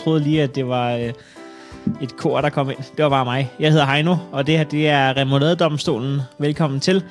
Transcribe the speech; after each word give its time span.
troede 0.00 0.20
lige, 0.20 0.42
at 0.42 0.54
det 0.54 0.68
var 0.68 0.92
øh, 0.94 1.12
et 2.02 2.16
kor, 2.16 2.40
der 2.40 2.50
kom 2.50 2.70
ind. 2.70 2.78
Det 2.78 3.02
var 3.02 3.08
bare 3.08 3.24
mig. 3.24 3.52
Jeg 3.60 3.70
hedder 3.70 3.86
Heino, 3.86 4.16
og 4.32 4.46
det 4.46 4.56
her 4.56 4.64
det 4.64 4.88
er 4.88 5.16
Remouladedomstolen. 5.16 6.20
Velkommen 6.38 6.80
til 6.80 7.04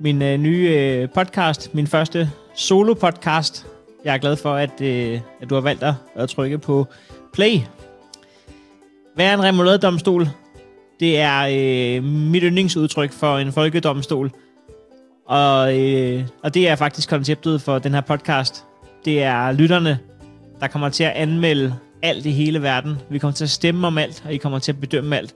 min 0.00 0.22
øh, 0.22 0.38
nye 0.38 0.68
øh, 0.70 1.08
podcast, 1.08 1.74
min 1.74 1.86
første 1.86 2.30
solo-podcast. 2.54 3.66
Jeg 4.04 4.14
er 4.14 4.18
glad 4.18 4.36
for, 4.36 4.54
at, 4.54 4.80
øh, 4.80 5.20
at 5.40 5.50
du 5.50 5.54
har 5.54 5.62
valgt 5.62 5.84
at 6.16 6.28
trykke 6.28 6.58
på 6.58 6.86
play. 7.32 7.60
Hvad 9.14 9.26
er 9.26 9.34
en 9.34 9.42
remouladedomstol? 9.42 10.28
Det 11.00 11.18
er 11.18 11.40
øh, 11.40 12.04
mit 12.04 12.42
yndlingsudtryk 12.42 13.12
for 13.12 13.38
en 13.38 13.52
folkedomstol. 13.52 14.30
Og, 15.26 15.78
øh, 15.78 16.24
og 16.42 16.54
det 16.54 16.68
er 16.68 16.76
faktisk 16.76 17.08
konceptet 17.08 17.62
for 17.62 17.78
den 17.78 17.94
her 17.94 18.00
podcast. 18.00 18.64
Det 19.04 19.22
er 19.22 19.52
lytterne, 19.52 19.98
der 20.60 20.66
kommer 20.66 20.88
til 20.88 21.04
at 21.04 21.12
anmelde 21.12 21.74
alt 22.02 22.26
i 22.26 22.30
hele 22.30 22.62
verden. 22.62 22.96
Vi 23.10 23.18
kommer 23.18 23.34
til 23.34 23.44
at 23.44 23.50
stemme 23.50 23.86
om 23.86 23.98
alt, 23.98 24.22
og 24.26 24.34
I 24.34 24.36
kommer 24.36 24.58
til 24.58 24.72
at 24.72 24.80
bedømme 24.80 25.16
alt. 25.16 25.34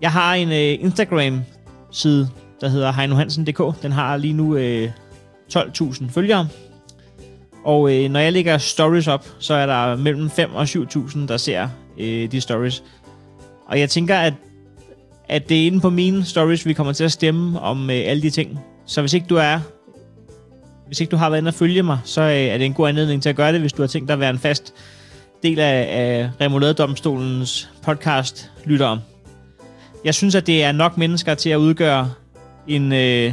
Jeg 0.00 0.12
har 0.12 0.34
en 0.34 0.48
øh, 0.48 0.84
Instagram-side, 0.84 2.28
der 2.60 2.68
hedder 2.68 2.92
heinohansen.dk. 2.92 3.82
Den 3.82 3.92
har 3.92 4.16
lige 4.16 4.34
nu 4.34 4.56
øh, 4.56 4.90
12.000 5.56 6.10
følgere. 6.10 6.48
Og 7.64 7.94
øh, 7.94 8.10
når 8.10 8.20
jeg 8.20 8.32
lægger 8.32 8.58
stories 8.58 9.08
op, 9.08 9.26
så 9.38 9.54
er 9.54 9.66
der 9.66 9.96
mellem 9.96 10.30
5 10.30 10.54
og 10.54 10.62
7.000, 10.62 11.26
der 11.26 11.36
ser 11.36 11.68
øh, 11.98 12.32
de 12.32 12.40
stories. 12.40 12.82
Og 13.66 13.80
jeg 13.80 13.90
tænker, 13.90 14.18
at, 14.18 14.34
at 15.28 15.48
det 15.48 15.62
er 15.62 15.66
inde 15.66 15.80
på 15.80 15.90
mine 15.90 16.24
stories, 16.24 16.66
vi 16.66 16.72
kommer 16.72 16.92
til 16.92 17.04
at 17.04 17.12
stemme 17.12 17.60
om 17.60 17.90
øh, 17.90 17.96
alle 18.04 18.22
de 18.22 18.30
ting. 18.30 18.58
Så 18.86 19.00
hvis 19.00 19.14
ikke 19.14 19.26
du 19.26 19.36
er 19.36 19.60
hvis 20.88 21.00
ikke 21.00 21.10
du 21.10 21.16
har 21.16 21.30
været 21.30 21.40
inde 21.40 21.48
og 21.48 21.54
følge 21.54 21.82
mig, 21.82 21.98
så 22.04 22.20
øh, 22.20 22.28
er 22.30 22.58
det 22.58 22.64
en 22.64 22.74
god 22.74 22.88
anledning 22.88 23.22
til 23.22 23.28
at 23.28 23.36
gøre 23.36 23.52
det, 23.52 23.60
hvis 23.60 23.72
du 23.72 23.82
har 23.82 23.86
tænkt 23.86 24.08
dig 24.08 24.14
at 24.14 24.20
være 24.20 24.30
en 24.30 24.38
fast 24.38 24.74
del 25.42 25.58
af, 25.58 25.88
af 25.90 26.30
Remouladedomstolens 26.40 27.70
podcast 27.82 28.50
lytter 28.64 28.86
om. 28.86 28.98
Jeg 30.04 30.14
synes, 30.14 30.34
at 30.34 30.46
det 30.46 30.64
er 30.64 30.72
nok 30.72 30.98
mennesker 30.98 31.34
til 31.34 31.50
at 31.50 31.56
udgøre 31.56 32.10
en... 32.68 32.92
Øh, 32.92 33.32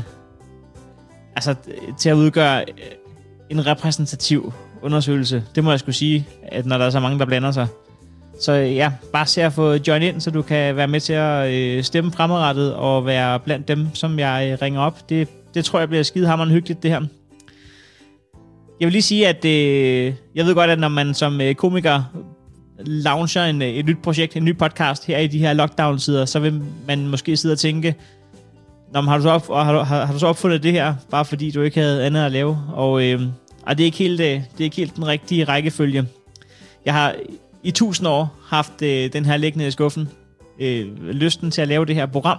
altså, 1.36 1.56
til 2.00 2.10
at 2.10 2.16
udgøre 2.16 2.62
øh, 2.62 2.66
en 3.50 3.66
repræsentativ 3.66 4.54
undersøgelse. 4.82 5.44
Det 5.56 5.64
må 5.64 5.70
jeg 5.70 5.80
skulle 5.80 5.96
sige, 5.96 6.28
at 6.44 6.66
når 6.66 6.78
der 6.78 6.86
er 6.86 6.90
så 6.90 7.00
mange, 7.00 7.20
der 7.20 7.26
blander 7.26 7.52
sig. 7.52 7.68
Så 8.42 8.52
øh, 8.52 8.76
ja, 8.76 8.92
bare 9.14 9.26
se 9.26 9.44
at 9.44 9.54
få 9.54 9.74
join 9.88 10.02
ind, 10.02 10.22
så 10.22 10.32
du 10.32 10.42
kan 10.42 10.76
være 10.76 10.88
med 10.88 11.00
til 11.00 11.14
at 11.14 11.54
øh, 11.54 11.84
stemme 11.84 12.12
fremadrettet 12.12 12.74
og 12.74 13.06
være 13.06 13.40
blandt 13.40 13.68
dem, 13.68 13.88
som 13.94 14.20
jeg 14.20 14.50
øh, 14.52 14.58
ringer 14.62 14.82
op. 14.82 15.10
Det, 15.10 15.28
det 15.54 15.66
tror 15.66 15.80
jeg 15.80 15.90
bliver 15.90 16.04
skidehammerende 16.04 16.54
hyggeligt, 16.54 16.84
det 16.84 16.92
her. 16.92 17.02
Jeg 18.80 18.86
vil 18.86 18.92
lige 18.92 19.02
sige, 19.02 19.28
at 19.28 19.46
øh, 19.46 20.14
jeg 20.36 20.46
ved 20.46 20.56
godt, 20.56 20.70
at 20.70 20.80
når 20.80 20.88
man 20.88 21.14
som 21.14 21.42
øh, 21.42 21.56
komiker 21.56 22.04
launcher 22.80 23.44
en, 23.44 23.62
øh, 23.62 23.68
et 23.68 23.86
nyt 23.86 24.02
projekt, 24.04 24.36
en 24.36 24.46
ny 24.46 24.58
podcast 24.58 25.06
her 25.06 25.18
i 25.18 25.28
de 25.28 25.40
her 25.40 25.54
lockdown-sider, 25.54 26.26
så 26.26 26.40
vil 26.40 26.62
man 26.88 27.08
måske 27.08 27.38
sidde 27.38 27.54
og 27.54 27.60
tænke, 27.60 27.96
Nå, 28.94 29.02
men 29.02 29.08
har, 29.08 29.18
du 29.18 29.24
så 29.24 29.30
op, 29.30 29.48
har, 29.48 29.74
du, 29.74 29.80
har, 29.80 30.06
har 30.06 30.14
du 30.14 30.20
så 30.20 30.28
opfundet 30.28 30.64
det 30.64 30.72
her, 30.72 30.96
bare 31.12 31.26
fordi 31.26 31.52
du 31.52 31.62
ikke 31.62 31.80
havde 31.80 32.06
andet 32.06 32.26
at 32.26 32.32
lave? 32.32 32.60
Og, 32.74 33.04
øh, 33.04 33.22
og 33.62 33.78
det, 33.78 33.84
er 33.84 33.86
ikke 33.86 33.98
helt, 33.98 34.22
øh, 34.22 34.28
det 34.28 34.60
er 34.60 34.64
ikke 34.64 34.76
helt 34.76 34.96
den 34.96 35.08
rigtige 35.08 35.44
rækkefølge. 35.44 36.06
Jeg 36.86 36.94
har 36.94 37.16
i 37.64 37.72
tusind 37.72 38.08
år 38.08 38.36
haft 38.48 38.82
øh, 38.82 39.14
den 39.14 39.26
her 39.26 39.38
liggende 39.38 39.68
i 39.68 39.72
skuffen, 39.72 40.10
øh, 40.60 40.98
lysten 41.12 41.52
til 41.52 41.62
at 41.62 41.68
lave 41.68 41.86
det 41.86 41.96
her 41.96 42.06
program, 42.06 42.38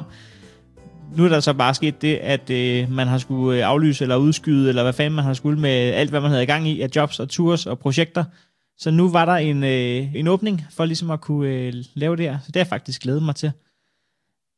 nu 1.17 1.25
er 1.25 1.29
der 1.29 1.41
så 1.41 1.53
bare 1.53 1.75
sket 1.75 2.03
det, 2.03 2.17
at 2.17 2.51
øh, 2.51 2.91
man 2.91 3.07
har 3.07 3.19
skulle 3.19 3.59
øh, 3.59 3.69
aflyse 3.69 4.05
eller 4.05 4.17
udskyde, 4.17 4.69
eller 4.69 4.83
hvad 4.83 4.93
fanden 4.93 5.17
man 5.17 5.25
har 5.25 5.35
skulle 5.35 5.61
med 5.61 5.71
alt, 5.71 6.11
hvad 6.11 6.21
man 6.21 6.31
havde 6.31 6.43
i 6.43 6.47
gang 6.47 6.69
i 6.69 6.81
af 6.81 6.89
jobs 6.97 7.21
og 7.21 7.29
tours 7.29 7.67
og 7.67 7.79
projekter. 7.79 8.25
Så 8.79 8.91
nu 8.91 9.11
var 9.11 9.25
der 9.25 9.33
en, 9.33 9.65
øh, 9.65 10.15
en 10.15 10.29
åbning 10.29 10.67
for 10.71 10.85
ligesom 10.85 11.11
at 11.11 11.21
kunne 11.21 11.49
øh, 11.49 11.75
lave 11.95 12.17
det 12.17 12.25
her. 12.25 12.39
Så 12.39 12.47
det 12.47 12.57
har 12.57 12.61
jeg 12.61 12.67
faktisk 12.67 13.03
glædet 13.03 13.23
mig 13.23 13.35
til. 13.35 13.53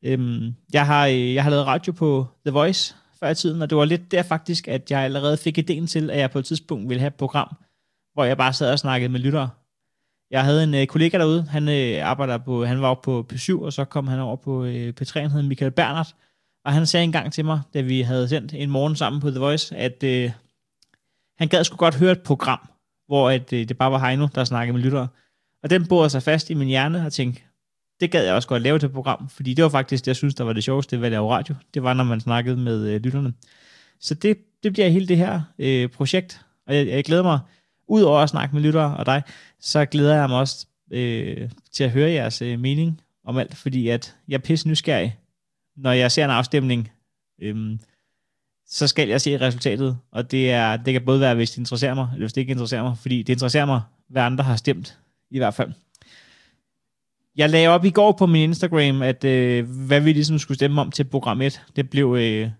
Øhm, 0.04 0.54
jeg, 0.72 0.86
har, 0.86 1.06
øh, 1.06 1.34
jeg 1.34 1.42
har 1.42 1.50
lavet 1.50 1.66
radio 1.66 1.92
på 1.92 2.26
The 2.46 2.52
Voice 2.52 2.94
før 3.20 3.30
i 3.30 3.34
tiden, 3.34 3.62
og 3.62 3.70
det 3.70 3.78
var 3.78 3.84
lidt 3.84 4.12
der 4.12 4.22
faktisk, 4.22 4.68
at 4.68 4.90
jeg 4.90 5.00
allerede 5.00 5.36
fik 5.36 5.58
ideen 5.58 5.86
til, 5.86 6.10
at 6.10 6.18
jeg 6.18 6.30
på 6.30 6.38
et 6.38 6.44
tidspunkt 6.44 6.88
ville 6.88 7.00
have 7.00 7.08
et 7.08 7.14
program, 7.14 7.56
hvor 8.14 8.24
jeg 8.24 8.36
bare 8.36 8.52
sad 8.52 8.72
og 8.72 8.78
snakkede 8.78 9.12
med 9.12 9.20
lyttere. 9.20 9.50
Jeg 10.30 10.44
havde 10.44 10.64
en 10.64 10.74
øh, 10.74 10.86
kollega 10.86 11.18
derude, 11.18 11.42
han 11.42 11.68
øh, 11.68 12.08
arbejder 12.10 12.38
på, 12.38 12.64
han 12.64 12.82
var 12.82 12.94
på 12.94 13.26
P7, 13.32 13.62
og 13.62 13.72
så 13.72 13.84
kom 13.84 14.08
han 14.08 14.20
over 14.20 14.36
på 14.36 14.64
øh, 14.64 14.92
P3, 15.00 15.20
han 15.20 15.30
hed 15.30 15.42
Michael 15.42 15.70
Bernhardt, 15.70 16.14
og 16.68 16.74
han 16.74 16.86
sagde 16.86 17.04
engang 17.04 17.32
til 17.32 17.44
mig, 17.44 17.60
da 17.74 17.80
vi 17.80 18.00
havde 18.00 18.28
sendt 18.28 18.54
en 18.54 18.70
morgen 18.70 18.96
sammen 18.96 19.20
på 19.20 19.30
The 19.30 19.38
Voice, 19.38 19.76
at 19.76 20.02
øh, 20.02 20.30
han 21.38 21.48
gad 21.48 21.64
sgu 21.64 21.76
godt 21.76 21.94
høre 21.94 22.12
et 22.12 22.22
program, 22.22 22.68
hvor 23.06 23.30
at, 23.30 23.52
øh, 23.52 23.68
det 23.68 23.78
bare 23.78 23.92
var 23.92 23.98
Heino, 23.98 24.28
der 24.34 24.44
snakkede 24.44 24.72
med 24.72 24.84
lyttere. 24.84 25.08
Og 25.62 25.70
den 25.70 25.86
borede 25.86 26.10
sig 26.10 26.22
fast 26.22 26.50
i 26.50 26.54
min 26.54 26.68
hjerne 26.68 27.06
og 27.06 27.12
tænkte, 27.12 27.42
det 28.00 28.10
gad 28.10 28.24
jeg 28.24 28.34
også 28.34 28.48
godt 28.48 28.62
lave 28.62 28.78
til 28.78 28.88
program, 28.88 29.28
fordi 29.28 29.54
det 29.54 29.62
var 29.62 29.68
faktisk 29.68 30.04
det, 30.04 30.08
jeg 30.08 30.16
synes, 30.16 30.34
der 30.34 30.44
var 30.44 30.52
det 30.52 30.64
sjoveste 30.64 30.98
ved 30.98 31.06
at 31.06 31.12
lave 31.12 31.30
radio. 31.30 31.54
Det 31.74 31.82
var, 31.82 31.94
når 31.94 32.04
man 32.04 32.20
snakkede 32.20 32.56
med 32.56 32.88
øh, 32.88 33.00
lytterne. 33.00 33.32
Så 34.00 34.14
det, 34.14 34.38
det 34.62 34.72
bliver 34.72 34.88
hele 34.88 35.08
det 35.08 35.16
her 35.16 35.40
øh, 35.58 35.88
projekt, 35.88 36.40
og 36.66 36.76
jeg, 36.76 36.86
jeg 36.86 37.04
glæder 37.04 37.22
mig, 37.22 37.38
ud 37.88 38.02
over 38.02 38.18
at 38.18 38.28
snakke 38.28 38.54
med 38.54 38.62
lyttere 38.62 38.96
og 38.96 39.06
dig, 39.06 39.22
så 39.60 39.84
glæder 39.84 40.14
jeg 40.14 40.28
mig 40.28 40.38
også 40.38 40.66
øh, 40.90 41.50
til 41.72 41.84
at 41.84 41.90
høre 41.90 42.10
jeres 42.10 42.42
øh, 42.42 42.60
mening 42.60 43.00
om 43.24 43.38
alt, 43.38 43.56
fordi 43.56 43.88
at 43.88 44.16
jeg 44.28 44.34
er 44.34 44.38
pisse 44.38 44.68
nysgerrig 44.68 45.18
når 45.78 45.92
jeg 45.92 46.12
ser 46.12 46.24
en 46.24 46.30
afstemning, 46.30 46.90
øhm, 47.42 47.80
så 48.66 48.86
skal 48.86 49.08
jeg 49.08 49.20
se 49.20 49.40
resultatet, 49.40 49.98
og 50.12 50.30
det, 50.30 50.50
er, 50.50 50.76
det 50.76 50.92
kan 50.92 51.04
både 51.04 51.20
være, 51.20 51.34
hvis 51.34 51.50
det 51.50 51.58
interesserer 51.58 51.94
mig, 51.94 52.08
eller 52.12 52.24
hvis 52.24 52.32
det 52.32 52.40
ikke 52.40 52.50
interesserer 52.50 52.82
mig, 52.82 52.98
fordi 52.98 53.18
det 53.22 53.32
interesserer 53.32 53.66
mig, 53.66 53.80
hvad 54.08 54.22
andre 54.22 54.44
har 54.44 54.56
stemt, 54.56 54.98
i 55.30 55.38
hvert 55.38 55.54
fald. 55.54 55.72
Jeg 57.36 57.50
lagde 57.50 57.68
op 57.68 57.84
i 57.84 57.90
går 57.90 58.12
på 58.12 58.26
min 58.26 58.42
Instagram, 58.42 59.02
at 59.02 59.24
øh, 59.24 59.70
hvad 59.86 60.00
vi 60.00 60.12
ligesom 60.12 60.38
skulle 60.38 60.54
stemme 60.54 60.80
om 60.80 60.90
til 60.90 61.04
program 61.04 61.40
1, 61.40 61.62
det 61.76 61.90
blev... 61.90 62.16
Øh, 62.18 62.50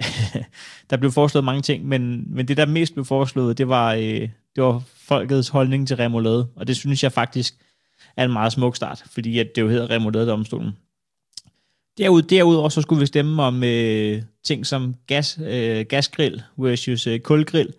der 0.90 0.96
blev 0.96 1.12
foreslået 1.12 1.44
mange 1.44 1.62
ting, 1.62 1.86
men, 1.86 2.24
men 2.34 2.48
det, 2.48 2.56
der 2.56 2.66
mest 2.66 2.94
blev 2.94 3.04
foreslået, 3.04 3.58
det 3.58 3.68
var, 3.68 3.94
øh, 3.94 4.28
det 4.56 4.64
var 4.64 4.82
folkets 4.96 5.48
holdning 5.48 5.88
til 5.88 5.96
remoulade, 5.96 6.48
og 6.56 6.66
det 6.66 6.76
synes 6.76 7.02
jeg 7.02 7.12
faktisk 7.12 7.54
er 8.16 8.24
en 8.24 8.32
meget 8.32 8.52
smuk 8.52 8.76
start, 8.76 9.04
fordi 9.06 9.38
at 9.38 9.48
det 9.54 9.62
jo 9.62 9.68
hedder 9.68 9.90
remoulade-domstolen. 9.90 10.72
Derud, 11.98 12.22
derudover 12.22 12.68
så 12.68 12.82
skulle 12.82 13.00
vi 13.00 13.06
stemme 13.06 13.42
om 13.42 13.64
øh, 13.64 14.22
ting 14.44 14.66
som 14.66 14.94
gas, 15.06 15.38
øh, 15.46 15.86
gasgrill 15.88 16.42
versus 16.56 17.06
øh, 17.06 17.20
kulgrill. 17.20 17.74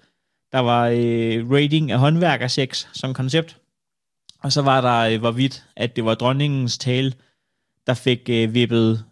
Der 0.51 0.59
var 0.59 0.87
øh, 0.87 1.51
rating 1.51 1.91
af 1.91 1.99
håndværkersex 1.99 2.85
som 2.93 3.13
koncept. 3.13 3.57
Og 4.39 4.51
så 4.51 4.61
var 4.61 4.81
der, 4.81 5.13
øh, 5.13 5.19
hvorvidt, 5.19 5.65
at 5.75 5.95
det 5.95 6.05
var 6.05 6.15
dronningens 6.15 6.77
tale, 6.77 7.13
der 7.87 7.93
fik 7.93 8.29
øh, 8.29 8.53
vippet 8.53 9.05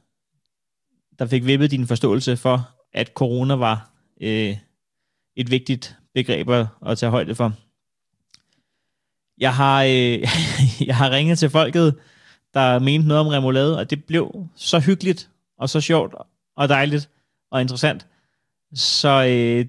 der 1.20 1.26
fik 1.26 1.46
vippet 1.46 1.72
din 1.72 1.88
forståelse 1.88 2.38
for, 2.38 2.70
at 2.94 3.08
corona 3.08 3.56
var 3.56 3.90
øh, 4.22 4.58
et 5.36 5.52
vigtigt 5.52 5.98
begreb 6.14 6.50
at 6.86 6.98
tage 6.98 7.10
højde 7.10 7.36
for. 7.36 7.54
Jeg 9.38 9.56
har, 9.56 9.84
øh, 9.84 10.28
jeg 10.88 10.96
har 10.96 11.12
ringet 11.12 11.40
til 11.40 11.50
folket, 11.50 11.96
der 12.58 12.80
mente 12.80 13.08
noget 13.08 13.22
om 13.22 13.28
remoulade, 13.28 13.78
og 13.78 13.90
det 13.90 14.04
blev 14.04 14.48
så 14.56 14.80
hyggeligt, 14.80 15.30
og 15.60 15.70
så 15.70 15.82
sjovt, 15.82 16.16
og 16.58 16.70
dejligt, 16.70 17.10
og 17.52 17.62
interessant. 17.62 18.08
Så 18.74 19.26
øh, 19.30 19.66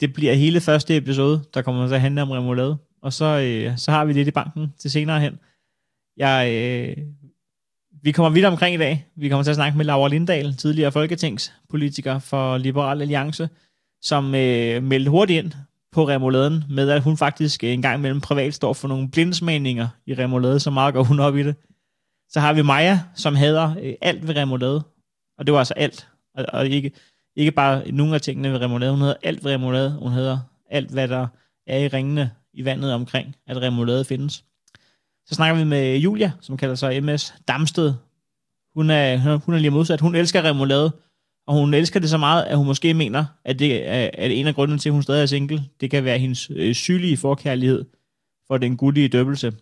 det 0.00 0.12
bliver 0.12 0.34
hele 0.34 0.60
første 0.60 0.96
episode, 0.96 1.44
der 1.54 1.62
kommer 1.62 1.86
til 1.86 1.94
at 1.94 2.00
handle 2.00 2.22
om 2.22 2.30
remoulade. 2.30 2.76
Og 3.02 3.12
så, 3.12 3.24
øh, 3.24 3.78
så 3.78 3.90
har 3.90 4.04
vi 4.04 4.12
lidt 4.12 4.28
i 4.28 4.30
banken 4.30 4.72
til 4.78 4.90
senere 4.90 5.20
hen. 5.20 5.38
Jeg, 6.16 6.52
øh, 6.52 6.96
vi 8.02 8.12
kommer 8.12 8.30
vidt 8.30 8.44
omkring 8.44 8.74
i 8.74 8.78
dag. 8.78 9.06
Vi 9.16 9.28
kommer 9.28 9.42
til 9.42 9.50
at 9.50 9.56
snakke 9.56 9.76
med 9.76 9.84
Laura 9.84 10.08
Lindahl, 10.08 10.56
tidligere 10.56 10.92
folketingspolitiker 10.92 12.18
for 12.18 12.58
Liberal 12.58 13.02
Alliance, 13.02 13.48
som 14.02 14.34
øh, 14.34 14.82
meldte 14.82 15.10
hurtigt 15.10 15.44
ind 15.44 15.52
på 15.92 16.08
remouladen, 16.08 16.64
med 16.68 16.90
at 16.90 17.02
hun 17.02 17.16
faktisk 17.16 17.64
en 17.64 17.82
gang 17.82 17.98
imellem 17.98 18.20
privat 18.20 18.54
står 18.54 18.72
for 18.72 18.88
nogle 18.88 19.10
blindsmagninger 19.10 19.88
i 20.06 20.14
remoulade, 20.14 20.60
så 20.60 20.70
meget 20.70 20.94
går 20.94 21.02
hun 21.02 21.20
op 21.20 21.36
i 21.36 21.42
det. 21.42 21.54
Så 22.34 22.40
har 22.40 22.52
vi 22.52 22.62
Maja, 22.62 23.00
som 23.14 23.34
hader 23.34 23.74
øh, 23.82 23.94
alt 24.00 24.28
ved 24.28 24.36
remoulade. 24.36 24.82
Og 25.38 25.46
det 25.46 25.52
var 25.52 25.58
altså 25.58 25.74
alt. 25.74 26.08
Og, 26.34 26.46
og 26.52 26.68
ikke, 26.68 26.92
ikke 27.36 27.50
bare 27.50 27.92
nogle 27.92 28.14
af 28.14 28.20
tingene 28.20 28.52
ved 28.52 28.60
remoulade. 28.60 28.90
Hun 28.90 29.00
hedder 29.00 29.14
alt 29.22 29.44
ved 29.44 29.52
remoulade. 29.52 29.98
Hun 29.98 30.12
hedder 30.12 30.38
alt, 30.70 30.90
hvad 30.90 31.08
der 31.08 31.26
er 31.66 31.78
i 31.78 31.88
ringene 31.88 32.30
i 32.52 32.64
vandet 32.64 32.92
omkring, 32.92 33.36
at 33.46 33.62
remoulade 33.62 34.04
findes. 34.04 34.44
Så 35.26 35.34
snakker 35.34 35.58
vi 35.58 35.64
med 35.64 35.96
Julia, 35.96 36.32
som 36.40 36.56
kalder 36.56 36.74
sig 36.74 37.04
MS 37.04 37.34
Damsted. 37.48 37.94
Hun 38.74 38.90
er, 38.90 39.36
hun 39.36 39.54
er 39.54 39.58
lige 39.58 39.70
modsat. 39.70 40.00
Hun 40.00 40.14
elsker 40.14 40.44
remoulade, 40.44 40.92
og 41.46 41.54
hun 41.54 41.74
elsker 41.74 42.00
det 42.00 42.10
så 42.10 42.18
meget, 42.18 42.44
at 42.44 42.56
hun 42.56 42.66
måske 42.66 42.94
mener, 42.94 43.24
at 43.44 43.58
det 43.58 43.88
er, 43.88 44.10
at 44.14 44.30
en 44.30 44.46
af 44.46 44.54
grundene 44.54 44.78
til, 44.78 44.88
at 44.88 44.92
hun 44.92 45.02
stadig 45.02 45.22
er 45.22 45.26
single, 45.26 45.64
det 45.80 45.90
kan 45.90 46.04
være 46.04 46.18
hendes 46.18 46.50
øh, 46.50 46.74
sygelige 46.74 47.16
forkærlighed 47.16 47.84
for 48.46 48.58
den 48.58 48.76
gudlige 48.76 49.08
døbelse. 49.08 49.52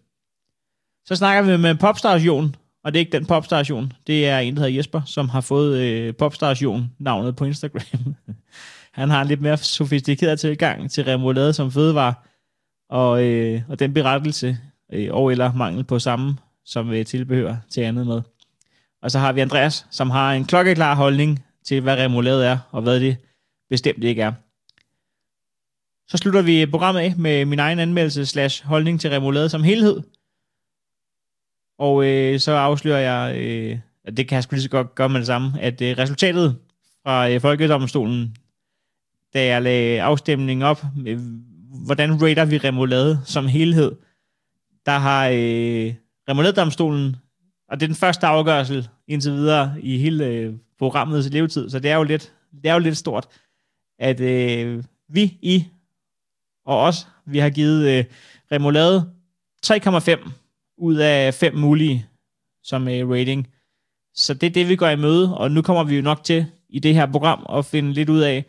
Så 1.07 1.17
snakker 1.17 1.51
vi 1.51 1.57
med 1.63 1.75
Popstation, 1.75 2.57
og 2.85 2.93
det 2.93 2.99
er 2.99 3.01
ikke 3.01 3.19
den 3.19 3.27
popstation. 3.27 3.93
Det 4.07 4.29
er 4.29 4.39
en, 4.39 4.57
der 4.57 4.61
hedder 4.63 4.77
Jesper, 4.77 5.03
som 5.07 5.29
har 5.29 5.41
fået 5.41 5.79
øh, 5.79 6.15
popstation-navnet 6.15 7.37
på 7.37 7.45
Instagram. 7.45 8.15
han 8.93 9.11
har 9.11 9.23
en 9.23 9.29
lidt 9.29 9.41
mere 9.41 9.57
sofistikeret 9.57 10.41
tilgang 10.41 10.91
til 10.91 11.05
remoulade 11.05 11.53
som 11.53 11.73
fødevare. 11.73 12.15
og, 12.89 13.25
øh, 13.25 13.63
og 13.69 13.79
den 13.79 13.95
berettelse, 13.95 14.59
øh, 14.93 15.09
og 15.15 15.33
eller 15.33 15.53
mangel 15.53 15.85
på 15.85 15.99
samme, 15.99 16.37
som 16.65 16.91
vil 16.91 17.05
tilbehør 17.05 17.57
til 17.71 17.81
andet 17.81 18.07
med. 18.07 18.21
Og 19.03 19.11
så 19.11 19.19
har 19.19 19.33
vi 19.33 19.41
Andreas, 19.41 19.87
som 19.91 20.11
har 20.11 20.33
en 20.33 20.45
klokkeklar 20.45 20.95
holdning 20.95 21.45
til, 21.65 21.81
hvad 21.81 21.97
remoulade 21.97 22.47
er, 22.47 22.59
og 22.71 22.83
hvad 22.83 23.01
det 23.01 23.17
bestemt 23.71 24.05
ikke 24.05 24.23
er. 24.23 24.33
Så 26.09 26.17
slutter 26.17 26.43
vi 26.43 26.67
programmet 26.67 27.01
af 27.01 27.15
med 27.17 27.45
min 27.45 27.59
egen 27.59 27.79
anmeldelse 27.79 28.27
slash 28.27 28.67
holdning 28.67 29.01
til 29.01 29.11
remoulade 29.11 29.49
som 29.49 29.63
helhed. 29.63 30.03
Og 31.83 32.07
øh, 32.07 32.41
så 32.41 32.53
afslører 32.53 32.99
jeg, 32.99 33.37
øh, 33.37 33.79
at 34.05 34.17
det 34.17 34.29
kan 34.29 34.37
jeg 34.37 34.43
sgu 34.43 34.55
lige 34.55 34.63
så 34.63 34.69
godt 34.69 34.95
gøre 34.95 35.09
med 35.09 35.19
det 35.19 35.27
samme, 35.27 35.61
at 35.61 35.83
øh, 35.83 35.99
resultatet 35.99 36.57
fra 37.03 37.31
øh, 37.31 37.41
Folkedomstolen, 37.41 38.37
da 39.35 39.45
jeg 39.45 39.63
lagde 39.63 40.03
afstemningen 40.03 40.63
op, 40.63 40.85
med, 40.97 41.17
hvordan 41.85 42.23
rater 42.23 42.45
vi 42.45 42.59
remoulade 42.59 43.21
som 43.25 43.47
helhed, 43.47 43.93
der 44.87 44.99
har 44.99 45.29
øh, 45.29 45.95
remouladedomstolen, 46.29 47.17
og 47.69 47.81
det 47.81 47.87
er 47.87 47.89
den 47.89 47.97
første 47.97 48.27
afgørelse 48.27 48.89
indtil 49.09 49.33
videre 49.33 49.75
i 49.81 49.99
hele 49.99 50.27
øh, 50.27 50.55
programmets 50.79 51.31
levetid, 51.31 51.71
så 51.71 51.79
det 51.79 51.91
er 51.91 51.97
jo 51.97 52.03
lidt, 52.03 52.33
det 52.63 52.71
er 52.71 52.75
jo 52.75 52.81
lidt 52.81 52.97
stort, 52.97 53.27
at 53.99 54.21
øh, 54.21 54.85
vi, 55.09 55.39
I 55.43 55.65
og 56.67 56.79
os, 56.79 57.09
vi 57.27 57.39
har 57.39 57.51
givet 57.51 57.89
øh, 57.89 58.05
remoulade 58.53 59.13
3,5 59.67 60.42
ud 60.83 60.95
af 60.95 61.35
fem 61.35 61.55
mulige 61.55 62.07
som 62.63 62.89
øh, 62.89 63.11
rating. 63.11 63.49
Så 64.15 64.35
det 64.35 64.47
er 64.47 64.51
det, 64.51 64.69
vi 64.69 64.77
går 64.77 64.89
i 64.89 64.97
møde, 64.97 65.37
og 65.37 65.51
nu 65.51 65.63
kommer 65.63 65.85
vi 65.85 65.97
jo 65.97 66.03
nok 66.03 66.25
til 66.25 66.47
i 66.69 66.79
det 66.79 66.95
her 66.95 67.07
program 67.07 67.47
at 67.59 67.65
finde 67.65 67.93
lidt 67.93 68.09
ud 68.09 68.21
af, 68.21 68.45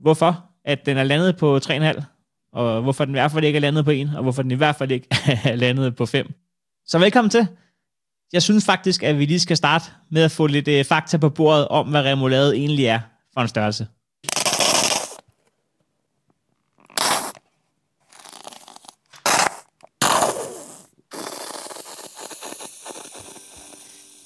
hvorfor 0.00 0.44
at 0.64 0.86
den 0.86 0.96
er 0.96 1.04
landet 1.04 1.36
på 1.36 1.56
3,5, 1.56 2.02
og 2.52 2.82
hvorfor 2.82 3.04
den 3.04 3.14
i 3.14 3.18
hvert 3.18 3.32
fald 3.32 3.44
ikke 3.44 3.56
er 3.56 3.60
landet 3.60 3.84
på 3.84 3.90
1, 3.90 4.10
og 4.16 4.22
hvorfor 4.22 4.42
den 4.42 4.50
i 4.50 4.54
hvert 4.54 4.76
fald 4.76 4.90
ikke 4.90 5.08
er 5.44 5.56
landet 5.56 5.96
på 5.96 6.06
5. 6.06 6.34
Så 6.86 6.98
velkommen 6.98 7.30
til. 7.30 7.46
Jeg 8.32 8.42
synes 8.42 8.64
faktisk, 8.64 9.02
at 9.02 9.18
vi 9.18 9.24
lige 9.24 9.40
skal 9.40 9.56
starte 9.56 9.84
med 10.10 10.22
at 10.22 10.30
få 10.30 10.46
lidt 10.46 10.68
øh, 10.68 10.84
fakta 10.84 11.16
på 11.16 11.28
bordet 11.28 11.68
om, 11.68 11.88
hvad 11.88 12.04
remoulade 12.04 12.56
egentlig 12.56 12.84
er 12.84 13.00
for 13.34 13.40
en 13.40 13.48
størrelse. 13.48 13.86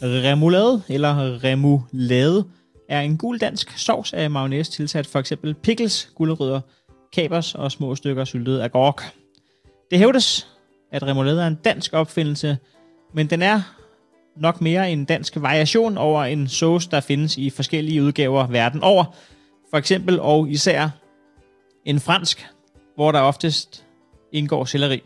Remoulade, 0.03 0.83
eller 0.89 1.45
remoulade, 1.45 2.45
er 2.89 3.01
en 3.01 3.17
gul 3.17 3.39
dansk 3.39 3.79
sovs 3.79 4.13
af 4.13 4.31
mayonnaise 4.31 4.73
tilsat 4.73 5.07
for 5.07 5.19
eksempel 5.19 5.55
pickles, 5.55 6.13
gulerødder, 6.15 6.61
kapers 7.13 7.55
og 7.55 7.73
små 7.73 7.95
stykker 7.95 8.25
syltet 8.25 8.61
agurk. 8.61 9.03
Det 9.91 9.99
hævdes, 9.99 10.49
at 10.93 11.03
remoulade 11.03 11.43
er 11.43 11.47
en 11.47 11.55
dansk 11.55 11.93
opfindelse, 11.93 12.59
men 13.15 13.27
den 13.27 13.43
er 13.43 13.63
nok 14.37 14.61
mere 14.61 14.93
en 14.93 15.05
dansk 15.05 15.37
variation 15.37 15.99
over 15.99 16.25
en 16.25 16.49
sauce, 16.49 16.91
der 16.91 17.01
findes 17.01 17.39
i 17.39 17.51
forskellige 17.51 18.03
udgaver 18.03 18.47
verden 18.47 18.83
over. 18.83 19.05
For 19.71 19.77
eksempel 19.77 20.21
og 20.21 20.49
især 20.51 20.89
en 21.85 22.01
fransk, 22.01 22.47
hvor 22.95 23.13
der 23.13 23.21
oftest 23.21 23.85
indgår 24.33 24.65
selleri. 24.65 25.03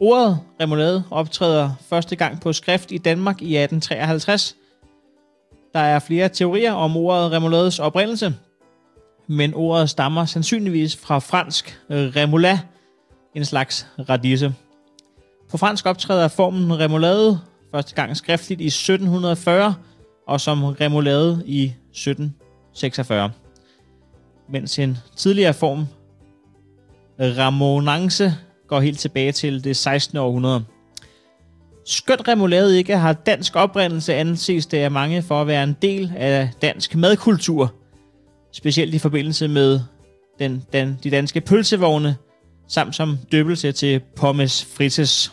Ordet 0.00 0.38
remoulade 0.60 1.04
optræder 1.10 1.70
første 1.80 2.16
gang 2.16 2.40
på 2.40 2.52
skrift 2.52 2.92
i 2.92 2.98
Danmark 2.98 3.42
i 3.42 3.56
1853. 3.56 4.56
Der 5.72 5.80
er 5.80 5.98
flere 5.98 6.28
teorier 6.28 6.72
om 6.72 6.96
ordet 6.96 7.32
remoulades 7.32 7.78
oprindelse, 7.78 8.34
men 9.26 9.54
ordet 9.54 9.90
stammer 9.90 10.24
sandsynligvis 10.24 10.96
fra 10.96 11.18
fransk 11.18 11.80
øh, 11.90 12.16
remoulade, 12.16 12.60
en 13.34 13.44
slags 13.44 13.86
radise. 14.08 14.54
På 15.50 15.56
fransk 15.56 15.86
optræder 15.86 16.28
formen 16.28 16.78
remoulade 16.78 17.40
første 17.70 17.94
gang 17.94 18.16
skriftligt 18.16 18.60
i 18.60 18.66
1740, 18.66 19.74
og 20.26 20.40
som 20.40 20.64
remoulade 20.64 21.42
i 21.46 21.64
1746. 21.64 23.30
Mens 24.48 24.78
en 24.78 24.98
tidligere 25.16 25.54
form, 25.54 25.86
ramonance, 27.20 28.34
går 28.70 28.80
helt 28.80 28.98
tilbage 28.98 29.32
til 29.32 29.64
det 29.64 29.76
16. 29.76 30.18
århundrede. 30.18 30.64
Skønt 31.86 32.28
remoulade 32.28 32.78
ikke 32.78 32.96
har 32.96 33.12
dansk 33.12 33.56
oprindelse, 33.56 34.14
anses 34.14 34.66
det 34.66 34.78
af 34.78 34.90
mange 34.90 35.22
for 35.22 35.40
at 35.40 35.46
være 35.46 35.64
en 35.64 35.76
del 35.82 36.12
af 36.16 36.50
dansk 36.62 36.94
madkultur. 36.94 37.74
Specielt 38.52 38.94
i 38.94 38.98
forbindelse 38.98 39.48
med 39.48 39.80
den, 40.38 40.64
den, 40.72 40.98
de 41.02 41.10
danske 41.10 41.40
pølsevogne, 41.40 42.16
samt 42.68 42.96
som 42.96 43.18
døbelse 43.32 43.72
til 43.72 44.00
pommes 44.16 44.64
frites. 44.76 45.32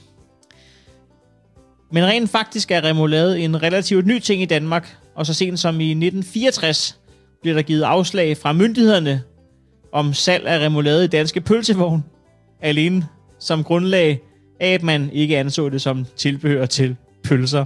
Men 1.92 2.06
rent 2.06 2.30
faktisk 2.30 2.72
er 2.72 2.84
remoulade 2.84 3.40
en 3.40 3.64
relativt 3.64 4.06
ny 4.06 4.20
ting 4.20 4.42
i 4.42 4.46
Danmark, 4.46 4.98
og 5.16 5.26
så 5.26 5.34
sent 5.34 5.60
som 5.60 5.82
i 5.82 5.90
1964 5.92 7.00
blev 7.42 7.56
der 7.56 7.62
givet 7.62 7.84
afslag 7.84 8.38
fra 8.38 8.54
myndighederne 8.54 9.22
om 9.94 10.14
salg 10.14 10.48
af 10.48 10.60
remoulade 10.60 11.06
i 11.06 11.08
danske 11.08 11.42
pølsevogn, 11.42 12.04
alene 12.62 13.08
som 13.40 13.64
grundlag 13.64 14.22
af, 14.60 14.74
at 14.74 14.84
man 14.84 15.10
ikke 15.12 15.38
anså 15.38 15.70
det 15.70 15.82
som 15.82 16.06
tilbehør 16.16 16.66
til 16.66 16.96
pølser. 17.24 17.66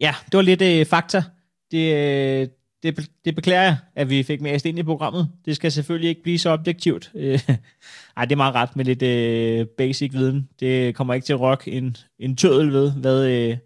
Ja, 0.00 0.14
det 0.26 0.36
var 0.36 0.42
lidt 0.42 0.62
øh, 0.62 0.86
fakta. 0.86 1.22
Det, 1.70 1.94
øh, 1.94 2.48
det, 2.82 3.10
det 3.24 3.34
beklager 3.34 3.62
jeg, 3.62 3.76
at 3.96 4.10
vi 4.10 4.22
fik 4.22 4.40
med 4.40 4.66
ind 4.66 4.78
i 4.78 4.82
programmet. 4.82 5.28
Det 5.44 5.56
skal 5.56 5.72
selvfølgelig 5.72 6.08
ikke 6.08 6.22
blive 6.22 6.38
så 6.38 6.50
objektivt. 6.50 7.10
Øh, 7.14 7.40
ej, 8.16 8.24
det 8.24 8.32
er 8.32 8.36
meget 8.36 8.54
ret 8.54 8.76
med 8.76 8.84
lidt 8.84 9.02
øh, 9.02 9.66
basic 9.66 10.12
viden. 10.12 10.48
Det 10.60 10.94
kommer 10.94 11.14
ikke 11.14 11.24
til 11.24 11.32
at 11.32 11.40
rock 11.40 11.68
en, 11.68 11.96
en 12.18 12.36
tødel 12.36 12.72
ved, 12.72 12.92
hvad, 12.92 13.26
øh, 13.26 13.56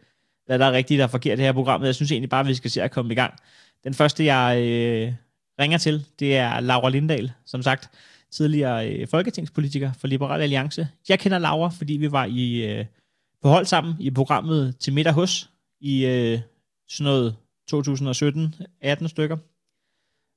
hvad 0.46 0.58
der 0.58 0.66
er 0.66 0.72
rigtigt 0.72 1.02
og 1.02 1.10
forkert 1.10 1.32
i 1.32 1.36
det 1.36 1.44
her 1.44 1.52
program. 1.52 1.84
Jeg 1.84 1.94
synes 1.94 2.12
egentlig 2.12 2.30
bare, 2.30 2.40
at 2.40 2.46
vi 2.46 2.54
skal 2.54 2.70
se 2.70 2.82
at 2.82 2.90
komme 2.90 3.12
i 3.12 3.16
gang. 3.16 3.34
Den 3.84 3.94
første, 3.94 4.24
jeg 4.24 4.62
øh, 4.62 5.12
ringer 5.58 5.78
til, 5.78 6.04
det 6.18 6.36
er 6.36 6.60
Laura 6.60 6.90
Lindahl, 6.90 7.32
som 7.46 7.62
sagt 7.62 7.90
tidligere 8.30 8.88
øh, 8.90 9.08
folketingspolitiker 9.08 9.92
for 9.92 10.06
Liberal 10.06 10.40
Alliance. 10.40 10.88
Jeg 11.08 11.18
kender 11.18 11.38
Laura, 11.38 11.68
fordi 11.68 11.92
vi 11.92 12.12
var 12.12 12.24
i 12.24 12.78
øh, 12.78 12.84
på 13.42 13.48
hold 13.48 13.66
sammen 13.66 13.94
i 14.00 14.10
programmet 14.10 14.76
til 14.76 14.92
middag 14.92 15.12
hos 15.12 15.50
i 15.80 16.06
øh, 16.06 16.38
sådan 16.88 17.04
noget 17.04 17.36
2017, 17.68 18.54
18 18.80 19.08
stykker. 19.08 19.36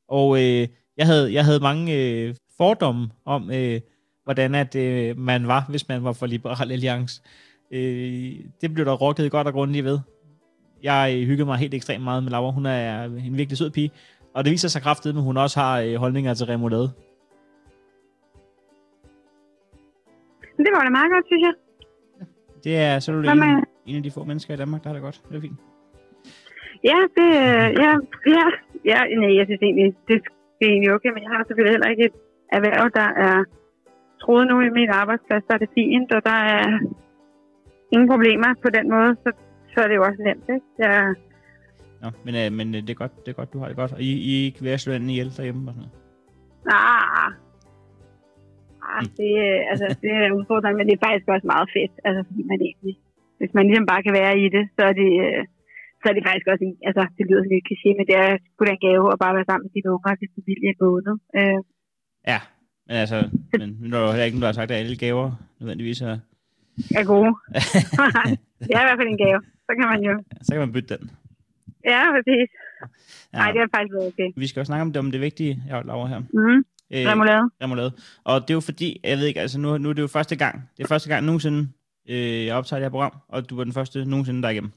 Og 0.08 0.42
øh, 0.44 0.68
jeg, 0.98 1.06
havde, 1.06 1.34
jeg 1.34 1.46
havde 1.46 1.60
mange 1.60 1.94
øh, 1.94 2.36
fordomme 2.58 3.10
om, 3.26 3.52
øh, 3.52 3.82
hvordan 4.24 4.56
at, 4.56 4.76
øh, 4.76 5.18
man 5.18 5.48
var, 5.48 5.66
hvis 5.70 5.88
man 5.88 6.04
var 6.04 6.14
for 6.14 6.26
Liberal 6.26 6.72
Alliance. 6.72 7.22
Øh, 7.72 8.36
det 8.62 8.74
blev 8.74 8.86
der 8.86 8.94
rokket 8.94 9.32
godt 9.32 9.48
og 9.48 9.54
grundigt 9.54 9.86
ved. 9.86 10.00
Jeg 10.84 11.14
øh, 11.16 11.28
hyggede 11.28 11.46
mig 11.46 11.58
helt 11.58 11.74
ekstremt 11.74 12.04
meget 12.04 12.24
med 12.24 12.32
Laura. 12.32 12.52
Hun 12.52 12.66
er 12.66 13.04
en 13.04 13.38
virkelig 13.38 13.58
sød 13.58 13.70
pige. 13.70 13.92
Og 14.34 14.44
det 14.44 14.52
viser 14.52 14.70
sig 14.70 14.82
kraftigt, 14.82 15.18
at 15.18 15.24
hun 15.24 15.38
også 15.38 15.60
har 15.60 15.82
øh, 15.82 15.96
holdninger 15.96 16.34
til 16.34 16.46
remoulade. 16.46 16.90
Det 20.58 20.72
var 20.76 20.84
da 20.84 20.90
meget 20.90 21.12
godt, 21.12 21.26
synes 21.28 21.44
jeg. 21.48 21.54
Det 22.64 22.78
er 22.78 23.00
så 23.00 23.12
er 23.12 23.16
du 23.16 23.22
en, 23.22 23.66
en 23.86 23.96
af 23.96 24.04
de 24.04 24.12
få 24.12 24.24
mennesker 24.24 24.54
i 24.54 24.58
Danmark, 24.58 24.84
der 24.84 24.90
har 24.90 24.94
det 24.94 25.04
godt. 25.04 25.22
Det 25.30 25.38
er 25.38 25.42
fint. 25.42 25.60
Ja, 26.84 27.00
det, 27.18 27.30
ja, 27.84 27.92
ja, 28.36 28.46
ja, 28.92 29.00
nej, 29.22 29.32
jeg 29.38 29.46
synes 29.46 29.62
egentlig, 29.62 29.96
det, 30.08 30.16
det 30.58 30.66
er 30.68 30.72
egentlig 30.74 30.94
okay, 30.94 31.12
men 31.14 31.24
jeg 31.24 31.32
har 31.36 31.44
selvfølgelig 31.48 31.74
heller 31.76 31.90
ikke 31.94 32.06
et 32.06 32.18
erhverv, 32.58 32.84
der 33.00 33.10
er 33.28 33.44
troet 34.22 34.48
nu 34.48 34.56
i 34.62 34.70
min 34.70 34.90
arbejdsplads, 34.90 35.44
der 35.48 35.54
er 35.54 35.58
det 35.64 35.70
fint, 35.80 36.12
og 36.18 36.22
der 36.26 36.40
er 36.58 36.80
ingen 37.94 38.10
problemer 38.14 38.52
på 38.64 38.70
den 38.78 38.86
måde, 38.96 39.12
så, 39.24 39.30
så 39.72 39.78
er 39.84 39.88
det 39.88 39.96
jo 39.96 40.04
også 40.10 40.22
nemt, 40.28 40.48
ikke? 40.56 40.68
Jeg, 40.78 41.16
Nå, 42.02 42.08
men, 42.26 42.34
øh, 42.42 42.48
men 42.58 42.68
øh, 42.76 42.82
det, 42.86 42.90
er 42.90 43.02
godt, 43.04 43.16
det 43.24 43.30
er 43.32 43.40
godt, 43.42 43.54
du 43.54 43.60
har 43.60 43.68
det 43.68 43.82
godt. 43.82 43.94
Og 43.98 44.02
I, 44.10 44.12
I 44.32 44.34
ikke 44.48 44.62
ved 44.66 44.72
at 44.72 44.82
slå 44.84 44.94
den 44.94 45.10
ihjel 45.14 45.32
derhjemme 45.38 45.70
og 45.70 45.74
sådan 45.74 45.84
noget? 45.84 45.96
Ah, 46.78 47.30
ah 48.96 49.04
det, 49.20 49.32
altså, 49.72 49.86
det 50.02 50.12
er 50.18 50.38
udfordrende, 50.40 50.78
men 50.78 50.88
det 50.88 50.96
er 50.96 51.06
faktisk 51.08 51.28
også 51.36 51.48
meget 51.54 51.68
fedt. 51.76 51.94
Altså, 52.08 52.22
fordi 52.28 52.42
man 52.52 52.60
egentlig, 52.68 52.96
hvis 53.40 53.54
man 53.58 53.66
ligesom 53.68 53.86
bare 53.92 54.04
kan 54.06 54.14
være 54.22 54.34
i 54.44 54.48
det, 54.56 54.64
så 54.76 54.82
er 54.90 54.96
det, 55.02 55.10
øh, 55.26 55.42
så 56.02 56.06
er 56.10 56.16
det 56.16 56.28
faktisk 56.30 56.48
også 56.52 56.64
en, 56.68 56.76
altså 56.90 57.04
det 57.18 57.24
lyder 57.28 57.42
sådan 57.42 57.56
lidt 57.56 57.68
kliché, 57.70 57.90
men 57.98 58.06
det 58.10 58.16
er 58.24 58.30
sgu 58.52 58.62
da 58.66 58.74
en 58.76 58.86
gave 58.88 59.06
at 59.14 59.22
bare 59.24 59.36
være 59.38 59.50
sammen 59.50 59.66
med 59.66 59.74
dine 59.76 59.94
unger 59.96 60.12
og 60.14 60.20
din 60.22 60.36
familie 60.38 60.70
en 60.72 60.80
måned. 60.86 61.16
Øh. 61.40 61.60
Ja, 62.32 62.40
men 62.88 62.96
altså, 63.04 63.18
men 63.60 63.70
nu 63.90 63.94
er 63.96 64.02
der 64.02 64.14
heller 64.14 64.28
ikke 64.28 64.36
nogen, 64.36 64.48
der 64.48 64.54
har 64.54 64.60
sagt, 64.60 64.72
at 64.72 64.80
alle 64.82 64.98
gaver 65.06 65.28
nødvendigvis 65.60 66.02
er... 66.10 66.16
Er 67.00 67.06
gode. 67.14 67.34
det 68.68 68.74
er 68.78 68.84
i 68.84 68.88
hvert 68.88 69.00
fald 69.00 69.14
en 69.16 69.24
gave. 69.26 69.40
Så 69.68 69.72
kan 69.78 69.88
man 69.94 70.02
jo... 70.08 70.14
Så 70.46 70.50
kan 70.54 70.64
man 70.66 70.74
bytte 70.76 70.98
den. 70.98 71.08
Ja, 71.86 72.02
præcis. 72.16 72.50
Ja. 73.34 73.38
Nej, 73.38 73.52
det 73.52 73.62
er 73.62 73.68
faktisk 73.76 73.94
været 73.94 74.08
okay. 74.08 74.30
Vi 74.36 74.48
skal 74.48 74.60
også 74.60 74.70
snakke 74.70 74.82
om 74.82 74.94
det, 74.94 75.00
om 75.00 75.12
det 75.12 75.22
vigtige, 75.22 75.64
jeg 75.68 75.86
laver 75.86 76.08
her. 76.08 76.20
Mm. 76.20 76.58
Øh, 76.94 77.12
remoulade. 77.12 77.44
Remoulade. 77.64 77.92
Og 78.24 78.42
det 78.42 78.50
er 78.50 78.54
jo 78.54 78.60
fordi, 78.60 79.00
jeg 79.04 79.18
ved 79.18 79.26
ikke, 79.26 79.40
altså 79.42 79.60
nu, 79.60 79.78
nu 79.78 79.90
er 79.90 79.94
det 79.94 80.02
jo 80.02 80.08
første 80.08 80.36
gang, 80.36 80.70
det 80.78 80.84
er 80.84 80.88
første 80.88 81.10
gang 81.10 81.26
nogensinde, 81.26 81.70
øh, 82.10 82.46
jeg 82.46 82.56
optager 82.56 82.80
det 82.80 82.86
her 82.86 82.90
program, 82.90 83.14
og 83.28 83.50
du 83.50 83.56
var 83.56 83.64
den 83.64 83.74
første 83.74 84.06
nogensinde 84.06 84.42
der 84.44 84.50
igennem. 84.50 84.72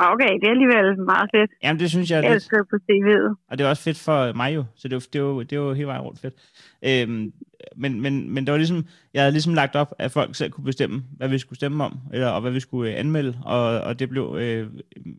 Okay, 0.00 0.32
det 0.40 0.46
er 0.46 0.50
alligevel 0.50 1.04
meget 1.04 1.30
fedt. 1.34 1.50
Jamen, 1.62 1.80
det 1.80 1.90
synes 1.90 2.10
jeg 2.10 2.18
er 2.18 2.22
Jeg 2.22 2.32
elsker 2.32 2.64
på 2.70 2.76
CV'et. 2.76 3.44
Og 3.50 3.58
det 3.58 3.64
er 3.64 3.68
også 3.68 3.82
fedt 3.82 3.98
for 3.98 4.32
mig 4.32 4.54
jo, 4.54 4.64
så 4.74 4.88
det 4.88 4.96
er 4.96 5.08
det 5.12 5.18
jo, 5.18 5.42
det 5.42 5.52
er 5.52 5.56
jo 5.56 5.72
hele 5.72 5.86
vejen 5.86 6.02
rundt 6.02 6.20
fedt. 6.20 6.34
Øhm, 6.82 7.32
men, 7.76 8.00
men, 8.00 8.30
men 8.30 8.46
det 8.46 8.52
var 8.52 8.58
ligesom, 8.58 8.84
jeg 9.14 9.22
havde 9.22 9.32
ligesom 9.32 9.54
lagt 9.54 9.76
op, 9.76 9.94
at 9.98 10.10
folk 10.10 10.34
selv 10.34 10.50
kunne 10.50 10.64
bestemme, 10.64 11.02
hvad 11.16 11.28
vi 11.28 11.38
skulle 11.38 11.56
stemme 11.56 11.84
om, 11.84 11.98
eller, 12.12 12.28
og 12.28 12.40
hvad 12.40 12.50
vi 12.50 12.60
skulle 12.60 12.92
øh, 12.92 12.98
anmelde, 12.98 13.38
og, 13.44 13.80
og 13.80 13.98
det 13.98 14.08
blev 14.08 14.36
øh, 14.40 14.68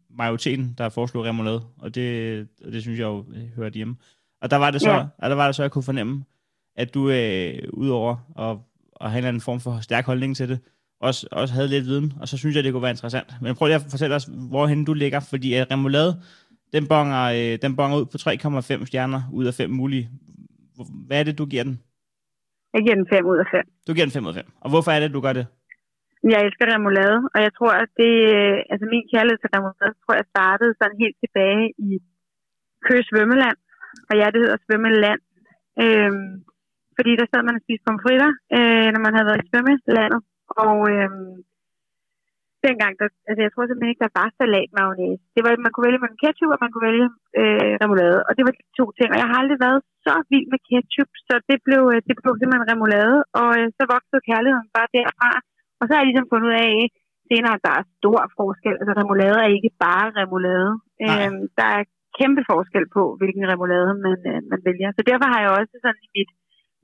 majoriteten, 0.09 0.75
der 0.77 0.89
foreslog 0.89 1.25
remoulade, 1.25 1.61
og 1.77 1.95
det, 1.95 2.47
og 2.65 2.71
det 2.71 2.81
synes 2.81 2.99
jeg 2.99 3.05
jo 3.05 3.25
øh, 3.35 3.55
hørte 3.55 3.75
hjemme. 3.75 3.95
Og 4.41 4.51
der 4.51 4.57
var 4.57 4.71
det 4.71 4.81
så, 4.81 4.91
ja. 4.91 5.05
og 5.17 5.29
der 5.29 5.35
var 5.35 5.45
det 5.45 5.55
så, 5.55 5.63
jeg 5.63 5.71
kunne 5.71 5.83
fornemme, 5.83 6.23
at 6.75 6.93
du 6.93 7.09
øh, 7.09 7.59
udover 7.73 8.15
at, 8.39 8.57
at 9.01 9.11
have 9.11 9.17
en 9.17 9.17
eller 9.17 9.27
anden 9.27 9.41
form 9.41 9.59
for 9.59 9.79
stærk 9.81 10.05
holdning 10.05 10.35
til 10.35 10.49
det, 10.49 10.59
også, 11.07 11.21
også 11.41 11.53
havde 11.53 11.73
lidt 11.73 11.85
viden, 11.89 12.13
og 12.21 12.25
så 12.27 12.35
synes 12.37 12.55
jeg, 12.55 12.63
det 12.63 12.71
kunne 12.71 12.87
være 12.87 12.97
interessant. 12.97 13.29
Men 13.41 13.55
prøv 13.55 13.65
lige 13.65 13.81
at 13.81 13.87
fortælle 13.93 14.15
os, 14.19 14.27
hvorhen 14.51 14.85
du 14.89 14.93
ligger, 15.03 15.19
fordi 15.31 15.49
at 15.53 15.71
remoulade, 15.73 16.11
den 16.75 16.83
bonger, 16.93 17.23
øh, 17.37 17.53
den 17.63 17.71
bonger 17.79 17.95
ud 17.99 18.05
på 18.11 18.17
3,5 18.17 18.85
stjerner 18.89 19.21
ud 19.39 19.45
af 19.49 19.53
5 19.53 19.69
mulige. 19.81 20.05
Hvad 21.07 21.17
er 21.19 21.25
det, 21.27 21.37
du 21.41 21.45
giver 21.53 21.65
den? 21.69 21.75
Jeg 22.73 22.81
giver 22.85 22.97
den 23.01 23.07
5 23.13 23.25
ud 23.31 23.37
af 23.43 23.47
5. 23.51 23.61
Du 23.87 23.91
giver 23.93 24.05
den 24.07 24.15
5 24.17 24.25
ud 24.25 24.33
af 24.33 24.37
5. 24.43 24.45
Og 24.63 24.69
hvorfor 24.71 24.91
er 24.91 24.99
det, 24.99 25.13
du 25.17 25.21
gør 25.25 25.33
det? 25.39 25.45
Jeg 26.33 26.39
elsker 26.45 26.65
remoulade, 26.75 27.17
og 27.33 27.39
jeg 27.45 27.51
tror, 27.57 27.73
at 27.83 27.91
det, 28.01 28.13
øh, 28.37 28.57
altså 28.71 28.85
min 28.93 29.05
kærlighed 29.13 29.39
til 29.39 29.53
remoulade, 29.55 29.93
tror 30.03 30.13
jeg 30.19 30.31
startede 30.33 30.73
sådan 30.79 31.01
helt 31.03 31.17
tilbage 31.23 31.65
i 31.87 31.89
Køge 32.85 33.03
Svømmeland, 33.09 33.57
og 34.09 34.13
ja, 34.19 34.25
det 34.33 34.39
hedder 34.43 34.59
Svømmeland. 34.65 35.21
Øhm, 35.83 36.29
fordi 36.97 37.11
der 37.19 37.25
sad 37.27 37.41
man 37.47 37.57
og 37.59 37.63
spiste 37.65 37.85
pomfritter, 37.87 38.31
øh, 38.55 38.87
når 38.93 39.01
man 39.05 39.13
havde 39.15 39.27
været 39.29 39.43
i 39.43 39.49
svømmelandet, 39.49 40.21
og 40.65 40.77
øhm, 40.93 41.33
dengang, 42.67 42.93
der, 42.99 43.07
altså 43.29 43.41
jeg 43.45 43.51
tror 43.51 43.65
simpelthen 43.65 43.93
ikke, 43.93 44.05
der 44.05 44.17
var 44.19 44.27
salat 44.29 44.69
mayonnaise. 44.77 45.23
Det 45.35 45.41
var, 45.43 45.51
man 45.65 45.71
kunne 45.71 45.87
vælge 45.87 46.01
mellem 46.03 46.21
ketchup, 46.23 46.53
og 46.55 46.61
man 46.63 46.71
kunne 46.71 46.87
vælge 46.89 47.07
øh, 47.39 47.71
remoulade, 47.83 48.19
og 48.27 48.31
det 48.37 48.43
var 48.45 48.53
de 48.57 48.63
to 48.79 48.85
ting. 48.97 49.09
Og 49.11 49.19
jeg 49.21 49.29
har 49.29 49.37
aldrig 49.41 49.59
været 49.67 49.81
så 50.05 50.13
vild 50.31 50.47
med 50.53 50.61
ketchup, 50.69 51.11
så 51.27 51.33
det 51.49 51.57
blev, 51.67 51.81
øh, 51.93 51.99
det 52.07 52.15
blev 52.21 52.33
simpelthen 52.37 52.71
remoulade, 52.73 53.17
og 53.41 53.49
øh, 53.59 53.67
så 53.77 53.83
voksede 53.93 54.27
kærligheden 54.29 54.69
bare 54.77 54.93
derfra. 54.97 55.31
Og 55.79 55.83
så 55.83 55.91
har 55.91 55.99
jeg 56.01 56.09
ligesom 56.09 56.29
fundet 56.31 56.47
ud 56.49 56.57
af 56.67 56.73
senere, 57.29 57.55
at 57.57 57.65
der 57.67 57.73
er 57.79 57.89
stor 57.99 58.21
forskel. 58.39 58.75
Altså 58.81 58.93
remoulade 59.01 59.37
er 59.45 59.55
ikke 59.57 59.71
bare 59.87 60.07
remoulade. 60.21 60.71
Øhm, 61.05 61.41
der 61.59 61.67
er 61.77 61.83
kæmpe 62.19 62.41
forskel 62.51 62.85
på, 62.95 63.03
hvilken 63.19 63.45
remoulade 63.51 63.91
man, 64.05 64.19
øh, 64.31 64.41
man 64.51 64.61
vælger. 64.67 64.89
Så 64.97 65.01
derfor 65.09 65.27
har 65.33 65.39
jeg 65.41 65.51
også 65.59 65.75
sådan 65.83 66.05
i 66.07 66.09
mit 66.17 66.31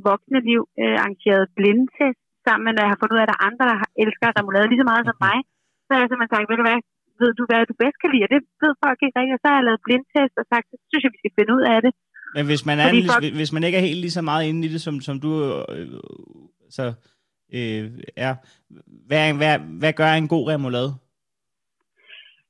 voksne 0.10 0.40
liv 0.50 0.62
øh, 0.82 0.96
arrangeret 1.02 1.46
blindtest 1.60 2.27
sammen 2.48 2.64
med, 2.66 2.74
når 2.74 2.84
jeg 2.84 2.92
har 2.94 3.00
fundet 3.02 3.16
ud 3.16 3.22
af, 3.22 3.26
at 3.28 3.32
der 3.32 3.38
er 3.40 3.48
andre, 3.50 3.64
der 3.72 3.78
elsker 4.04 4.28
remoulade 4.40 4.68
lige 4.72 4.82
så 4.84 4.88
meget 4.92 5.04
som 5.10 5.18
mig. 5.28 5.38
Så 5.86 5.90
har 5.92 6.00
jeg 6.02 6.08
simpelthen 6.10 6.34
sagt, 6.36 6.50
ved 6.52 6.58
du 6.62 6.66
hvad, 6.68 6.80
ved 7.22 7.32
du 7.40 7.44
hvad 7.50 7.62
du 7.70 7.74
bedst 7.82 7.98
kan 8.02 8.10
lide? 8.14 8.26
Og 8.28 8.32
det 8.34 8.40
ved 8.64 8.74
folk 8.86 9.00
ikke 9.06 9.18
rigtigt. 9.20 9.38
Og 9.38 9.42
så 9.42 9.48
har 9.52 9.58
jeg 9.60 9.68
lavet 9.70 9.86
blindtest 9.88 10.34
og 10.42 10.46
sagt, 10.52 10.66
så 10.72 10.76
synes 10.90 11.04
jeg, 11.04 11.12
vi 11.16 11.20
skal 11.22 11.36
finde 11.38 11.54
ud 11.58 11.64
af 11.74 11.80
det. 11.86 11.92
Men 12.36 12.44
hvis 12.50 12.64
man, 12.70 12.78
er 12.84 12.88
folk- 13.12 13.38
hvis 13.40 13.52
man 13.56 13.64
ikke 13.66 13.78
er 13.82 13.86
helt 13.90 14.02
lige 14.06 14.18
så 14.20 14.24
meget 14.30 14.44
inde 14.50 14.62
i 14.68 14.70
det, 14.74 14.82
som, 14.88 14.96
som 15.08 15.16
du 15.26 15.32
øh, 15.74 15.88
så, 16.78 16.86
øh, 17.58 17.86
er, 18.26 18.34
hvad, 19.10 19.24
hvad, 19.40 19.54
hvad 19.82 19.94
gør 20.02 20.12
en 20.22 20.30
god 20.36 20.44
remoulade? 20.54 20.92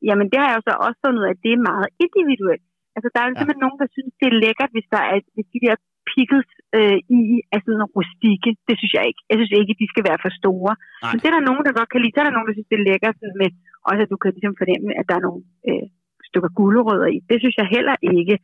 Jamen, 0.07 0.27
det 0.31 0.37
har 0.41 0.47
jeg 0.49 0.57
jo 0.59 0.63
så 0.69 0.73
også 0.85 0.99
fundet 1.03 1.19
ud 1.21 1.27
af, 1.29 1.33
at 1.35 1.43
det 1.45 1.51
er 1.53 1.67
meget 1.71 1.89
individuelt. 2.05 2.65
Altså, 2.95 3.07
der 3.13 3.19
er 3.21 3.27
jo 3.27 3.33
Ja. 3.33 3.39
simpelthen 3.39 3.63
nogen, 3.65 3.79
der 3.83 3.89
synes, 3.95 4.13
det 4.21 4.27
er 4.29 4.41
lækkert, 4.45 4.71
hvis 4.75 4.87
der 4.95 5.01
er 5.11 5.17
hvis 5.35 5.49
de 5.53 5.59
der 5.65 5.75
pickles 6.17 6.49
øh, 6.77 6.97
i 7.17 7.19
er 7.55 7.59
sådan 7.65 7.85
rustikke. 7.97 8.49
Det 8.67 8.75
synes 8.79 8.93
jeg 8.97 9.03
ikke. 9.09 9.21
Jeg 9.29 9.35
synes 9.39 9.51
ikke, 9.59 9.71
at 9.75 9.81
de 9.83 9.87
skal 9.93 10.03
være 10.09 10.19
for 10.25 10.31
store. 10.41 10.71
Nej. 10.77 11.09
Men 11.11 11.17
det 11.21 11.27
er 11.29 11.35
der 11.37 11.47
nogen, 11.49 11.63
der 11.67 11.73
godt 11.79 11.89
kan 11.91 12.01
lide. 12.03 12.13
Så 12.13 12.19
er 12.21 12.27
der 12.27 12.35
nogen, 12.35 12.47
der 12.49 12.55
synes, 12.57 12.69
det 12.71 12.77
er 12.79 12.87
lækkert 12.89 13.15
sådan 13.21 13.39
med, 13.41 13.49
også 13.89 14.01
at 14.05 14.11
du 14.13 14.17
kan 14.21 14.29
ligesom 14.35 14.55
fornemme, 14.61 14.89
at 14.99 15.05
der 15.09 15.15
er 15.19 15.23
nogle 15.27 15.41
øh, 15.69 15.85
stykker 16.29 16.51
gulerødder 16.59 17.09
i. 17.15 17.17
Det 17.29 17.37
synes 17.43 17.55
jeg 17.61 17.67
heller 17.75 17.95
ikke. 18.17 18.35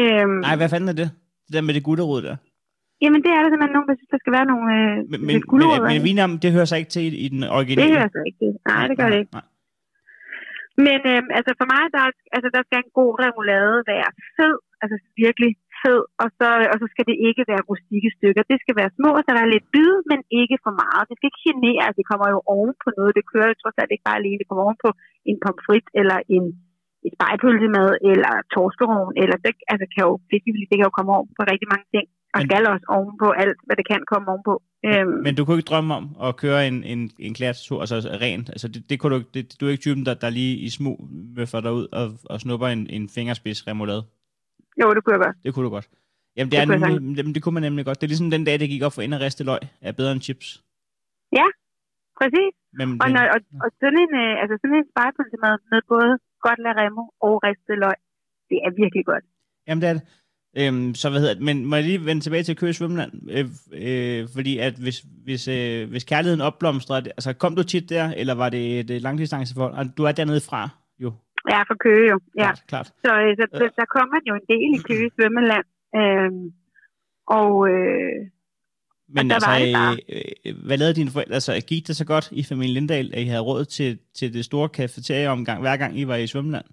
Øhm, 0.00 0.36
Nej, 0.46 0.56
hvad 0.60 0.68
fanden 0.72 0.88
er 0.92 0.96
det? 1.02 1.08
Det 1.46 1.52
der 1.56 1.64
med 1.68 1.74
det 1.78 1.84
gutterod 1.88 2.20
der. 2.28 2.36
Jamen, 3.04 3.20
det 3.24 3.30
er 3.36 3.40
der 3.42 3.48
simpelthen 3.50 3.74
nogen, 3.76 3.88
der 3.90 3.96
synes, 3.98 4.12
der 4.14 4.20
skal 4.22 4.34
være 4.38 4.48
nogle 4.52 4.66
øh, 4.78 4.96
Men, 4.96 5.06
men, 5.10 5.20
men, 5.26 5.36
gulerødder 5.52 5.90
men 5.92 6.00
i. 6.02 6.06
vin 6.08 6.18
om, 6.26 6.32
det 6.44 6.50
hører 6.56 6.68
sig 6.70 6.78
ikke 6.80 6.92
til 6.96 7.02
i, 7.08 7.10
i 7.26 7.28
den 7.34 7.42
originale. 7.58 7.88
Det 7.88 7.96
hører 7.98 8.10
så 8.16 8.20
ikke 8.28 8.38
til. 8.42 8.52
Nej, 8.70 8.82
det 8.90 8.96
gør 9.00 9.08
det 9.12 9.18
ikke. 9.22 9.34
Nej. 9.38 9.46
Men 10.86 10.98
øhm, 11.12 11.28
altså 11.38 11.52
for 11.60 11.66
mig, 11.74 11.82
der, 11.94 12.02
er- 12.08 12.22
altså, 12.36 12.48
der 12.56 12.62
skal 12.66 12.78
en 12.84 12.92
god 13.00 13.10
remoulade 13.24 13.76
være 13.92 14.08
fed, 14.36 14.54
altså 14.82 14.96
virkelig 15.24 15.50
fed, 15.84 16.00
og 16.22 16.28
så, 16.38 16.48
og 16.72 16.76
så 16.82 16.86
skal 16.92 17.04
det 17.10 17.16
ikke 17.28 17.42
være 17.52 17.66
rustikke 17.70 18.10
stykker. 18.16 18.42
Det 18.52 18.58
skal 18.62 18.76
være 18.80 18.94
små, 18.98 19.10
så 19.24 19.30
der 19.36 19.42
er 19.44 19.54
lidt 19.54 19.66
bid, 19.74 19.94
men 20.10 20.20
ikke 20.40 20.56
for 20.64 20.74
meget. 20.82 21.04
Det 21.08 21.14
skal 21.16 21.28
ikke 21.30 21.44
genere, 21.50 21.80
altså, 21.84 21.98
det 22.00 22.10
kommer 22.10 22.28
jo 22.34 22.38
oven 22.54 22.72
på 22.84 22.88
noget. 22.98 23.12
Det 23.18 23.24
kører 23.32 23.48
jo 23.50 23.56
trods 23.62 23.78
alt 23.80 23.92
ikke 23.94 24.08
bare 24.08 24.20
alene, 24.20 24.40
det 24.40 24.48
kommer 24.48 24.64
oven 24.66 24.80
på 24.84 24.90
en 25.30 25.36
pomfrit 25.44 25.86
eller 26.00 26.18
en 26.36 26.46
et 27.06 27.12
spejpølsemad 27.16 27.90
eller 28.10 28.32
torskeroven, 28.54 29.12
eller 29.22 29.36
det, 29.44 29.52
altså, 29.72 29.86
kan 29.94 30.02
jo, 30.08 30.12
det, 30.30 30.36
det 30.70 30.76
kan 30.78 30.88
jo 30.88 30.94
komme 30.98 31.10
oven 31.16 31.28
på 31.38 31.42
rigtig 31.52 31.68
mange 31.72 31.86
ting, 31.94 32.06
og 32.34 32.38
Men- 32.40 32.46
skal 32.48 32.62
også 32.74 32.86
oven 32.96 33.14
på 33.22 33.28
alt, 33.42 33.58
hvad 33.66 33.76
det 33.80 33.86
kan 33.92 34.00
komme 34.12 34.26
oven 34.32 34.44
på. 34.50 34.54
Øhm, 34.88 35.16
Men 35.26 35.32
du 35.36 35.42
kunne 35.44 35.58
ikke 35.58 35.70
drømme 35.72 35.94
om 36.00 36.06
at 36.26 36.36
køre 36.42 36.60
en, 36.68 36.76
en, 36.92 37.00
en 37.26 37.34
klassetur, 37.38 37.78
altså 37.80 37.96
rent. 38.26 38.48
Altså 38.54 38.68
det, 38.72 38.80
det 38.90 38.96
kunne 39.00 39.14
du, 39.16 39.20
det, 39.34 39.42
du 39.58 39.62
er 39.66 39.70
ikke 39.70 39.86
typen, 39.86 40.06
der, 40.06 40.14
der 40.14 40.30
lige 40.40 40.54
i 40.66 40.68
smug 40.78 40.96
møffer 41.38 41.60
dig 41.60 41.72
ud 41.72 41.86
og, 42.00 42.06
og 42.32 42.36
snupper 42.44 42.68
en, 42.76 42.82
en 42.96 43.04
fingerspids 43.16 43.60
remoulade. 43.68 44.02
Jo, 44.80 44.94
det 44.94 45.00
kunne 45.04 45.14
jeg 45.16 45.22
godt. 45.26 45.36
Det 45.44 45.54
kunne 45.54 45.64
du 45.64 45.70
godt. 45.70 45.88
Jamen, 46.36 46.50
det, 46.50 46.58
Det 46.58 46.62
er 46.62 46.66
kunne 46.66 46.96
nemlig, 46.96 47.16
jamen, 47.18 47.34
det 47.34 47.42
kunne 47.42 47.56
man 47.58 47.62
nemlig 47.62 47.84
godt. 47.84 48.00
Det 48.00 48.06
er 48.06 48.12
ligesom 48.12 48.30
den 48.30 48.44
dag, 48.44 48.60
det 48.60 48.68
gik 48.68 48.82
op 48.82 48.92
for 48.92 49.02
ind 49.02 49.14
og 49.14 49.20
riste 49.20 49.44
løg, 49.44 49.58
er 49.80 49.92
bedre 49.92 50.12
end 50.12 50.20
chips. 50.20 50.48
Præcis. 52.20 52.52
Men, 52.78 52.86
Og, 53.02 53.08
når, 53.14 53.24
og, 53.34 53.40
og 53.64 53.68
sådan 53.80 53.98
en, 54.04 54.12
øh, 54.22 54.34
altså 54.42 54.54
sådan 54.60 54.76
en 54.80 54.86
spejepølsemad 54.92 55.54
med 55.70 55.80
både 55.92 56.10
godt 56.46 56.60
laremo 56.64 57.04
og 57.26 57.32
ristet 57.46 57.76
løg, 57.84 57.96
det 58.50 58.58
er 58.66 58.70
virkelig 58.82 59.04
godt. 59.12 59.24
Jamen, 59.66 59.82
det 59.82 59.88
er 59.88 59.96
det. 59.98 60.04
Øhm, 60.60 60.94
så 60.94 61.10
hvad 61.10 61.20
hedder 61.20 61.34
det? 61.34 61.42
Men 61.42 61.56
må 61.66 61.76
jeg 61.76 61.84
lige 61.84 62.04
vende 62.04 62.22
tilbage 62.22 62.42
til 62.42 62.56
Køge 62.56 62.72
Svømmeland? 62.72 63.12
Øh, 63.36 63.46
øh, 63.82 64.28
fordi 64.34 64.58
at 64.58 64.74
hvis, 64.84 64.98
hvis, 65.26 65.48
øh, 65.48 65.90
hvis 65.90 66.04
kærligheden 66.04 66.40
opblomstrede, 66.40 67.10
altså 67.10 67.32
kom 67.32 67.56
du 67.56 67.62
tit 67.62 67.90
der, 67.90 68.06
eller 68.20 68.34
var 68.34 68.48
det 68.48 68.90
et 68.90 69.02
langdistanceforhold? 69.02 69.74
Og 69.74 69.84
Du 69.96 70.02
er 70.04 70.12
dernede 70.12 70.40
fra, 70.40 70.68
jo. 70.98 71.12
Er 71.48 71.64
fra 71.68 71.76
Køge 71.86 72.06
jo, 72.12 72.18
ja. 72.38 72.42
Klart, 72.44 72.62
klart. 72.68 72.86
Så, 73.04 73.10
øh, 73.24 73.36
så, 73.38 73.44
så 73.60 73.64
Ja. 73.64 73.68
der 73.80 73.86
kommer 73.96 74.16
jo 74.28 74.32
en 74.40 74.46
del 74.52 74.68
i 74.78 74.80
Køge 74.88 75.10
svømmeland. 75.16 75.66
Øhm, 76.00 76.44
og 77.38 77.50
øh, 77.72 78.18
Men 79.16 79.30
der 79.30 79.34
altså, 79.34 79.50
øh, 80.08 80.22
øh, 80.46 80.54
hvad 80.66 80.76
lavede 80.78 80.94
dine 81.00 81.10
forældre? 81.10 81.34
Altså, 81.34 81.52
gik 81.70 81.86
det 81.88 81.96
så 81.96 82.06
godt 82.12 82.26
i 82.40 82.42
familien 82.50 82.74
Lindahl, 82.74 83.14
at 83.14 83.20
I 83.22 83.28
havde 83.32 83.40
råd 83.50 83.64
til, 83.64 83.98
til 84.18 84.34
det 84.34 84.44
store 84.44 84.68
kafeterieomgang, 84.68 85.60
hver 85.60 85.76
gang 85.76 85.98
I 86.00 86.04
var 86.06 86.16
i 86.16 86.26
svømmeland? 86.26 86.64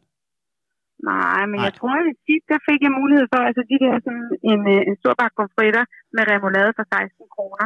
nej, 1.11 1.41
men 1.51 1.55
Nej. 1.57 1.63
jeg 1.67 1.73
tror, 1.79 1.93
at 2.01 2.15
tit, 2.27 2.43
der 2.51 2.59
fik 2.69 2.79
jeg 2.85 2.91
mulighed 3.01 3.25
for, 3.33 3.41
altså 3.49 3.61
de 3.71 3.75
der 3.85 3.93
sådan 4.07 4.27
en, 4.51 4.59
øh, 4.73 4.81
en 4.89 4.95
stor 5.01 5.13
bakke 5.19 5.35
pomfritter 5.39 5.83
med 6.15 6.23
remoulade 6.33 6.71
for 6.77 6.85
16 6.93 7.25
kroner. 7.35 7.65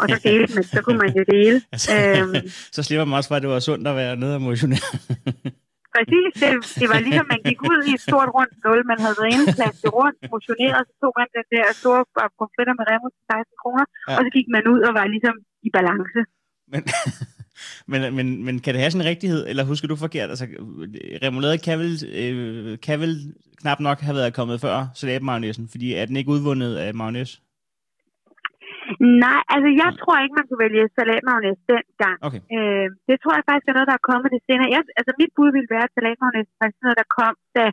Og 0.00 0.04
så 0.10 0.16
delte 0.28 0.54
man, 0.54 0.64
så 0.64 0.80
kunne 0.84 0.98
man 1.04 1.12
jo 1.18 1.24
dele. 1.34 1.58
Altså, 1.74 1.90
Øhm, 1.98 2.34
så 2.76 2.80
slipper 2.82 3.04
man 3.04 3.16
også 3.18 3.28
for, 3.30 3.36
at 3.38 3.42
det 3.42 3.50
var 3.50 3.58
sundt 3.70 3.88
at 3.88 3.96
være 3.96 4.16
nede 4.16 4.34
og 4.34 4.42
motionere. 4.42 4.90
Præcis, 5.96 6.30
det, 6.42 6.50
det 6.80 6.86
var 6.92 6.98
ligesom, 7.06 7.26
man 7.34 7.42
gik 7.48 7.60
ud 7.70 7.80
i 7.90 7.92
et 7.98 8.02
stort 8.08 8.30
rundt 8.36 8.54
nul, 8.64 8.80
man 8.92 8.98
havde 9.04 9.16
været 9.22 9.94
rundt, 9.98 10.18
motioneret, 10.34 10.82
så 10.88 10.92
tog 11.02 11.12
man 11.20 11.28
den 11.36 11.46
der 11.54 11.66
store 11.82 12.00
bakke 12.16 12.34
pomfritter 12.40 12.74
med 12.78 12.84
remo 12.90 13.06
til 13.16 13.22
16 13.32 13.62
kroner, 13.62 13.84
Ja. 14.08 14.14
og 14.16 14.20
så 14.26 14.30
gik 14.36 14.48
man 14.56 14.64
ud 14.72 14.80
og 14.88 14.92
var 14.98 15.06
ligesom 15.14 15.34
i 15.68 15.70
balance. 15.78 16.20
Men, 16.72 16.82
men, 17.90 18.00
men, 18.16 18.26
men 18.46 18.54
kan 18.62 18.70
det 18.74 18.80
have 18.82 18.90
sådan 18.90 19.04
en 19.06 19.10
rigtighed, 19.12 19.42
eller 19.50 19.64
husker 19.70 19.88
du 19.88 19.96
forkert? 19.96 20.28
Altså, 20.34 20.46
remoulade 21.24 21.58
kan 21.66 21.76
vel, 21.82 21.92
øh, 22.22 22.78
kan 22.86 22.96
vel 23.04 23.12
knap 23.60 23.80
nok 23.80 23.98
have 24.06 24.16
været 24.20 24.34
kommet 24.38 24.60
før 24.60 24.76
salatmagnæsen, 25.00 25.68
fordi 25.72 25.86
er 25.94 26.04
den 26.06 26.16
ikke 26.16 26.30
udvundet 26.30 26.72
af 26.76 26.94
mayonnaise? 26.94 27.34
Nej, 29.24 29.40
altså 29.54 29.68
jeg 29.82 29.90
tror 30.00 30.16
ikke, 30.22 30.38
man 30.38 30.46
kunne 30.48 30.64
vælge 30.66 30.84
salatmagnæs 30.98 31.60
dengang. 31.72 32.16
Okay. 32.26 32.40
Øh, 32.56 32.86
det 33.08 33.16
tror 33.22 33.34
jeg 33.38 33.44
faktisk 33.48 33.68
er 33.70 33.76
noget, 33.76 33.90
der 33.92 33.98
er 34.00 34.08
kommet 34.10 34.28
det 34.34 34.42
senere. 34.48 34.68
Jeg, 34.74 34.82
altså 35.00 35.12
mit 35.20 35.32
bud 35.36 35.50
ville 35.56 35.72
være, 35.74 35.86
at 35.88 35.94
salatmagnæs 35.96 36.46
er 36.52 36.58
faktisk 36.62 36.82
noget, 36.84 37.00
der 37.02 37.08
kom 37.18 37.34
da 37.56 37.66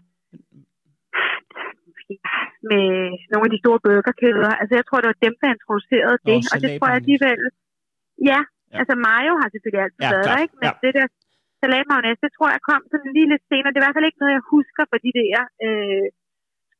med 2.71 2.85
nogle 3.31 3.45
af 3.47 3.53
de 3.55 3.61
store 3.63 3.79
burgerkæder. 3.85 4.51
Altså 4.61 4.73
jeg 4.79 4.85
tror, 4.85 4.99
det 5.01 5.11
var 5.13 5.19
dem, 5.27 5.35
der 5.41 5.49
introducerede 5.57 6.17
det. 6.29 6.37
Nå, 6.43 6.49
og 6.53 6.57
det 6.63 6.69
tror 6.77 6.87
jeg 6.91 6.99
alligevel... 7.01 7.41
Ja, 8.31 8.41
Ja. 8.73 8.77
altså 8.81 8.93
mayo 9.07 9.33
har 9.41 9.47
selvfølgelig 9.49 9.83
altid 9.85 10.03
Ja, 10.05 10.11
været 10.13 10.27
der, 10.29 10.37
ikke? 10.43 10.55
Men 10.61 10.69
Ja. 10.69 10.73
det 10.85 10.91
der 10.97 11.05
salatmagnæs, 11.61 12.17
det 12.25 12.31
tror 12.37 12.49
jeg 12.55 12.61
kom 12.69 12.81
sådan 12.91 13.11
lige 13.17 13.29
lidt 13.33 13.45
senere. 13.51 13.71
Det 13.71 13.77
er 13.77 13.83
i 13.83 13.85
hvert 13.85 13.97
fald 13.97 14.09
ikke 14.09 14.21
noget, 14.23 14.37
jeg 14.37 14.49
husker 14.55 14.83
fra 14.89 14.99
de 15.05 15.11
der 15.21 15.37
øh, 15.65 16.05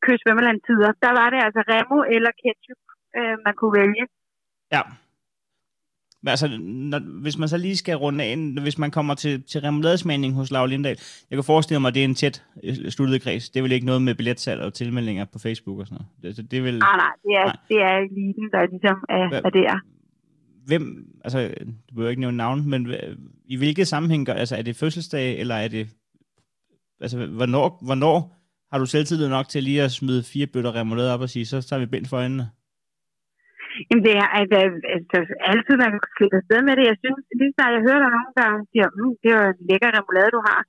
køsvømmerland-tider. 0.06 0.92
Der 1.06 1.12
var 1.20 1.28
det 1.34 1.40
altså 1.48 1.62
remo 1.72 1.98
eller 2.16 2.32
ketchup, 2.44 2.82
øh, 3.18 3.36
man 3.46 3.54
kunne 3.60 3.76
vælge. 3.82 4.04
Ja. 4.72 4.82
Men 6.24 6.30
altså, 6.30 6.58
når, 6.62 7.22
hvis 7.22 7.38
man 7.38 7.50
så 7.50 7.58
lige 7.58 7.78
skal 7.78 7.96
runde 7.98 8.24
af, 8.24 8.38
hvis 8.62 8.78
man 8.78 8.92
kommer 8.92 9.14
til, 9.16 9.44
til 9.44 9.62
remouladesmagning 9.62 10.34
hos 10.34 10.52
Laura 10.52 10.68
Lindahl, 10.68 11.00
jeg 11.30 11.38
kan 11.38 11.44
forestille 11.44 11.80
mig, 11.80 11.88
at 11.88 11.94
det 11.96 12.02
er 12.02 12.06
en 12.06 12.16
tæt 12.16 12.44
øh, 12.64 12.76
sluttet 12.92 13.22
kreds. 13.22 13.50
Det 13.50 13.60
er 13.60 13.62
vel 13.64 13.72
ikke 13.72 13.86
noget 13.86 14.02
med 14.02 14.16
billetsalg 14.16 14.62
og 14.62 14.74
tilmeldinger 14.74 15.26
på 15.26 15.40
Facebook 15.40 15.80
og 15.80 15.88
sådan 15.88 16.06
noget. 16.22 16.38
Det, 16.38 16.52
det, 16.52 16.58
er 16.60 16.64
vel... 16.64 16.80
Nej, 16.80 16.96
nej, 16.98 17.12
det 17.24 17.32
er, 17.36 17.46
Nej. 17.46 17.56
det 17.70 17.78
er 17.78 17.98
eliten, 17.98 18.50
der 18.52 18.70
ligesom 18.70 18.98
er, 19.10 19.30
Hvad- 19.30 19.42
er 19.46 19.50
der. 19.50 19.80
Hvem, 20.68 21.08
altså, 21.24 21.54
du 21.90 21.96
behøver 21.96 22.10
ikke 22.10 22.20
nævne 22.20 22.38
navn, 22.38 22.70
men 22.70 22.88
hva- 22.88 23.18
i 23.46 23.56
hvilket 23.56 23.88
sammenhæng 23.88 24.26
gør, 24.26 24.34
altså 24.34 24.56
er 24.56 24.62
det 24.62 24.76
fødselsdag, 24.76 25.40
eller 25.40 25.56
er 25.56 25.68
det 25.68 25.88
altså, 27.02 27.26
hvornår, 27.26 27.80
hvornår 27.86 28.36
har 28.72 28.80
du 28.80 28.86
selvtillid 28.86 29.30
nok 29.30 29.50
til 29.50 29.64
lige 29.64 29.82
at 29.82 29.92
smide 29.92 30.24
fire 30.24 30.48
bøtter 30.48 30.76
remoulade 30.76 31.14
op 31.14 31.22
og 31.22 31.30
sige, 31.30 31.46
så 31.46 31.62
tager 31.62 31.80
vi 31.80 31.86
bind 31.86 32.06
for 32.06 32.18
øjnene? 32.18 32.50
Jamen 33.88 34.04
det 34.08 34.14
er 34.24 34.28
altså, 34.40 34.58
altså 34.96 35.18
altid, 35.52 35.76
man 35.84 35.92
kan 36.04 36.12
slippe 36.16 36.38
afsted 36.42 36.60
med 36.68 36.74
det. 36.78 36.86
Jeg 36.92 36.98
synes, 37.04 37.22
lige 37.40 37.54
så 37.58 37.64
jeg 37.76 37.82
hører 37.88 38.02
der 38.04 38.12
nogen, 38.16 38.34
der 38.40 38.50
siger, 38.72 38.88
mm, 38.98 39.14
det 39.22 39.30
er 39.32 39.38
jo 39.40 39.46
en 39.54 39.62
lækker 39.70 39.90
remoulade, 39.98 40.32
du 40.38 40.42
har. 40.50 40.60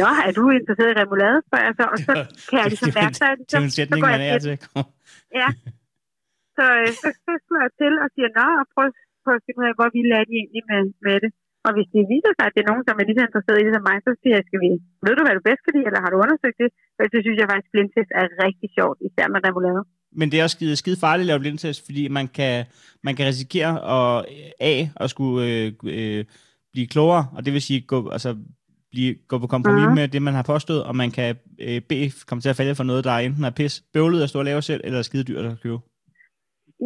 Nå, 0.00 0.08
er 0.26 0.32
du 0.38 0.42
interesseret 0.58 0.90
i 0.94 0.98
remoulade? 1.02 1.38
Så, 1.78 1.84
og 1.92 1.98
så 2.06 2.12
kan 2.48 2.56
jeg 2.60 2.68
ligesom 2.72 2.90
mærke 3.00 3.16
sig. 3.22 3.30
Det 3.48 3.54
er 3.58 3.66
en 3.70 3.76
sætning, 3.78 4.00
man 4.12 4.22
er 4.30 4.38
til. 4.46 4.56
Ja. 5.40 5.48
Så, 6.56 6.64
øh, 6.80 6.90
så, 7.00 7.08
så 7.24 7.32
slår 7.44 7.60
jeg 7.66 7.72
til 7.80 7.92
og 8.04 8.08
siger, 8.14 8.28
nå, 8.38 8.46
og 8.60 8.66
prøv, 8.74 8.86
prøv 9.24 9.34
at 9.38 9.44
finde 9.44 9.60
ud 9.60 9.66
af, 9.70 9.74
hvor 9.78 9.88
vi 9.94 10.00
lader 10.10 10.26
de 10.30 10.34
egentlig 10.40 10.64
med, 10.70 10.82
med 11.06 11.16
det. 11.24 11.30
Og 11.66 11.70
hvis 11.76 11.88
det 11.94 12.02
viser 12.12 12.32
sig, 12.34 12.44
at 12.46 12.54
det 12.54 12.62
er 12.62 12.70
nogen, 12.70 12.84
som 12.86 12.98
er 13.00 13.04
lige 13.06 13.18
så 13.18 13.24
interesseret 13.28 13.60
i 13.60 13.66
det 13.66 13.74
som 13.76 13.84
mig, 13.88 13.98
så 14.06 14.10
siger 14.20 14.34
jeg, 14.38 14.44
skal 14.48 14.60
vi, 14.64 14.70
ved 15.04 15.14
du, 15.14 15.22
hvad 15.24 15.34
du 15.36 15.42
bedst 15.48 15.62
kan 15.64 15.74
lide, 15.74 15.86
eller 15.88 16.00
har 16.04 16.10
du 16.12 16.18
undersøgt 16.24 16.58
det? 16.62 16.70
For 16.94 17.02
så 17.12 17.18
synes 17.24 17.38
jeg 17.40 17.48
faktisk, 17.50 17.70
at 17.70 17.74
blindtest 17.74 18.10
er 18.20 18.24
rigtig 18.46 18.68
sjovt, 18.76 18.98
især 19.08 19.26
med 19.32 19.40
remoulade. 19.46 19.82
Men 20.12 20.30
det 20.30 20.40
er 20.40 20.42
også 20.42 20.56
skide, 20.56 20.76
skide 20.76 21.00
farligt 21.00 21.24
at 21.24 21.26
lave 21.26 21.40
blindtest, 21.40 21.84
fordi 21.86 22.08
man 22.08 22.28
kan, 22.28 22.64
man 23.02 23.16
kan 23.16 23.26
risikere 23.26 23.72
at, 23.96 24.26
A, 24.60 24.86
at 24.96 25.10
skulle 25.10 25.46
øh, 25.46 25.72
øh, 25.84 26.24
blive 26.72 26.86
klogere, 26.86 27.24
og 27.36 27.44
det 27.44 27.52
vil 27.52 27.62
sige 27.62 27.80
gå, 27.80 27.98
altså, 28.10 28.36
blive, 28.90 29.14
gå 29.30 29.38
på 29.38 29.46
kompromis 29.46 29.84
uh-huh. 29.84 29.98
med 29.98 30.08
det, 30.08 30.22
man 30.22 30.34
har 30.34 30.46
påstået, 30.52 30.82
og 30.84 30.96
man 31.02 31.10
kan 31.10 31.36
øh, 31.66 31.80
B, 31.88 31.92
komme 32.28 32.40
til 32.42 32.52
at 32.52 32.56
falde 32.56 32.74
for 32.74 32.84
noget, 32.90 33.04
der 33.04 33.14
enten 33.26 33.44
er 33.44 33.50
pis, 33.50 33.74
bøvlet 33.94 34.22
at 34.22 34.28
stå 34.28 34.38
og 34.38 34.44
lave 34.44 34.62
selv, 34.62 34.80
eller 34.84 35.02
skide 35.02 35.24
dyrt 35.28 35.44
at 35.44 35.60
købe. 35.62 35.78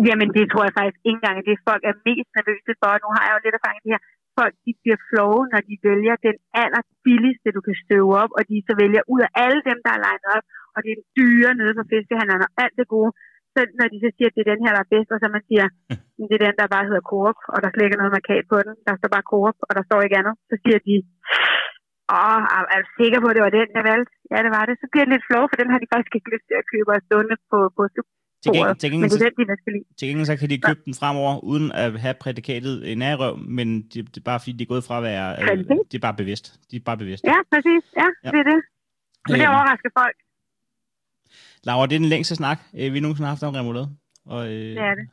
Jamen, 0.09 0.29
det 0.37 0.45
tror 0.51 0.63
jeg 0.67 0.75
faktisk 0.79 1.01
ikke 1.07 1.19
engang, 1.21 1.37
at 1.41 1.47
det 1.49 1.57
folk 1.71 1.83
er 1.91 1.95
mest 2.09 2.29
nervøse 2.37 2.73
for. 2.81 2.91
Nu 3.05 3.09
har 3.15 3.23
jeg 3.25 3.33
jo 3.35 3.41
lidt 3.45 3.57
erfaring 3.59 3.81
i 3.81 3.85
det 3.87 3.93
her. 3.95 4.03
Folk, 4.39 4.55
de 4.65 4.73
bliver 4.83 5.01
flove, 5.09 5.41
når 5.53 5.61
de 5.69 5.75
vælger 5.89 6.15
den 6.27 6.37
aller 6.63 6.83
billigste, 7.07 7.49
du 7.57 7.63
kan 7.67 7.77
støve 7.85 8.13
op, 8.23 8.33
og 8.39 8.43
de 8.51 8.57
så 8.69 8.73
vælger 8.83 9.03
ud 9.13 9.21
af 9.27 9.31
alle 9.45 9.61
dem, 9.71 9.79
der 9.85 9.93
er 9.97 10.03
legnet 10.07 10.29
op, 10.37 10.45
og 10.75 10.79
det 10.83 10.89
er 10.91 10.99
en 11.01 11.09
dyre 11.19 11.51
nede 11.61 11.75
på 11.79 11.85
fiskehandlerne, 11.93 12.45
og 12.49 12.53
alt 12.63 12.77
det 12.81 12.89
gode. 12.97 13.13
Så 13.55 13.61
når 13.79 13.87
de 13.93 13.99
så 14.05 14.11
siger, 14.17 14.29
at 14.31 14.35
det 14.37 14.43
er 14.43 14.53
den 14.53 14.63
her, 14.65 14.73
der 14.77 14.83
er 14.85 14.93
bedst, 14.95 15.11
og 15.15 15.19
så 15.21 15.27
man 15.37 15.45
siger, 15.49 15.67
"Men 16.17 16.25
det 16.29 16.37
er 16.37 16.45
den, 16.47 16.57
der 16.61 16.75
bare 16.75 16.89
hedder 16.89 17.09
Coop, 17.13 17.39
og 17.53 17.59
der 17.63 17.71
slet 17.71 17.85
ikke 17.87 17.97
er 17.99 18.03
noget 18.03 18.17
markat 18.17 18.45
på 18.53 18.59
den. 18.67 18.75
Der 18.87 18.95
står 18.99 19.11
bare 19.17 19.29
Coop, 19.33 19.57
og 19.67 19.73
der 19.77 19.85
står 19.89 20.01
ikke 20.03 20.19
andet. 20.21 20.35
Så 20.51 20.55
siger 20.63 20.79
de, 20.89 20.95
åh, 22.21 22.41
er 22.57 22.63
er 22.75 22.79
du 22.85 22.89
sikker 23.01 23.19
på, 23.21 23.29
at 23.31 23.37
det 23.37 23.45
var 23.47 23.55
den, 23.59 23.69
jeg 23.79 23.85
valgte? 23.91 24.13
Ja, 24.33 24.39
det 24.45 24.53
var 24.57 24.65
det. 24.69 24.75
Så 24.83 24.87
bliver 24.91 25.05
det 25.07 25.13
lidt 25.15 25.29
flov, 25.31 25.45
for 25.49 25.57
den 25.61 25.69
har 25.73 25.81
de 25.81 25.93
faktisk 25.95 26.15
ikke 26.17 26.33
lyst 26.35 26.47
til 26.49 26.57
at 26.61 26.69
købe 26.73 26.91
og 26.95 27.01
stående 27.07 27.37
på, 27.51 27.59
på 27.77 27.83
Til 28.43 28.53
gengæld, 28.53 28.77
til, 28.77 28.91
Men 28.91 28.93
gengæld, 28.93 29.11
det 29.11 29.17
er 29.17 29.19
så, 29.19 29.31
den, 29.37 29.47
de 29.47 29.51
næste 29.53 29.71
lige. 29.75 29.85
til 29.99 30.09
gengæld 30.09 30.27
så 30.27 30.37
kan 30.37 30.51
de 30.51 30.59
købe 30.61 30.81
den 30.85 30.95
fremover, 30.95 31.45
uden 31.45 31.73
at 31.73 32.01
have 32.01 32.15
prædikatet 32.21 32.93
en 32.93 32.99
nærrøv, 32.99 33.37
men 33.39 33.83
det, 33.83 33.95
det 33.95 34.17
er 34.17 34.21
bare 34.25 34.41
fordi, 34.41 34.53
de 34.53 34.63
er 34.63 34.67
gået 34.67 34.85
fra 34.85 34.97
at 34.97 35.03
være... 35.03 35.27
Øh, 35.43 35.59
det 35.91 35.95
er 35.95 35.99
bare 36.09 36.15
bevidst. 36.15 36.61
De 36.71 36.77
er 36.77 36.81
bare 36.85 36.97
bevidst. 36.99 37.25
Ja, 37.25 37.37
præcis. 37.53 37.83
Ja, 37.97 38.07
Ja. 38.25 38.31
det 38.31 38.39
er 38.39 38.49
det. 38.53 38.61
Men 39.29 39.35
det 39.41 39.47
Øhm, 39.47 39.55
overrasker 39.55 39.91
folk. 39.99 40.17
Laura, 41.65 41.87
det 41.87 41.95
er 41.95 41.99
den 41.99 42.09
længste 42.09 42.35
snak, 42.37 42.59
øh, 42.79 42.93
vi 42.95 43.01
nogensinde 43.01 43.27
har 43.27 43.35
haft 43.35 43.43
om 43.43 43.55
remoulade. 43.55 43.89
Og, 44.27 44.47
øh, 44.47 44.53
Det 44.53 44.79
er 44.79 44.95
det. 44.95 45.09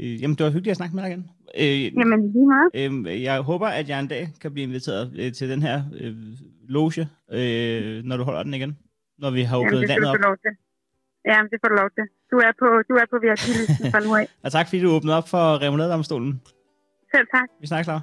Øh, 0.00 0.22
jamen, 0.22 0.36
det 0.36 0.44
var 0.44 0.50
hyggeligt 0.50 0.70
at 0.70 0.76
snakke 0.76 0.94
med 0.96 1.02
dig 1.02 1.10
igen. 1.10 1.30
Øh, 1.58 1.84
Jamen, 1.98 2.32
lige 2.32 2.46
meget. 2.54 3.06
øh, 3.08 3.22
jeg 3.22 3.40
håber, 3.40 3.66
at 3.68 3.88
jeg 3.88 4.00
en 4.00 4.08
dag 4.08 4.28
kan 4.40 4.52
blive 4.52 4.66
inviteret 4.68 5.12
øh, 5.18 5.32
til 5.32 5.50
den 5.50 5.62
her 5.62 5.82
øh, 6.00 6.14
loge, 6.68 7.08
øh, 7.32 8.04
når 8.04 8.16
du 8.16 8.22
holder 8.22 8.42
den 8.42 8.54
igen. 8.54 8.78
Når 9.18 9.30
vi 9.30 9.42
har 9.42 9.56
åbnet 9.58 9.80
det 9.80 9.88
landet 9.88 10.08
op. 10.08 10.16
Jamen, 11.26 11.50
det 11.50 11.58
får 11.62 11.68
du 11.68 11.74
lov 11.74 11.90
til. 11.90 12.04
Du 12.30 12.36
er 12.36 12.52
på, 12.58 12.66
du 12.88 12.94
er 12.94 13.06
på 13.10 13.16
VIP-listen 13.22 13.90
fra 13.92 14.00
nu 14.00 14.14
af. 14.14 14.28
Og 14.42 14.52
tak, 14.52 14.66
fordi 14.68 14.82
du 14.82 14.90
åbnede 14.90 15.16
op 15.16 15.28
for 15.28 15.62
remouladedomstolen. 15.62 16.42
Selv 17.14 17.26
tak. 17.34 17.48
Vi 17.60 17.66
snakkes, 17.66 17.86
Laura. 17.86 18.00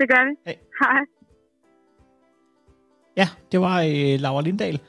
Det 0.00 0.08
gør 0.08 0.24
vi. 0.28 0.32
Hej. 0.46 0.56
Hej. 0.80 1.00
Ja, 3.16 3.28
det 3.52 3.60
var 3.60 3.80
øh, 3.80 4.20
Laura 4.20 4.42
Lindahl. 4.42 4.80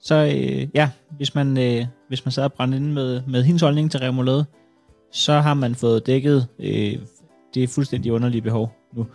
Så 0.00 0.14
øh, 0.14 0.68
ja, 0.74 0.90
hvis 1.10 1.34
man, 1.34 1.58
øh, 1.58 1.86
hvis 2.08 2.24
man 2.24 2.32
sad 2.32 2.44
og 2.44 2.52
brændte 2.52 2.76
inde 2.76 2.92
med, 2.94 3.22
med 3.28 3.42
hendes 3.42 3.62
holdning 3.62 3.90
til 3.90 4.00
remoulade, 4.00 4.46
så 5.12 5.32
har 5.32 5.54
man 5.54 5.74
fået 5.74 6.06
dækket 6.06 6.48
øh, 6.58 6.92
det 7.54 7.70
fuldstændig 7.70 8.12
underlige 8.12 8.42
behov 8.42 8.72
nu. 8.92 9.06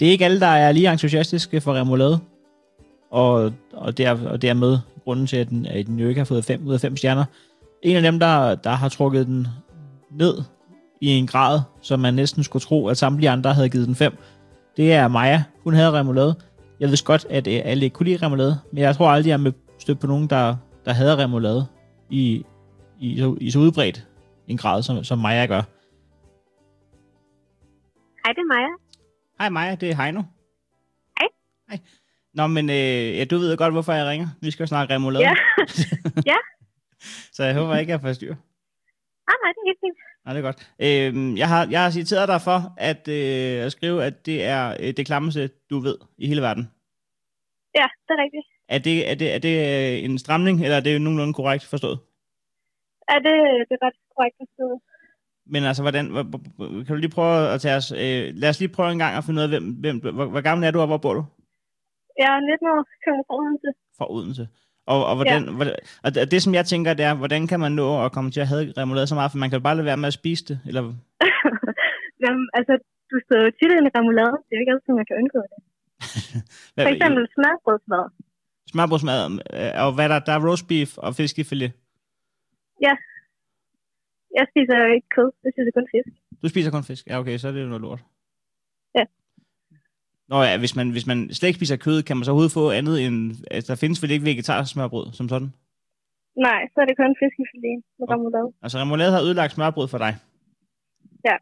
Det 0.00 0.08
er 0.08 0.12
ikke 0.12 0.24
alle, 0.24 0.40
der 0.40 0.46
er 0.46 0.72
lige 0.72 0.92
entusiastiske 0.92 1.60
for 1.60 1.74
remoulade, 1.74 2.18
og, 3.10 3.52
og, 3.72 3.98
der, 3.98 4.28
og 4.28 4.42
dermed 4.42 4.78
grunden 5.04 5.26
til, 5.26 5.36
at 5.36 5.48
den, 5.48 5.66
at 5.66 5.86
den 5.86 5.98
jo 5.98 6.08
ikke 6.08 6.18
har 6.20 6.24
fået 6.24 6.44
5 6.44 6.66
ud 6.66 6.74
af 6.74 6.80
5 6.80 6.96
stjerner. 6.96 7.24
En 7.82 7.96
af 7.96 8.02
dem, 8.02 8.18
der, 8.18 8.54
der 8.54 8.70
har 8.70 8.88
trukket 8.88 9.26
den 9.26 9.46
ned 10.10 10.42
i 11.00 11.06
en 11.06 11.26
grad, 11.26 11.60
som 11.82 12.00
man 12.00 12.14
næsten 12.14 12.44
skulle 12.44 12.60
tro, 12.62 12.88
at 12.88 12.98
samtlige 12.98 13.30
andre 13.30 13.54
havde 13.54 13.68
givet 13.68 13.86
den 13.86 13.94
5, 13.94 14.16
det 14.76 14.92
er 14.92 15.08
Maja. 15.08 15.44
Hun 15.64 15.74
havde 15.74 15.92
remoulade. 15.92 16.34
Jeg 16.80 16.88
ved 16.88 17.04
godt, 17.04 17.26
at 17.30 17.46
øh, 17.46 17.60
alle 17.64 17.84
ikke 17.84 17.94
kunne 17.94 18.06
lide 18.06 18.26
remoulade, 18.26 18.60
men 18.72 18.82
jeg 18.82 18.96
tror 18.96 19.10
aldrig, 19.10 19.30
jeg 19.30 19.40
er 19.46 19.52
stødt 19.78 20.00
på 20.00 20.06
nogen, 20.06 20.26
der, 20.30 20.56
der 20.84 20.92
havde 20.92 21.16
remoulade 21.16 21.66
i, 22.10 22.44
i, 23.00 23.18
så, 23.18 23.36
i 23.40 23.50
så 23.50 23.58
udbredt 23.58 24.06
en 24.48 24.56
grad, 24.56 24.82
som, 24.82 25.04
som 25.04 25.18
Maja 25.18 25.46
gør. 25.46 25.62
Hej, 28.24 28.32
det 28.32 28.40
er 28.40 28.54
Maja. 28.54 28.68
Hej 29.40 29.48
Maja, 29.48 29.74
det 29.74 29.90
er 29.90 30.02
Heino. 30.02 30.22
Hej. 31.18 31.28
Hej. 31.68 31.78
Nå, 32.34 32.46
men 32.46 32.70
øh, 32.70 33.16
ja, 33.16 33.24
du 33.24 33.38
ved 33.38 33.56
godt, 33.56 33.72
hvorfor 33.72 33.92
jeg 33.92 34.06
ringer. 34.06 34.28
Vi 34.40 34.50
skal 34.50 34.62
jo 34.62 34.66
snakke 34.66 34.94
remoulade. 34.94 35.24
Ja. 35.24 35.34
Ja. 36.26 36.36
så 37.36 37.44
jeg 37.44 37.54
håber 37.54 37.76
ikke, 37.76 37.92
jeg 37.92 38.00
får 38.00 38.12
styr. 38.12 38.34
Ah, 39.30 39.36
nej, 39.42 39.50
det 39.54 39.60
er 39.62 39.68
helt 39.70 39.80
fint. 39.84 39.98
Nej, 40.24 40.32
det 40.34 40.40
er 40.42 40.48
godt. 40.50 40.60
Øh, 40.86 41.38
jeg, 41.38 41.48
har, 41.48 41.66
jeg 41.70 41.82
har 41.84 41.90
citeret 41.90 42.28
dig 42.28 42.40
for 42.48 42.58
at, 42.90 43.08
øh, 43.08 43.64
at 43.66 43.72
skrive, 43.72 44.04
at 44.04 44.26
det 44.26 44.44
er 44.44 44.76
øh, 44.80 44.92
det 44.96 45.06
klammeste, 45.06 45.50
du 45.70 45.78
ved 45.78 45.96
i 46.18 46.26
hele 46.26 46.42
verden. 46.42 46.64
Ja, 47.74 47.86
det 48.06 48.12
er 48.16 48.22
rigtigt. 48.24 48.46
Er 48.68 48.78
det, 48.78 49.10
er 49.10 49.14
det, 49.14 49.34
er 49.34 49.38
det 49.38 49.54
øh, 49.98 50.04
en 50.04 50.18
stramning, 50.18 50.56
eller 50.64 50.76
er 50.76 50.80
det 50.80 51.02
nogenlunde 51.02 51.34
korrekt 51.34 51.64
forstået? 51.64 51.98
Ja, 53.10 53.14
det, 53.26 53.34
det 53.68 53.74
er 53.78 53.86
ret 53.86 53.98
korrekt 54.16 54.36
forstået. 54.42 54.80
Men 55.52 55.62
altså, 55.64 55.82
hvordan, 55.82 56.06
hvor- 56.10 56.22
hvor- 56.56 56.82
kan 56.84 56.94
du 56.94 57.00
lige 57.00 57.16
prøve 57.18 57.48
at 57.54 57.60
tage 57.60 57.76
os... 57.76 57.92
Øh, 57.92 58.24
lad 58.40 58.48
os 58.48 58.60
lige 58.60 58.68
prøve 58.76 58.92
en 58.92 58.98
gang 58.98 59.16
at 59.16 59.24
finde 59.24 59.38
ud 59.38 59.42
af, 59.42 59.48
hvem, 59.48 59.64
hvem, 59.82 59.96
hvor, 60.16 60.26
hvor 60.34 60.40
gammel 60.40 60.66
er 60.66 60.70
du, 60.70 60.80
og 60.80 60.86
hvor 60.86 60.96
bor 61.04 61.14
du? 61.14 61.24
Jeg 62.18 62.28
er 62.36 62.40
19 62.40 62.66
år, 62.74 62.80
kommer 63.04 63.22
fra 63.28 63.34
Odense. 63.40 63.70
Fra 63.98 64.06
Odense. 64.14 64.48
Og, 64.86 65.06
og, 65.06 65.14
hvordan, 65.16 65.44
ja. 65.44 65.50
hvordan, 65.50 65.74
og 66.04 66.14
det, 66.32 66.42
som 66.42 66.54
jeg 66.54 66.66
tænker, 66.66 66.94
det 66.94 67.04
er, 67.04 67.14
hvordan 67.14 67.46
kan 67.46 67.60
man 67.60 67.72
nå 67.72 68.04
at 68.04 68.12
komme 68.12 68.30
til 68.30 68.40
at 68.40 68.48
have 68.48 68.72
remoulade 68.80 69.06
så 69.06 69.14
meget, 69.14 69.30
for 69.30 69.38
man 69.38 69.50
kan 69.50 69.58
jo 69.58 69.62
bare 69.62 69.76
lade 69.76 69.86
være 69.86 69.96
med 69.96 70.06
at 70.06 70.18
spise 70.20 70.44
det, 70.48 70.60
eller... 70.66 70.82
Jamen, 72.22 72.48
altså, 72.58 72.72
du 73.10 73.16
står 73.24 73.38
jo 73.44 73.50
tit 73.58 73.70
i 73.74 73.78
en 73.82 73.90
remoulade. 73.98 74.36
Det 74.46 74.52
er 74.52 74.56
jo 74.58 74.62
ikke 74.62 74.72
altid, 74.74 74.92
man 75.00 75.06
kan 75.08 75.16
undgå 75.20 75.40
det. 75.52 75.58
Hvad, 76.74 76.84
For 76.84 76.92
eksempel 76.94 77.24
smørbrødsmad. 77.34 78.04
Smørbrødsmad, 78.72 79.20
øh, 79.58 79.84
og 79.84 79.90
hvad 79.96 80.08
der, 80.08 80.18
der 80.18 80.32
er 80.32 80.42
roast 80.48 80.68
beef 80.68 80.90
og 80.98 81.14
fiskefilet. 81.14 81.72
Jeg 84.38 84.44
spiser 84.52 84.74
jo 84.82 84.86
ikke 84.96 85.08
kød. 85.16 85.30
Jeg 85.44 85.52
spiser 85.54 85.72
kun 85.78 85.86
fisk. 85.94 86.10
Du 86.42 86.48
spiser 86.48 86.70
kun 86.76 86.84
fisk. 86.90 87.02
Ja, 87.06 87.18
okay, 87.20 87.36
så 87.38 87.48
er 87.48 87.52
det 87.52 87.62
jo 87.62 87.66
noget 87.66 87.82
lort. 87.82 88.02
Nå 90.30 90.36
ja, 90.48 90.54
hvis 90.62 90.74
man, 90.78 90.86
hvis 90.96 91.06
man 91.10 91.18
slet 91.36 91.48
ikke 91.48 91.60
spiser 91.60 91.76
kød, 91.86 91.98
kan 92.02 92.16
man 92.16 92.24
så 92.24 92.30
overhovedet 92.30 92.56
få 92.60 92.64
andet 92.80 92.96
end... 93.06 93.16
Altså, 93.54 93.68
der 93.72 93.78
findes 93.82 94.02
vel 94.02 94.10
ikke 94.14 94.28
vegetarsmørbrød 94.30 95.06
som 95.18 95.26
sådan? 95.32 95.50
Nej, 96.46 96.60
så 96.72 96.76
er 96.82 96.86
det 96.88 96.96
kun 97.02 97.12
fiskefilet 97.22 97.78
med 97.98 98.06
Okay. 98.06 98.14
remoulade. 98.14 98.48
Altså, 98.64 98.76
remoulade 98.82 99.12
har 99.16 99.22
ødelagt 99.26 99.52
smørbrød 99.56 99.88
for 99.94 99.98
dig. 100.04 100.12
Ja. 101.28 101.36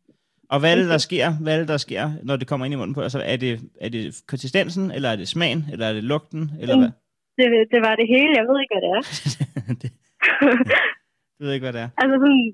Og 0.52 0.56
hvad 0.60 0.70
er 0.72 0.76
det, 0.80 0.88
der 0.94 1.00
sker, 1.08 1.26
hvad 1.42 1.52
er 1.54 1.58
det, 1.62 1.68
der 1.74 1.80
sker, 1.86 2.04
når 2.28 2.36
det 2.40 2.46
kommer 2.50 2.64
ind 2.66 2.74
i 2.74 2.80
munden 2.80 2.94
på? 2.98 3.00
Altså, 3.06 3.18
er 3.32 3.36
det, 3.44 3.52
er 3.84 3.90
det 3.96 4.02
konsistensen, 4.32 4.84
eller 4.96 5.08
er 5.14 5.16
det 5.20 5.28
smagen, 5.34 5.60
eller 5.72 5.86
er 5.90 5.94
det 5.98 6.04
lugten, 6.12 6.42
eller 6.60 6.76
hvad? 6.80 6.92
Det, 7.38 7.46
det 7.72 7.80
var 7.86 7.94
det 8.00 8.06
hele. 8.14 8.32
Jeg 8.40 8.44
ved 8.48 8.56
ikke, 8.62 8.74
hvad 8.74 8.84
det 8.86 8.92
er. 8.98 9.02
det, 9.82 9.90
jeg 11.36 11.42
ved 11.44 11.52
ikke, 11.54 11.64
hvad 11.66 11.74
det 11.76 11.82
er. 11.86 11.90
altså 12.02 12.16
sådan, 12.22 12.44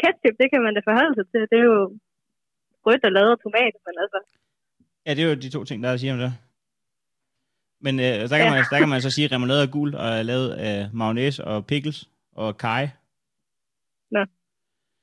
ketchup, 0.00 0.34
det 0.40 0.48
kan 0.52 0.60
man 0.64 0.74
da 0.76 0.80
forholde 0.90 1.14
sig 1.18 1.26
til. 1.32 1.40
Det 1.50 1.56
er 1.62 1.66
jo 1.72 1.78
rødt 2.86 3.04
og 3.08 3.12
lavet 3.18 3.34
tomat, 3.44 3.74
men 3.86 3.94
altså... 4.04 4.20
Ja, 5.06 5.14
det 5.14 5.24
er 5.24 5.28
jo 5.28 5.34
de 5.34 5.48
to 5.50 5.64
ting, 5.64 5.82
der 5.82 5.88
er 5.88 5.92
at 5.94 6.00
sige 6.00 6.12
om 6.12 6.18
det. 6.18 6.34
Men 7.80 8.00
øh, 8.00 8.04
der, 8.04 8.28
kan 8.28 8.38
Ja. 8.38 8.50
man, 8.50 8.64
der 8.70 8.78
kan 8.78 8.88
man 8.88 9.02
så 9.02 9.10
sige, 9.10 9.24
at 9.24 9.32
remoulade 9.32 9.62
er 9.62 9.66
gul 9.66 9.94
og 9.94 10.08
er 10.08 10.22
lavet 10.22 10.50
af 10.50 10.88
mayonnaise 10.92 11.44
og 11.44 11.66
pickles 11.66 12.08
og 12.32 12.56
kaj. 12.58 12.88
Nå. 14.10 14.18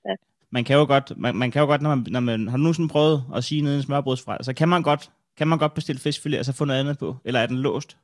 Ja. 0.06 0.16
Man 0.50 0.64
kan 0.64 0.76
jo 0.78 0.86
godt, 0.86 1.18
man, 1.18 1.36
man 1.36 1.52
kan 1.52 1.60
jo 1.60 1.66
godt 1.66 1.82
når, 1.82 1.96
man, 1.96 2.06
når 2.10 2.20
man 2.20 2.48
har 2.48 2.58
du 2.58 2.64
nogensinde 2.64 2.90
prøvet 2.90 3.24
at 3.36 3.44
sige 3.44 3.62
nede 3.62 3.74
i 3.74 3.78
en 3.78 3.84
smørbrødsfra, 3.84 4.44
så 4.44 4.54
kan 4.54 4.70
man 4.70 4.82
godt, 4.84 5.12
kan 5.38 5.48
man 5.48 5.60
godt 5.60 5.74
bestille 5.74 6.00
fiskfilet 6.00 6.40
og 6.40 6.46
så 6.46 6.54
få 6.54 6.66
noget 6.66 6.80
andet 6.80 6.98
på, 6.98 7.18
eller 7.24 7.40
er 7.40 7.46
den 7.48 7.58
låst? 7.58 7.98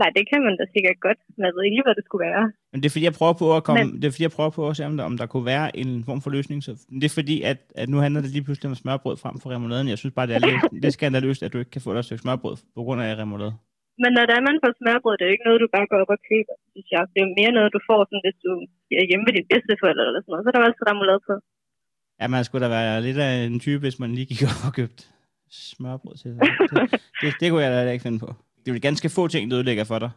Nej, 0.00 0.08
det 0.16 0.24
kan 0.30 0.40
man 0.46 0.54
da 0.60 0.64
sikkert 0.74 0.98
godt. 1.06 1.20
Men 1.36 1.42
jeg 1.46 1.52
ved 1.54 1.62
ikke 1.64 1.76
lige, 1.78 1.86
hvad 1.88 1.96
det 2.00 2.04
skulle 2.08 2.24
være. 2.30 2.44
Men 2.72 2.76
det 2.80 2.86
er 2.88 2.92
fordi, 2.94 3.06
jeg 3.10 3.16
prøver 3.20 3.36
på 3.42 3.46
at 3.58 3.62
komme, 3.66 3.84
Men- 3.84 3.94
det 4.00 4.06
er 4.06 4.12
fordi, 4.14 4.26
jeg 4.28 4.36
prøver 4.38 4.52
på 4.58 4.62
at 4.70 4.74
se, 4.78 4.82
om 4.90 4.94
der, 4.98 5.04
om 5.10 5.14
der 5.20 5.26
kunne 5.32 5.46
være 5.54 5.66
en 5.82 5.90
form 6.08 6.20
for 6.24 6.30
løsning. 6.36 6.58
Så 6.66 6.70
det 7.00 7.06
er 7.10 7.14
fordi, 7.20 7.36
at, 7.50 7.58
at 7.82 7.86
nu 7.92 7.96
handler 8.04 8.20
det 8.24 8.30
lige 8.36 8.44
pludselig 8.46 8.68
om 8.72 8.76
smørbrød 8.82 9.16
frem 9.24 9.36
for 9.42 9.48
remouladen. 9.54 9.86
Jeg 9.92 9.98
synes 10.02 10.14
bare, 10.18 10.26
det 10.28 10.34
er 10.38 10.42
lidt, 10.48 10.60
lidt 10.84 10.94
skandaløst, 10.98 11.40
at 11.46 11.52
du 11.52 11.58
ikke 11.62 11.74
kan 11.76 11.84
få 11.86 11.90
dig 11.94 12.00
et 12.02 12.06
stykke 12.08 12.22
smørbrød 12.24 12.54
på 12.76 12.80
grund 12.86 13.00
af 13.06 13.08
remoulade. 13.22 13.54
Men 14.02 14.10
når 14.16 14.24
der 14.28 14.34
er 14.40 14.44
man 14.48 14.58
får 14.64 14.72
smørbrød, 14.80 15.14
det 15.16 15.24
er 15.24 15.30
jo 15.30 15.34
ikke 15.36 15.46
noget, 15.48 15.60
du 15.64 15.68
bare 15.76 15.86
går 15.90 15.98
op 16.04 16.12
og 16.16 16.20
køber, 16.30 16.54
synes 16.72 16.88
jeg. 16.94 17.02
Det 17.12 17.18
er 17.20 17.26
jo 17.28 17.32
mere 17.40 17.52
noget, 17.58 17.70
du 17.76 17.80
får, 17.90 17.98
sådan, 18.08 18.22
hvis 18.26 18.38
du 18.44 18.50
er 19.02 19.04
hjemme 19.10 19.24
ved 19.28 19.34
dine 19.36 19.50
bedsteforældre 19.52 20.04
eller 20.08 20.20
sådan 20.22 20.32
noget. 20.32 20.42
Så 20.44 20.48
er 20.50 20.54
der 20.54 20.62
jo 20.62 20.68
altid 20.68 20.84
remoulade 20.92 21.20
på. 21.28 21.34
Ja, 22.20 22.26
man 22.34 22.44
skulle 22.46 22.62
da 22.66 22.70
være 22.78 22.94
lidt 23.06 23.18
af 23.26 23.32
en 23.50 23.58
type, 23.66 23.80
hvis 23.84 23.98
man 24.02 24.10
lige 24.16 24.28
gik 24.32 24.42
op 24.50 24.60
og 24.68 24.72
købte 24.78 25.02
smørbrød 25.70 26.14
til 26.22 26.30
sig. 26.34 26.40
Det, 26.44 27.00
det, 27.22 27.28
det 27.40 27.46
kunne 27.50 27.64
jeg 27.64 27.72
da 27.86 27.90
ikke 27.96 28.06
finde 28.08 28.20
på. 28.24 28.30
Det 28.60 28.70
er 28.70 28.74
jo 28.74 28.80
ganske 28.82 29.08
få 29.08 29.28
ting, 29.28 29.50
der 29.50 29.56
ødelægger 29.56 29.84
for 29.84 29.98
dig. 29.98 30.10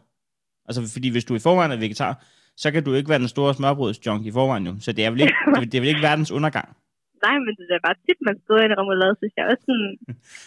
Altså, 0.68 0.92
fordi 0.92 1.08
hvis 1.08 1.24
du 1.24 1.34
i 1.34 1.38
forvejen 1.38 1.72
er 1.72 1.76
vegetar, 1.76 2.24
så 2.56 2.70
kan 2.70 2.84
du 2.84 2.94
ikke 2.94 3.08
være 3.08 3.18
den 3.18 3.28
store 3.28 3.54
smørbrødsjunk 3.54 4.26
i 4.26 4.32
forvejen 4.32 4.66
jo. 4.66 4.74
Så 4.80 4.92
det 4.92 5.04
er 5.04 5.10
vel 5.10 5.20
ikke, 5.20 5.34
det 5.54 5.58
er, 5.62 5.64
det 5.64 5.74
er 5.74 5.80
vel 5.80 5.88
ikke 5.88 6.02
verdens 6.02 6.30
undergang. 6.30 6.68
Nej, 7.26 7.36
men 7.44 7.52
det 7.58 7.74
er 7.78 7.82
bare 7.88 7.98
tit, 8.06 8.18
man 8.28 8.36
støder 8.42 8.62
ind 8.64 8.72
i 8.74 8.78
remoulade, 8.80 9.14
synes 9.20 9.34
jeg 9.38 9.44
også 9.50 9.64
sådan... 9.70 9.90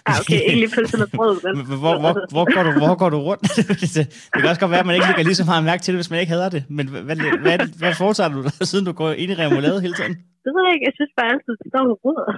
Ah, 0.09 0.15
okay, 0.21 0.39
ikke 0.47 0.61
lige 0.63 0.73
pølse 0.75 0.97
med 1.03 1.09
brød, 1.17 1.35
men... 1.43 1.51
Men 1.57 1.65
Hvor, 1.83 1.95
hvor, 2.03 2.13
hvor, 2.35 2.45
går 2.55 2.63
du, 2.67 2.71
hvor 2.83 2.95
går 3.01 3.09
du 3.15 3.19
rundt? 3.29 3.45
det, 3.97 4.05
kan 4.33 4.51
også 4.51 4.61
godt 4.63 4.73
være, 4.73 4.83
at 4.83 4.89
man 4.89 4.95
ikke 4.97 5.09
lægger 5.09 5.25
lige 5.29 5.41
så 5.41 5.47
meget 5.51 5.63
mærke 5.69 5.81
til 5.83 5.91
det, 5.93 5.99
hvis 6.01 6.11
man 6.11 6.19
ikke 6.21 6.33
hader 6.35 6.51
det. 6.55 6.61
Men 6.77 6.85
hvad, 7.07 7.17
hvad, 7.45 7.57
hvad, 7.81 7.93
foretager 8.03 8.29
du, 8.35 8.39
siden 8.71 8.85
du 8.89 8.93
går 9.01 9.09
ind 9.21 9.29
i 9.33 9.35
remoulade 9.43 9.77
hele 9.85 9.95
tiden? 9.99 10.13
Det 10.45 10.51
ved 10.55 10.61
jeg 10.67 10.73
ikke, 10.75 10.85
jeg 10.89 10.95
synes 10.99 11.11
bare 11.19 11.29
altid, 11.33 11.53
det 11.61 11.67
står 11.71 11.83
på 11.91 11.97
bordet. 12.03 12.35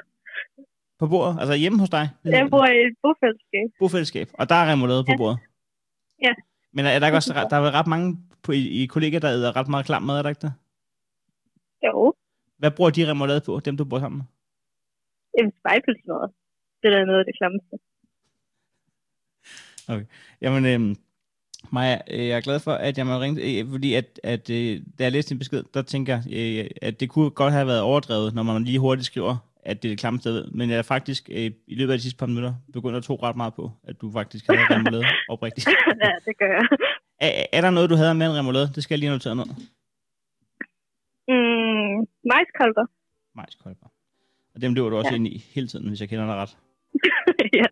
På 1.01 1.05
bordet? 1.13 1.33
Altså 1.41 1.53
hjemme 1.63 1.77
hos 1.83 1.91
dig? 1.97 2.05
Jeg 2.25 2.43
bor 2.53 2.65
i 2.75 2.77
et 2.87 2.95
bofællesskab. 3.03 3.67
Bofællesskab. 3.81 4.27
Og 4.39 4.43
der 4.49 4.57
er 4.61 4.65
remoulade 4.71 5.03
på 5.09 5.13
bordet? 5.21 5.37
Ja. 6.21 6.33
Men 6.71 6.85
er 6.85 6.99
der 6.99 7.07
ikke 7.07 7.17
også 7.17 7.33
der 7.33 7.57
er 7.57 7.61
vel 7.61 7.71
ret 7.71 7.87
mange 7.87 8.17
på, 8.43 8.51
i, 8.51 8.83
i 8.83 8.85
kollegaer, 8.85 9.19
der 9.19 9.29
æder 9.31 9.55
ret 9.55 9.67
meget 9.67 9.85
klam 9.85 10.03
mad, 10.03 10.17
er 10.17 10.21
der 10.21 10.29
ikke 10.29 10.41
det? 10.41 10.53
Jo, 11.83 12.13
Hvad 12.57 12.71
bruger 12.71 12.89
de 12.89 13.11
remoulade 13.11 13.41
på, 13.45 13.59
dem 13.59 13.77
du 13.77 13.85
bor 13.85 13.99
sammen 13.99 14.17
med? 14.17 14.25
en 15.39 15.53
spejpølsmad. 15.59 16.29
Det 16.83 16.91
der 16.91 16.97
er 16.99 17.05
noget 17.05 17.19
af 17.19 17.25
det 17.25 17.35
klammeste. 17.39 17.75
Jamen, 20.41 20.65
øhm, 20.65 20.95
Maja, 21.71 21.97
øh, 22.09 22.27
jeg 22.27 22.37
er 22.37 22.41
glad 22.41 22.59
for, 22.59 22.71
at 22.71 22.97
jeg 22.97 23.05
må 23.05 23.19
ringe, 23.19 23.59
øh, 23.59 23.71
fordi 23.71 23.93
at, 23.93 24.19
at 24.23 24.49
øh, 24.49 24.81
da 24.99 25.03
jeg 25.03 25.11
læste 25.11 25.29
din 25.29 25.39
besked, 25.39 25.63
der 25.73 25.81
tænker 25.81 26.21
jeg, 26.29 26.65
øh, 26.65 26.69
at 26.81 26.99
det 26.99 27.09
kunne 27.09 27.29
godt 27.29 27.53
have 27.53 27.67
været 27.67 27.81
overdrevet, 27.81 28.33
når 28.33 28.43
man 28.43 28.63
lige 28.63 28.79
hurtigt 28.79 29.05
skriver, 29.05 29.37
at 29.69 29.83
det 29.83 29.89
er 29.89 29.91
det 29.91 29.99
klammeste, 29.99 30.29
jeg 30.29 30.33
ved. 30.35 30.45
Men 30.51 30.69
jeg 30.69 30.77
er 30.77 30.81
faktisk 30.81 31.29
øh, 31.31 31.51
i 31.67 31.75
løbet 31.75 31.91
af 31.93 31.97
de 31.97 32.01
sidste 32.03 32.17
par 32.19 32.25
minutter 32.25 32.53
begyndt 32.73 32.95
at 32.97 33.03
tro 33.03 33.15
ret 33.15 33.35
meget 33.35 33.53
på, 33.53 33.71
at 33.87 34.01
du 34.01 34.11
faktisk 34.11 34.45
havde 34.49 34.59
remoulade 34.75 35.03
oprigtigt. 35.33 35.67
ja, 36.03 36.11
det 36.25 36.37
gør 36.39 36.51
jeg. 36.57 36.67
Er, 37.21 37.45
er 37.53 37.61
der 37.61 37.69
noget, 37.69 37.89
du 37.89 37.95
havde 37.95 38.15
med 38.15 38.27
en 38.31 38.37
remoulade? 38.37 38.69
Det 38.75 38.83
skal 38.83 38.93
jeg 38.95 38.99
lige 38.99 39.09
have 39.09 39.15
noteret 39.15 39.37
ned. 39.37 39.45
Mm, 41.31 42.07
majskolber. 42.31 42.85
Majskolber. 43.35 43.87
Og 44.55 44.61
dem 44.61 44.73
løber 44.73 44.89
du 44.89 44.97
også 44.97 45.09
Ja. 45.11 45.15
ind 45.15 45.27
i 45.27 45.45
hele 45.55 45.67
tiden, 45.67 45.87
hvis 45.87 46.01
jeg 46.01 46.09
kender 46.09 46.25
dig 46.25 46.35
ret. 46.35 46.57
ja, 47.59 47.65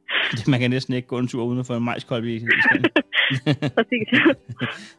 Man 0.52 0.60
kan 0.60 0.70
næsten 0.70 0.94
ikke 0.94 1.08
gå 1.08 1.18
en 1.20 1.28
tur 1.28 1.44
uden 1.44 1.60
at 1.60 1.66
få 1.66 1.76
en 1.76 1.84
majskolbe 1.84 2.34
i, 2.34 2.36
i 2.36 2.40
præcis. 3.76 4.08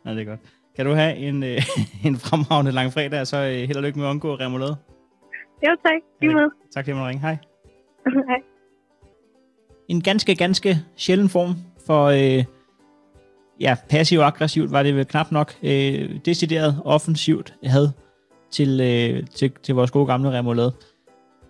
Nej, 0.05 0.15
det 0.15 0.21
er 0.21 0.25
godt. 0.25 0.41
Kan 0.77 0.87
du 0.87 0.93
have 0.93 1.17
en, 1.17 1.43
øh, 1.43 1.63
en 2.05 2.17
fremragende 2.17 2.73
lang 2.73 2.93
fredag, 2.93 3.27
så 3.27 3.37
øh, 3.37 3.53
held 3.69 3.77
og 3.77 3.83
lykke 3.83 3.99
med 3.99 4.07
at 4.07 4.11
undgå 4.11 4.35
remoulade. 4.35 4.77
Jo, 5.62 5.77
tak. 5.87 6.01
Lige 6.21 6.35
med. 6.35 6.49
Tak 6.75 6.85
fordi 6.85 6.92
måtte 6.92 7.09
ringe. 7.09 7.21
Hej. 7.21 7.37
Hej. 8.31 8.40
En 9.88 10.01
ganske, 10.01 10.35
ganske 10.35 10.79
sjælden 10.97 11.29
form 11.29 11.55
for 11.87 12.05
øh, 12.05 12.45
ja, 13.61 13.77
passiv-aggressivt 13.88 14.73
var 14.73 14.83
det 14.83 14.97
vel 14.97 15.07
knap 15.07 15.33
nok. 15.33 15.55
Øh, 15.62 16.21
decideret 16.25 16.83
offensivt 16.85 17.55
had 17.64 17.88
til, 18.51 18.81
øh, 18.81 19.27
til, 19.27 19.53
til 19.62 19.75
vores 19.75 19.90
gode 19.90 20.07
gamle 20.07 20.38
remoulade. 20.38 20.73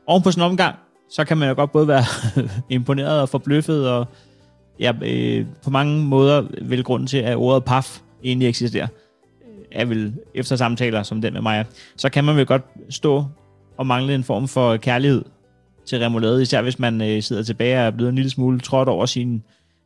Oven 0.06 0.22
på 0.22 0.30
sådan 0.30 0.46
en 0.46 0.50
omgang, 0.50 0.74
så 1.08 1.24
kan 1.24 1.38
man 1.38 1.48
jo 1.48 1.54
godt 1.54 1.72
både 1.72 1.88
være 1.88 2.04
imponeret 2.76 3.20
og 3.20 3.28
forbløffet, 3.28 3.90
og 3.90 4.06
ja, 4.80 4.92
øh, 5.04 5.46
på 5.64 5.70
mange 5.70 6.04
måder 6.04 6.46
vel 6.62 6.84
grunden 6.84 7.06
til, 7.06 7.18
at 7.18 7.36
ordet 7.36 7.64
paf 7.64 8.00
egentlig 8.24 8.48
eksisterer, 8.48 8.86
er 9.72 9.84
vel 9.84 10.14
efter 10.34 10.56
samtaler 10.56 11.02
som 11.02 11.20
den 11.20 11.32
med 11.32 11.42
mig, 11.42 11.66
så 11.96 12.08
kan 12.08 12.24
man 12.24 12.36
vel 12.36 12.46
godt 12.46 12.62
stå 12.90 13.24
og 13.76 13.86
mangle 13.86 14.14
en 14.14 14.24
form 14.24 14.48
for 14.48 14.76
kærlighed 14.76 15.24
til 15.84 15.98
remoulade, 15.98 16.42
især 16.42 16.62
hvis 16.62 16.78
man 16.78 17.00
øh, 17.00 17.22
sidder 17.22 17.42
tilbage 17.42 17.76
og 17.78 17.86
er 17.86 17.90
blevet 17.90 18.08
en 18.08 18.14
lille 18.16 18.30
smule 18.30 18.60
trådt 18.60 18.88
over 18.88 19.06
sin 19.06 19.42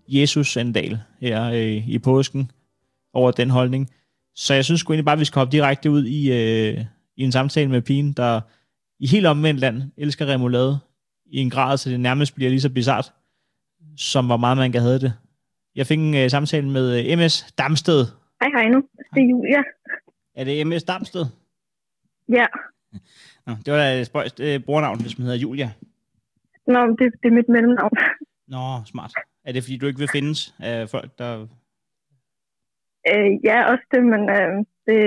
Jesus-sandal 0.09 0.98
her 1.20 1.44
øh, 1.44 1.88
i 1.88 1.98
påsken 1.98 2.50
over 3.12 3.31
den 3.31 3.50
holdning. 3.50 3.90
Så 4.35 4.55
jeg 4.55 4.64
synes 4.64 4.81
sgu 4.81 4.92
egentlig 4.92 5.05
bare, 5.05 5.12
at 5.12 5.20
vi 5.20 5.24
skal 5.24 5.40
hoppe 5.40 5.53
direkte 5.53 5.90
ud 5.90 6.05
i, 6.05 6.33
øh, 6.33 6.85
i 7.16 7.22
en 7.22 7.33
samtale 7.33 7.70
med 7.70 7.83
pigen, 7.83 8.12
der 8.12 8.40
i 9.00 9.07
helt 9.07 9.26
omvendt 9.26 9.61
land 9.61 9.83
elsker 9.96 10.26
remoulade 10.26 10.79
i 11.26 11.38
en 11.38 11.50
grad, 11.50 11.76
så 11.76 11.90
det 11.90 12.00
nærmest 12.00 12.35
bliver 12.35 12.50
lige 12.50 12.61
så 12.61 12.70
bizart, 12.70 13.12
som 13.96 14.26
hvor 14.26 14.37
meget 14.37 14.57
man 14.57 14.72
kan 14.72 14.83
have 14.83 14.98
det. 14.98 15.12
Jeg 15.74 15.87
fik 15.87 15.98
en 15.98 16.14
øh, 16.14 16.31
samtale 16.31 16.68
med 16.68 17.12
øh, 17.12 17.18
MS 17.18 17.46
Damsted. 17.59 18.07
Hej, 18.40 18.50
hej 18.55 18.68
nu. 18.68 18.83
Det 19.14 19.22
er 19.22 19.29
Julia. 19.31 19.62
Er 20.35 20.44
det 20.44 20.66
MS 20.66 20.83
Damsted? 20.83 21.26
Ja. 22.29 22.46
Nå, 23.46 23.53
det 23.64 23.72
var 23.72 23.79
da 23.79 24.05
spøjst 24.05 24.40
øh, 24.40 24.61
brugernavn, 24.61 25.00
hvis 25.00 25.18
man 25.18 25.24
hedder 25.24 25.38
Julia. 25.38 25.70
Nå, 26.66 26.81
det, 26.87 27.12
det 27.22 27.29
er 27.29 27.35
mit 27.35 27.48
mellemnavn. 27.48 27.92
Nå, 28.48 28.85
smart. 28.87 29.12
Er 29.44 29.53
det 29.53 29.62
fordi, 29.62 29.76
du 29.76 29.87
ikke 29.87 29.98
vil 29.98 30.09
findes 30.12 30.55
af 30.59 30.88
folk, 30.88 31.18
der 31.18 31.46
Øh, 33.09 33.33
ja, 33.44 33.57
også 33.72 33.87
det, 33.92 34.03
men 34.12 34.22
øh, 34.38 34.53
det 34.88 35.00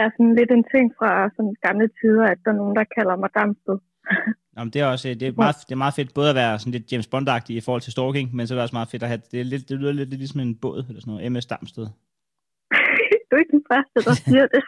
er 0.00 0.06
sådan 0.14 0.34
lidt 0.38 0.50
en 0.50 0.64
ting 0.74 0.86
fra 0.98 1.10
sådan 1.36 1.54
gamle 1.66 1.88
tider, 2.00 2.26
at 2.32 2.38
der 2.44 2.50
er 2.50 2.60
nogen, 2.62 2.76
der 2.76 2.84
kalder 2.96 3.16
mig 3.16 3.30
Damsted. 3.34 3.78
Nå, 4.54 4.58
men 4.64 4.72
det 4.72 4.80
er 4.80 4.86
også 4.86 5.08
det 5.08 5.28
er 5.28 5.32
meget, 5.44 5.56
det 5.68 5.72
er 5.72 5.84
meget 5.84 5.98
fedt 5.98 6.14
både 6.14 6.30
at 6.30 6.38
være 6.42 6.58
sådan 6.58 6.72
lidt 6.72 6.92
James 6.92 7.06
bond 7.06 7.28
i 7.48 7.60
forhold 7.60 7.82
til 7.82 7.92
stalking, 7.92 8.34
men 8.34 8.46
så 8.46 8.54
er 8.54 8.56
det 8.56 8.62
også 8.62 8.78
meget 8.78 8.92
fedt 8.92 9.02
at 9.02 9.08
have, 9.08 9.22
det, 9.30 9.40
er 9.40 9.44
lidt, 9.44 9.68
det 9.68 9.78
lyder 9.80 9.92
lidt, 9.92 10.10
lidt 10.10 10.20
ligesom 10.20 10.40
en 10.40 10.54
båd, 10.62 10.84
eller 10.88 11.00
sådan 11.00 11.14
noget, 11.14 11.32
MS 11.32 11.46
Damsted. 11.46 11.86
du 13.26 13.30
er 13.36 13.40
ikke 13.42 13.56
den 13.58 13.66
første, 13.72 13.98
der 14.08 14.14
siger 14.26 14.46
det. 14.54 14.62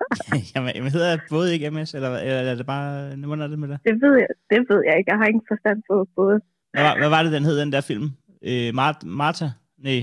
Jamen, 0.54 0.72
jamen, 0.76 0.90
hedder 0.96 1.18
både 1.30 1.52
ikke 1.54 1.70
MS, 1.70 1.94
eller, 1.94 2.10
eller 2.18 2.50
er 2.52 2.54
det 2.54 2.66
bare, 2.66 3.16
hvordan 3.16 3.44
er 3.44 3.48
det 3.48 3.58
med 3.58 3.68
det? 3.68 3.78
Det 3.88 3.94
ved 4.02 4.14
jeg, 4.22 4.28
det 4.52 4.60
ved 4.70 4.80
jeg 4.88 4.94
ikke. 4.98 5.10
Jeg 5.12 5.18
har 5.18 5.26
ingen 5.26 5.46
forstand 5.52 5.78
på 5.90 6.08
både. 6.16 6.36
Hvad 6.72 6.82
var, 6.82 6.94
hvad 6.98 7.08
var 7.08 7.22
det, 7.22 7.32
den 7.32 7.44
hed, 7.44 7.56
den 7.60 7.72
der 7.72 7.80
film? 7.80 8.06
Øh, 8.48 8.74
Mart, 8.74 8.98
Martha? 9.04 9.48
Nej. 9.78 10.00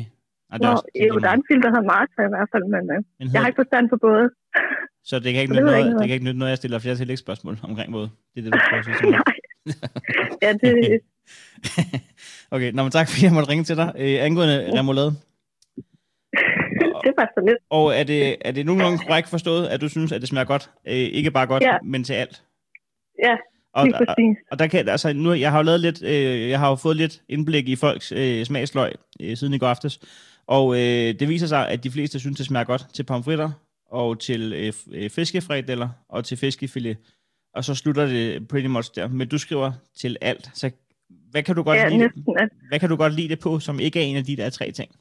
Nej, 0.49 0.57
det 0.57 0.65
Nå, 0.65 0.67
er 0.67 0.71
også, 0.71 0.87
jo, 1.09 1.19
der 1.23 1.29
er 1.29 1.37
en 1.41 1.47
film, 1.49 1.61
der 1.61 1.69
hedder 1.73 1.87
Martha 1.95 2.21
i 2.29 2.31
hvert 2.35 2.49
fald, 2.53 2.65
men 2.75 2.83
øh, 2.93 2.97
men 2.97 3.03
jeg 3.19 3.25
har 3.25 3.31
hedder, 3.31 3.47
ikke 3.47 3.61
forstand 3.63 3.85
på 3.93 3.97
både. 4.07 4.25
så 5.09 5.15
det 5.23 5.29
kan 5.33 5.41
ikke 5.41 5.53
nytte 5.55 5.71
jeg 5.71 5.81
noget, 5.83 5.99
det 5.99 6.07
kan 6.07 6.15
ikke 6.17 6.27
nytte 6.29 6.39
noget, 6.39 6.49
jeg 6.53 6.57
stiller 6.61 6.79
flere 6.79 6.95
tillægsspørgsmål 6.95 7.55
omkring 7.69 7.89
både. 7.97 8.07
Det 8.31 8.37
er 8.39 8.43
det, 8.45 8.53
du 8.53 8.59
prøver 8.69 8.79
at 8.83 8.85
sige 8.85 8.97
til. 9.01 9.09
Nej. 9.17 9.35
Ja, 10.43 10.51
det, 10.63 10.71
okay, 12.55 12.69
nå, 12.71 12.83
men 12.83 12.91
tak 12.91 13.07
fordi 13.09 13.25
jeg 13.25 13.33
måtte 13.33 13.49
ringe 13.51 13.63
til 13.63 13.77
dig. 13.81 13.89
Øh, 13.97 14.25
angående 14.25 14.79
remoulade. 14.79 15.11
Var 17.19 17.31
så 17.37 17.43
lidt. 17.47 17.57
Og 17.69 17.95
er 17.95 18.03
det, 18.03 18.35
er 18.41 18.51
det 18.51 18.65
nogenlunde 18.65 18.97
korrekt 18.97 19.27
forstået, 19.29 19.67
at 19.67 19.81
du 19.81 19.89
synes, 19.89 20.11
at 20.11 20.21
det 20.21 20.29
smager 20.29 20.45
godt? 20.45 20.69
Øh, 20.87 20.93
ikke 20.95 21.31
bare 21.31 21.47
godt, 21.47 21.63
Ja. 21.63 21.77
men 21.83 22.03
til 22.03 22.13
alt? 22.13 22.43
Ja, 23.23 23.35
Og, 23.73 23.85
lige 23.85 23.95
og, 23.95 24.05
præcis. 24.07 24.37
og 24.51 24.59
der 24.59 24.67
kan, 24.67 24.89
altså, 24.89 25.13
nu, 25.13 25.33
jeg 25.33 25.51
har 25.51 25.57
jo 25.59 25.63
lavet 25.63 25.79
lidt, 25.79 26.03
øh, 26.03 26.49
jeg 26.49 26.59
har 26.59 26.69
jo 26.69 26.75
fået 26.75 26.97
lidt 26.97 27.21
indblik 27.29 27.67
i 27.69 27.75
folks 27.75 28.11
øh, 28.11 28.45
smagsløg 28.45 28.91
øh, 29.21 29.37
siden 29.37 29.53
i 29.53 29.57
går 29.57 29.67
aftes, 29.67 29.99
og 30.47 30.75
øh, 30.75 31.13
det 31.19 31.29
viser 31.29 31.47
sig, 31.47 31.67
at 31.69 31.83
de 31.83 31.91
fleste 31.91 32.19
synes, 32.19 32.37
det 32.37 32.45
smager 32.45 32.63
godt 32.63 32.85
til 32.93 33.03
pomfritter, 33.03 33.51
og 33.91 34.19
til 34.19 34.53
øh, 34.53 34.73
øh, 34.91 35.09
fiskefrikadeller, 35.09 35.89
og 36.09 36.25
til 36.25 36.37
fiskefilet. 36.37 36.97
Og 37.55 37.63
så 37.65 37.75
slutter 37.75 38.05
det 38.05 38.47
pretty 38.47 38.67
much 38.67 38.91
der. 38.95 39.07
Men 39.07 39.27
du 39.27 39.37
skriver 39.37 39.71
til 39.99 40.17
alt. 40.21 40.49
Så 40.53 40.71
hvad 41.31 41.43
kan 41.43 41.55
du 41.55 41.63
godt, 41.63 41.77
Ja, 41.77 41.87
lide, 41.87 41.97
næsten. 41.99 42.23
At, 42.39 42.49
hvad 42.69 42.79
kan 42.79 42.89
du 42.89 42.95
godt 42.95 43.13
lide 43.13 43.29
det 43.29 43.39
på, 43.39 43.59
som 43.59 43.79
ikke 43.79 43.99
er 43.99 44.03
en 44.03 44.15
af 44.15 44.23
de 44.23 44.35
der 44.37 44.49
tre 44.49 44.71
ting? 44.71 44.91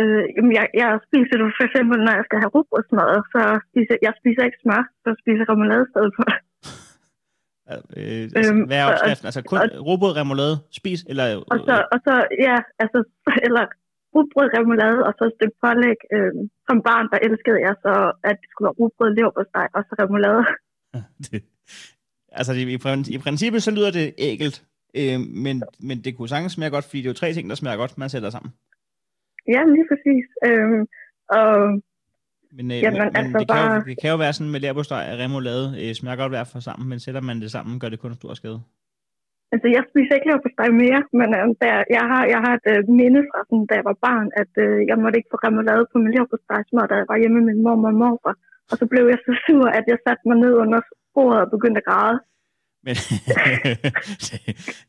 Øh, 0.00 0.24
jamen, 0.36 0.52
jeg, 0.58 0.66
jeg 0.82 0.90
spiser 1.08 1.34
det 1.40 1.46
for 1.58 1.64
eksempel, 1.68 1.96
når 2.06 2.14
jeg 2.18 2.26
skal 2.28 2.38
have 2.42 2.54
rugbrødsmad, 2.56 3.10
så 3.34 3.42
spiser 3.68 3.94
jeg 4.06 4.12
spiser 4.20 4.42
ikke 4.48 4.62
smør, 4.62 4.82
så 5.04 5.10
spiser 5.22 5.42
jeg 5.44 5.50
remoulade 5.52 5.84
i 5.86 5.92
stedet 5.92 6.12
for. 6.18 6.26
Øh, 7.70 8.22
altså, 8.38 8.52
Øhm, 8.52 8.64
hvad 8.68 8.78
er 8.78 8.86
opskriften? 8.92 9.26
Altså 9.26 9.42
kun 9.42 9.58
råbrød, 9.88 10.12
remoulade, 10.16 10.56
spis, 10.78 11.00
eller... 11.10 11.24
Og 11.52 11.58
så, 11.66 11.74
og 11.94 11.98
så 12.06 12.14
ja, 12.46 12.56
altså, 12.82 12.98
eller 13.46 13.64
rugbrød, 14.14 14.48
remoulade, 14.58 14.98
og 15.06 15.12
så 15.18 15.22
et 15.24 15.34
stykke 15.38 15.56
pålæg. 15.64 15.98
Øh, 16.14 16.32
som 16.68 16.76
barn, 16.88 17.06
der 17.12 17.18
elskede 17.28 17.60
jeg 17.66 17.74
så, 17.84 17.94
at 18.30 18.36
det 18.40 18.48
skulle 18.50 18.66
være 18.68 18.78
rugbrød, 18.80 19.10
leverpostej, 19.16 19.66
og 19.76 19.82
så 19.88 19.92
remoulade. 20.02 20.42
det, 21.24 21.38
altså 22.40 22.52
i, 22.52 22.62
i, 22.76 22.78
i 23.16 23.18
princippet 23.24 23.62
så 23.62 23.70
lyder 23.70 23.90
det 23.90 24.06
ægelt, 24.18 24.56
øh, 25.00 25.20
men, 25.44 25.56
men 25.88 25.96
det 26.04 26.16
kunne 26.16 26.28
sagtens 26.28 26.52
smage 26.52 26.70
godt, 26.70 26.84
fordi 26.84 26.98
det 26.98 27.06
er 27.06 27.14
jo 27.14 27.22
tre 27.22 27.32
ting, 27.32 27.50
der 27.50 27.56
smager 27.56 27.76
godt, 27.76 27.98
man 27.98 28.08
sætter 28.08 28.30
sammen. 28.30 28.52
Ja, 29.54 29.60
lige 29.74 29.86
præcis. 29.90 30.26
Øh, 30.48 30.80
og 31.38 31.50
Men, 32.56 32.66
øh, 32.72 32.78
Jamen, 32.84 33.00
men, 33.02 33.16
altså 33.18 33.38
det, 33.40 33.48
kan 33.54 33.62
jo, 33.74 33.80
det 33.90 33.96
kan 34.02 34.10
jo 34.14 34.18
være 34.24 34.34
sådan 34.36 34.52
med 34.52 34.60
leverpostej 34.64 35.04
og 35.12 35.16
remoulade, 35.24 35.66
øh, 35.80 35.90
smager 35.98 36.20
godt 36.22 36.32
hver 36.32 36.44
for 36.52 36.60
sammen, 36.68 36.84
men 36.90 36.98
sætter 37.04 37.22
man 37.28 37.36
det 37.42 37.50
sammen, 37.56 37.80
gør 37.80 37.90
det 37.92 38.00
kun 38.04 38.14
stor 38.14 38.34
skade. 38.40 38.60
Altså, 39.52 39.66
jeg 39.76 39.82
spiser 39.90 40.14
ikke 40.14 40.28
leverpostej 40.30 40.68
mere, 40.84 41.00
men 41.20 41.28
øh, 41.38 41.46
der, 41.62 41.72
jeg, 41.96 42.04
har, 42.12 42.22
jeg 42.34 42.40
har 42.44 42.52
et 42.60 42.68
øh, 42.72 42.80
minde 43.00 43.20
fra, 43.28 43.38
sådan, 43.48 43.66
da 43.68 43.74
jeg 43.78 43.86
var 43.90 43.98
barn, 44.08 44.28
at 44.42 44.52
øh, 44.64 44.78
jeg 44.90 44.96
måtte 45.02 45.18
ikke 45.18 45.32
få 45.32 45.38
remoulade 45.46 45.84
på 45.92 45.96
min 46.02 46.12
leverpostejsmad, 46.14 46.84
da 46.88 46.94
jeg 47.00 47.08
var 47.12 47.18
hjemme 47.22 47.38
med 47.38 47.46
min 47.48 47.62
mor 47.64 47.76
og 47.90 47.96
morfar. 48.02 48.36
Og 48.70 48.74
så 48.80 48.84
blev 48.92 49.04
jeg 49.12 49.18
så 49.26 49.32
sur, 49.46 49.66
at 49.78 49.84
jeg 49.90 49.98
satte 50.04 50.24
mig 50.28 50.38
ned 50.44 50.54
under 50.62 50.80
bordet 51.14 51.40
og 51.44 51.50
begyndte 51.54 51.80
at 51.82 51.88
græde. 51.90 52.16
Men 52.86 52.94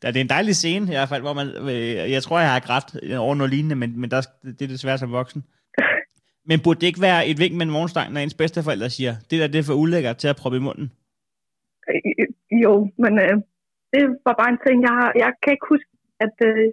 det 0.00 0.16
er 0.16 0.20
en 0.20 0.36
dejlig 0.36 0.56
scene 0.56 0.84
i 0.92 0.96
hvert 0.96 1.12
fald, 1.12 1.22
hvor 1.26 1.36
man, 1.40 1.48
øh, 1.72 2.12
jeg 2.14 2.22
tror, 2.22 2.38
jeg 2.38 2.52
har 2.52 2.66
grædt 2.68 2.88
over 3.26 3.34
noget 3.34 3.52
lignende, 3.54 3.76
men, 3.82 3.90
men 4.00 4.10
der, 4.10 4.20
det 4.58 4.62
er 4.62 4.74
desværre 4.76 4.98
som 4.98 5.12
voksen. 5.20 5.42
Men 6.48 6.60
burde 6.64 6.80
det 6.80 6.86
ikke 6.86 7.06
være 7.08 7.20
et 7.30 7.38
vink 7.42 7.54
med 7.56 7.66
en 7.66 7.76
morgenstang, 7.76 8.12
når 8.12 8.20
ens 8.20 8.40
bedsteforældre 8.40 8.90
siger, 8.90 9.12
det 9.28 9.40
der 9.40 9.46
det 9.46 9.58
er 9.58 9.68
for 9.68 9.80
ulækkert 9.82 10.16
til 10.16 10.28
at 10.28 10.40
proppe 10.40 10.58
i 10.58 10.66
munden? 10.68 10.86
Øh, 11.90 12.26
jo, 12.64 12.72
men 13.02 13.12
øh, 13.24 13.36
det 13.92 14.02
var 14.26 14.34
bare 14.40 14.50
en 14.54 14.60
ting, 14.66 14.76
jeg, 14.88 14.94
har, 15.00 15.10
jeg 15.24 15.30
kan 15.42 15.52
ikke 15.54 15.70
huske, 15.74 15.90
at 16.24 16.36
øh, 16.48 16.64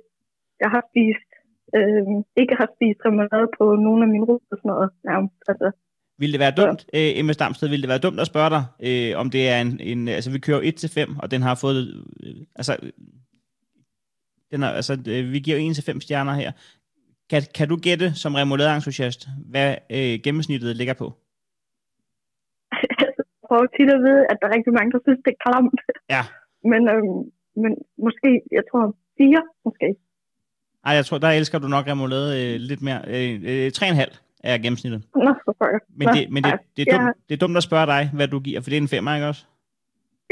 jeg 0.64 0.70
har 0.76 0.84
spist 0.90 1.30
øh, 1.78 2.04
ikke 2.42 2.56
har 2.62 2.70
spist 2.76 3.00
remoulade 3.06 3.50
på 3.58 3.66
nogen 3.86 4.02
af 4.06 4.10
mine 4.14 4.26
ruter 4.30 4.52
og 4.54 4.58
sådan 4.58 4.70
noget. 4.74 4.90
Ja, 5.10 5.16
altså, 5.52 5.68
vil 6.18 6.32
det 6.32 6.40
være 6.40 6.52
dumt, 6.52 6.86
øh, 6.94 7.12
Emma 7.20 7.34
Stamsted, 7.34 7.70
vil 7.70 7.82
det 7.82 7.90
være 7.90 7.98
dumt 7.98 8.20
at 8.20 8.28
spørge 8.28 8.50
dig, 8.50 8.64
øh, 8.88 9.20
om 9.20 9.30
det 9.30 9.50
er 9.50 9.62
en, 9.62 9.80
en 9.80 10.08
altså 10.08 10.32
vi 10.32 10.40
kører 10.40 10.62
1-5, 10.62 11.20
og 11.24 11.32
den 11.32 11.42
har 11.42 11.56
fået, 11.56 12.06
øh, 12.24 12.36
altså, 12.56 12.78
den 14.52 14.64
er, 14.64 14.70
altså, 14.70 14.94
øh, 15.08 15.32
vi 15.32 15.40
giver 15.40 15.58
1-5 15.58 16.00
stjerner 16.00 16.34
her. 16.34 16.52
Kan, 17.30 17.42
kan 17.56 17.68
du 17.68 17.76
gætte 17.76 18.14
som 18.14 18.36
remoulade-entusiast, 18.36 19.28
hvad 19.52 19.76
øh, 19.90 20.20
gennemsnittet 20.24 20.76
ligger 20.76 20.94
på? 20.94 21.08
jeg 23.02 23.12
prøver 23.48 23.68
tit 23.78 23.90
at 23.96 24.00
vide, 24.06 24.22
at 24.30 24.38
der 24.42 24.48
er 24.48 24.56
rigtig 24.58 24.74
mange, 24.74 24.92
der 24.92 25.00
synes, 25.06 25.20
det 25.26 25.32
er 25.36 25.42
klamt. 25.46 25.80
Ja. 26.10 26.24
Men, 26.72 26.82
øh, 26.94 27.04
men 27.64 27.72
måske, 28.06 28.30
jeg 28.52 28.64
tror, 28.72 28.96
fire 29.18 29.42
måske. 29.66 29.88
Ej, 30.86 30.94
jeg 30.94 31.06
tror, 31.06 31.18
der 31.18 31.28
elsker 31.28 31.60
du 31.60 31.68
nok 31.68 31.88
remoulade 31.88 32.30
øh, 32.42 32.60
lidt 32.60 32.82
mere. 32.82 33.02
Øh, 33.08 33.34
øh, 33.52 33.72
3,5 33.76 34.25
er 34.50 34.58
gennemsnittet. 34.64 35.02
Nå, 35.26 35.32
for 35.46 35.54
pokker. 35.60 35.80
Men, 36.00 36.08
det, 36.16 36.22
men 36.34 36.42
det, 36.48 36.54
det, 36.76 36.82
er 36.84 36.90
dumt, 36.96 37.16
det 37.28 37.34
er 37.36 37.42
dumt 37.44 37.58
at 37.58 37.68
spørge 37.70 37.88
dig, 37.94 38.04
hvad 38.18 38.28
du 38.34 38.40
giver, 38.48 38.60
for 38.62 38.70
det 38.70 38.78
er 38.78 38.84
en 38.88 38.94
femmer, 38.96 39.12
ikke 39.18 39.28
også? 39.32 39.44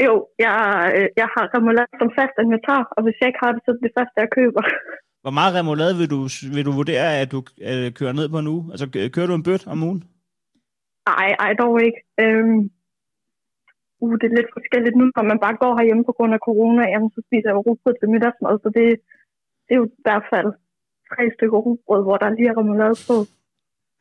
Jo, 0.06 0.14
jeg, 0.44 0.54
øh, 0.96 1.08
jeg 1.20 1.28
har 1.34 1.44
remoulade 1.56 1.92
som 2.00 2.10
fast 2.18 2.34
inventar, 2.42 2.82
og 2.96 3.00
hvis 3.04 3.16
jeg 3.20 3.26
ikke 3.30 3.42
har 3.44 3.52
det, 3.52 3.60
så 3.62 3.68
er 3.70 3.76
det 3.76 3.84
det 3.86 3.96
første, 3.98 4.16
jeg 4.22 4.30
køber. 4.38 4.62
Hvor 5.24 5.34
meget 5.38 5.56
remoulade 5.58 5.94
vil 6.00 6.10
du, 6.14 6.20
vil 6.54 6.66
du 6.68 6.72
vurdere, 6.80 7.06
at 7.22 7.28
du 7.34 7.38
øh, 7.68 7.88
kører 7.98 8.14
ned 8.18 8.26
på 8.34 8.38
en 8.42 8.52
uge? 8.54 8.64
Altså, 8.72 8.86
kø- 8.92 9.12
kører 9.14 9.28
du 9.30 9.36
en 9.36 9.48
bøt 9.48 9.64
om 9.72 9.82
ugen? 9.88 10.00
Ej, 11.06 11.28
ej, 11.44 11.52
dog 11.62 11.74
ikke. 11.86 12.00
Øhm, 12.22 12.58
uh, 14.02 14.14
det 14.20 14.26
er 14.28 14.36
lidt 14.38 14.54
forskelligt 14.58 14.96
nu, 14.96 15.04
når 15.16 15.24
man 15.32 15.38
bare 15.44 15.56
går 15.62 15.72
herhjemme 15.78 16.04
på 16.08 16.14
grund 16.16 16.32
af 16.36 16.44
corona, 16.48 16.82
jamen, 16.92 17.10
så 17.14 17.20
spiser 17.26 17.48
jeg 17.48 17.56
jo 17.56 17.66
rugbrød 17.66 17.94
til 17.96 18.12
middagsmad, 18.12 18.54
så 18.64 18.68
det, 18.76 18.86
det 19.64 19.72
er 19.74 19.80
jo 19.82 19.86
i 19.98 20.02
hvert 20.06 20.26
fald 20.32 20.50
tre 21.10 21.22
stykker 21.36 21.58
rugbrød, 21.66 22.02
hvor 22.06 22.16
der 22.22 22.36
lige 22.36 22.50
er 22.52 22.58
remoulade 22.60 22.96
på. 23.08 23.16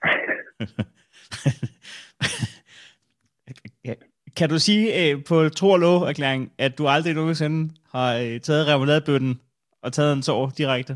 Kan 4.37 4.49
du 4.49 4.59
sige 4.59 4.83
øh, 4.99 5.23
på 5.29 5.49
tro 5.49 5.69
og 5.69 5.79
lov 5.79 6.01
erklæring, 6.01 6.51
at 6.65 6.77
du 6.77 6.87
aldrig 6.87 7.13
nogensinde 7.13 7.73
har 7.93 8.09
øh, 8.23 8.39
taget 8.39 8.67
remouladebøtten 8.67 9.33
og 9.83 9.93
taget 9.93 10.13
en 10.13 10.23
sår 10.27 10.51
direkte? 10.57 10.93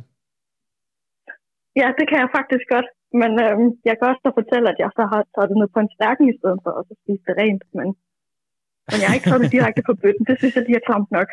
Ja, 1.79 1.87
det 1.99 2.05
kan 2.09 2.19
jeg 2.23 2.29
faktisk 2.37 2.65
godt, 2.75 2.89
men 3.21 3.31
øhm, 3.43 3.67
jeg 3.87 3.95
kan 3.97 4.05
også 4.09 4.21
så 4.25 4.31
fortælle, 4.39 4.67
at 4.73 4.79
jeg 4.83 4.89
så 4.97 5.03
har 5.11 5.21
taget 5.33 5.49
det 5.49 5.57
ned 5.61 5.69
på 5.75 5.79
en 5.83 5.91
stærken 5.97 6.25
i 6.33 6.35
stedet 6.39 6.59
for, 6.63 6.71
og 6.77 6.83
så 6.87 6.93
spise 7.01 7.23
det 7.27 7.35
rent, 7.41 7.63
men, 7.77 7.87
men 8.89 8.97
jeg 9.01 9.07
har 9.09 9.15
ikke 9.17 9.29
taget 9.29 9.43
det 9.43 9.51
direkte 9.57 9.81
på 9.89 9.93
bøtten. 10.01 10.23
Det 10.29 10.35
synes 10.37 10.53
jeg 10.55 10.63
lige 10.67 10.79
er 10.81 10.87
klamt 10.89 11.09
nok. 11.17 11.29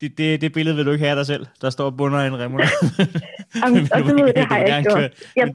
Det, 0.00 0.08
det, 0.18 0.28
det 0.42 0.50
billede 0.56 0.76
vil 0.76 0.86
du 0.86 0.92
ikke 0.94 1.04
have 1.04 1.14
af 1.16 1.20
dig 1.22 1.28
selv, 1.32 1.44
der 1.62 1.70
står 1.76 1.88
bunder 1.98 2.20
i 2.24 2.28
en 2.32 2.38
remoulade. 2.42 2.76
Jamen, 3.60 3.82
og 3.94 3.98
det 4.06 4.12
ved 4.16 4.24
jeg, 4.28 4.36
det 4.40 4.46
har 4.50 4.58
jeg 4.70 4.78
ikke 4.78 4.90
gjort. 4.90 5.12
Jeg, 5.40 5.46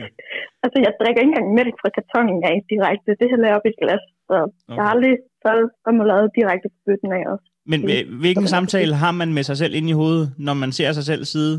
altså, 0.64 0.78
jeg 0.84 0.92
drikker 1.00 1.20
ikke 1.20 1.32
engang 1.32 1.48
mælk 1.58 1.74
fra 1.82 1.90
kartongen 1.96 2.40
af 2.50 2.56
direkte. 2.72 3.10
Det 3.20 3.26
hælder 3.32 3.46
jeg 3.48 3.56
op 3.58 3.66
i 3.68 3.72
et 3.74 3.80
glas. 3.82 4.04
Så 4.28 4.36
okay. 4.42 4.76
jeg 4.76 4.82
har 4.84 4.90
aldrig 4.94 5.14
taget 5.44 5.64
remoulade 5.88 6.26
direkte 6.38 6.66
på 6.74 6.78
bøtten 6.86 7.10
af 7.18 7.22
også. 7.32 7.46
Men 7.72 7.80
øh, 7.92 8.02
hvilken 8.22 8.48
samtale 8.56 8.94
har 9.04 9.12
man 9.20 9.30
med 9.36 9.44
sig 9.50 9.56
selv 9.62 9.74
inde 9.78 9.90
i 9.94 9.98
hovedet, 10.02 10.26
når 10.46 10.54
man 10.62 10.70
ser 10.78 10.92
sig 10.98 11.04
selv 11.10 11.24
sidde 11.24 11.56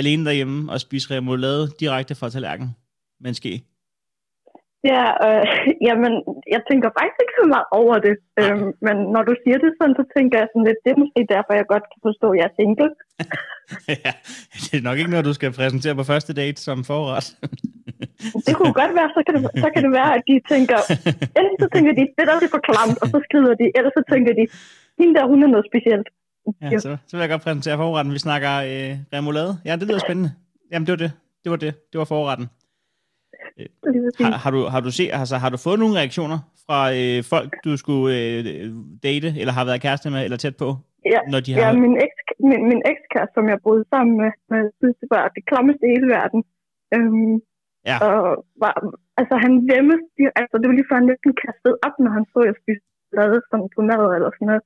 alene 0.00 0.24
derhjemme 0.28 0.72
og 0.72 0.80
spise 0.80 1.14
remoulade 1.14 1.64
direkte 1.80 2.14
fra 2.14 2.28
tallerkenen 2.30 2.72
en 3.26 3.34
ske? 3.34 3.52
Ja, 4.90 5.04
øh, 5.26 5.44
jamen, 5.88 6.12
jeg 6.54 6.60
tænker 6.68 6.88
faktisk 6.98 7.18
ikke 7.22 7.38
så 7.40 7.46
meget 7.54 7.68
over 7.80 7.96
det. 8.06 8.14
Øhm, 8.40 8.68
men 8.86 8.96
når 9.14 9.22
du 9.28 9.32
siger 9.42 9.58
det 9.64 9.70
sådan, 9.78 9.96
så 10.00 10.04
tænker 10.16 10.36
jeg 10.40 10.48
sådan 10.50 10.66
lidt, 10.68 10.80
det 10.84 10.90
er 10.92 11.02
måske 11.04 11.20
derfor, 11.34 11.52
jeg 11.60 11.66
godt 11.74 11.86
kan 11.92 12.00
forstå, 12.08 12.26
at 12.32 12.38
jeg 12.38 12.46
er 12.50 12.56
single. 12.58 12.90
ja, 14.04 14.12
det 14.64 14.76
er 14.78 14.86
nok 14.88 14.98
ikke 14.98 15.12
noget, 15.14 15.30
du 15.30 15.36
skal 15.36 15.56
præsentere 15.58 15.98
på 16.00 16.04
første 16.12 16.32
date 16.40 16.58
som 16.66 16.78
forret. 16.92 17.26
Det 18.46 18.54
kunne 18.58 18.74
godt 18.80 18.92
være, 18.98 19.10
så 19.16 19.20
kan 19.26 19.32
det, 19.36 19.42
så 19.64 19.68
kan 19.74 19.82
det 19.86 19.92
være, 20.00 20.10
at 20.16 20.22
de 20.28 20.34
tænker, 20.52 20.78
enten 21.38 21.56
så 21.62 21.68
tænker 21.74 21.92
de, 21.98 22.02
det 22.16 22.24
er 22.24 22.54
for 22.56 22.62
klamt, 22.68 22.96
og 23.02 23.06
så 23.12 23.18
skrider 23.26 23.54
de, 23.60 23.66
eller 23.76 23.90
så 23.98 24.02
tænker 24.12 24.32
de, 24.40 24.44
hende 24.98 25.12
der, 25.16 25.24
hun 25.32 25.38
er 25.46 25.50
noget 25.54 25.66
specielt. 25.70 26.08
Ja, 26.62 26.78
så, 26.84 26.96
så 27.08 27.12
vil 27.16 27.22
jeg 27.24 27.30
godt 27.30 27.42
præsentere 27.42 27.76
forretten. 27.76 28.12
Vi 28.12 28.18
snakker 28.18 28.52
øh, 28.70 28.92
remoulade. 29.16 29.52
Ja, 29.64 29.72
det 29.76 29.86
lyder 29.88 29.98
spændende. 29.98 30.30
Jamen, 30.72 30.86
det 30.86 30.92
var 30.92 31.02
det. 31.04 31.12
Det 31.44 31.50
var 31.50 31.56
det. 31.56 31.72
Det 31.92 31.98
var 31.98 32.04
forretten. 32.04 32.46
Præcis. 33.82 34.26
Har, 34.26 34.32
har, 34.44 34.50
du, 34.56 34.60
har, 34.72 34.80
du 34.86 34.90
se, 34.98 35.04
altså, 35.20 35.36
har 35.42 35.50
du 35.54 35.58
fået 35.66 35.78
nogle 35.82 35.98
reaktioner 36.00 36.38
fra 36.66 36.80
øh, 36.98 37.18
folk, 37.32 37.50
du 37.66 37.72
skulle 37.82 38.06
øh, 38.18 38.40
date, 39.06 39.28
eller 39.40 39.52
har 39.58 39.64
været 39.68 39.84
kæreste 39.86 40.08
med, 40.14 40.20
eller 40.26 40.38
tæt 40.44 40.56
på, 40.64 40.68
Ja, 41.14 41.20
når 41.32 41.40
de 41.46 41.50
ja 41.52 41.66
har... 41.66 41.72
min, 41.84 41.94
eks, 42.04 42.16
min, 42.50 42.62
min 42.70 42.80
ekskæreste, 42.92 43.34
som 43.36 43.46
jeg 43.52 43.58
boede 43.66 43.84
sammen 43.92 44.14
med, 44.22 44.30
med 44.52 44.62
synes, 44.78 44.96
det 45.02 45.08
var 45.16 45.24
det 45.36 45.42
klammeste 45.50 45.82
i 45.86 45.92
hele 45.94 46.08
verden. 46.18 46.40
Øhm, 46.94 47.34
Ja. 47.90 47.96
Og 48.06 48.18
var, 48.62 48.74
altså, 49.20 49.34
han 49.44 49.52
vemmes, 49.72 50.02
altså, 50.40 50.54
det 50.58 50.66
var 50.68 50.76
lige 50.76 50.88
før, 50.88 51.00
han 51.00 51.10
næsten 51.12 51.32
kastede 51.44 51.76
op, 51.86 51.96
når 52.04 52.12
han 52.16 52.24
så, 52.32 52.38
at 52.42 52.48
jeg 52.50 52.56
spiste 52.62 52.88
lade 53.18 53.38
sådan 53.50 53.68
på 53.74 53.80
mad 53.90 54.04
eller 54.16 54.30
sådan 54.34 54.48
noget. 54.50 54.64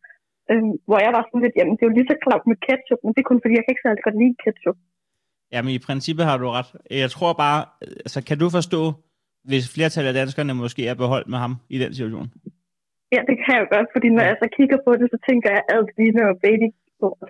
Øhm, 0.50 0.74
hvor 0.88 0.98
jeg 1.04 1.12
var 1.16 1.22
sådan 1.24 1.44
lidt, 1.44 1.56
jamen, 1.58 1.74
det 1.74 1.82
er 1.82 1.90
jo 1.90 1.96
lige 1.98 2.10
så 2.12 2.16
klamt 2.24 2.46
med 2.50 2.58
ketchup, 2.66 3.00
men 3.02 3.12
det 3.12 3.20
er 3.20 3.30
kun 3.30 3.40
fordi, 3.42 3.56
jeg 3.56 3.64
kan 3.64 3.74
ikke 3.74 3.86
særlig 3.86 4.02
godt 4.06 4.20
lide 4.22 4.40
ketchup. 4.44 4.78
Jamen, 5.52 5.70
i 5.74 5.78
princippet 5.78 6.24
har 6.26 6.36
du 6.36 6.46
ret. 6.50 6.70
Jeg 6.90 7.10
tror 7.10 7.32
bare, 7.32 7.64
altså, 8.06 8.24
kan 8.28 8.38
du 8.38 8.50
forstå, 8.50 8.92
hvis 9.44 9.74
flertallet 9.74 10.08
af 10.08 10.14
danskerne 10.14 10.54
måske 10.54 10.82
er 10.86 10.94
beholdt 10.94 11.28
med 11.28 11.38
ham 11.38 11.54
i 11.68 11.78
den 11.78 11.94
situation? 11.94 12.28
Ja, 13.14 13.20
det 13.28 13.36
kan 13.42 13.50
jeg 13.54 13.60
jo 13.64 13.68
godt, 13.76 13.88
fordi 13.94 14.08
når 14.08 14.24
jeg 14.30 14.36
så 14.42 14.48
kigger 14.56 14.78
på 14.86 14.92
det, 15.00 15.06
så 15.14 15.18
tænker 15.28 15.48
jeg, 15.56 15.62
at 15.68 15.84
det 15.96 16.06
er 16.08 16.38
baby. 16.46 16.68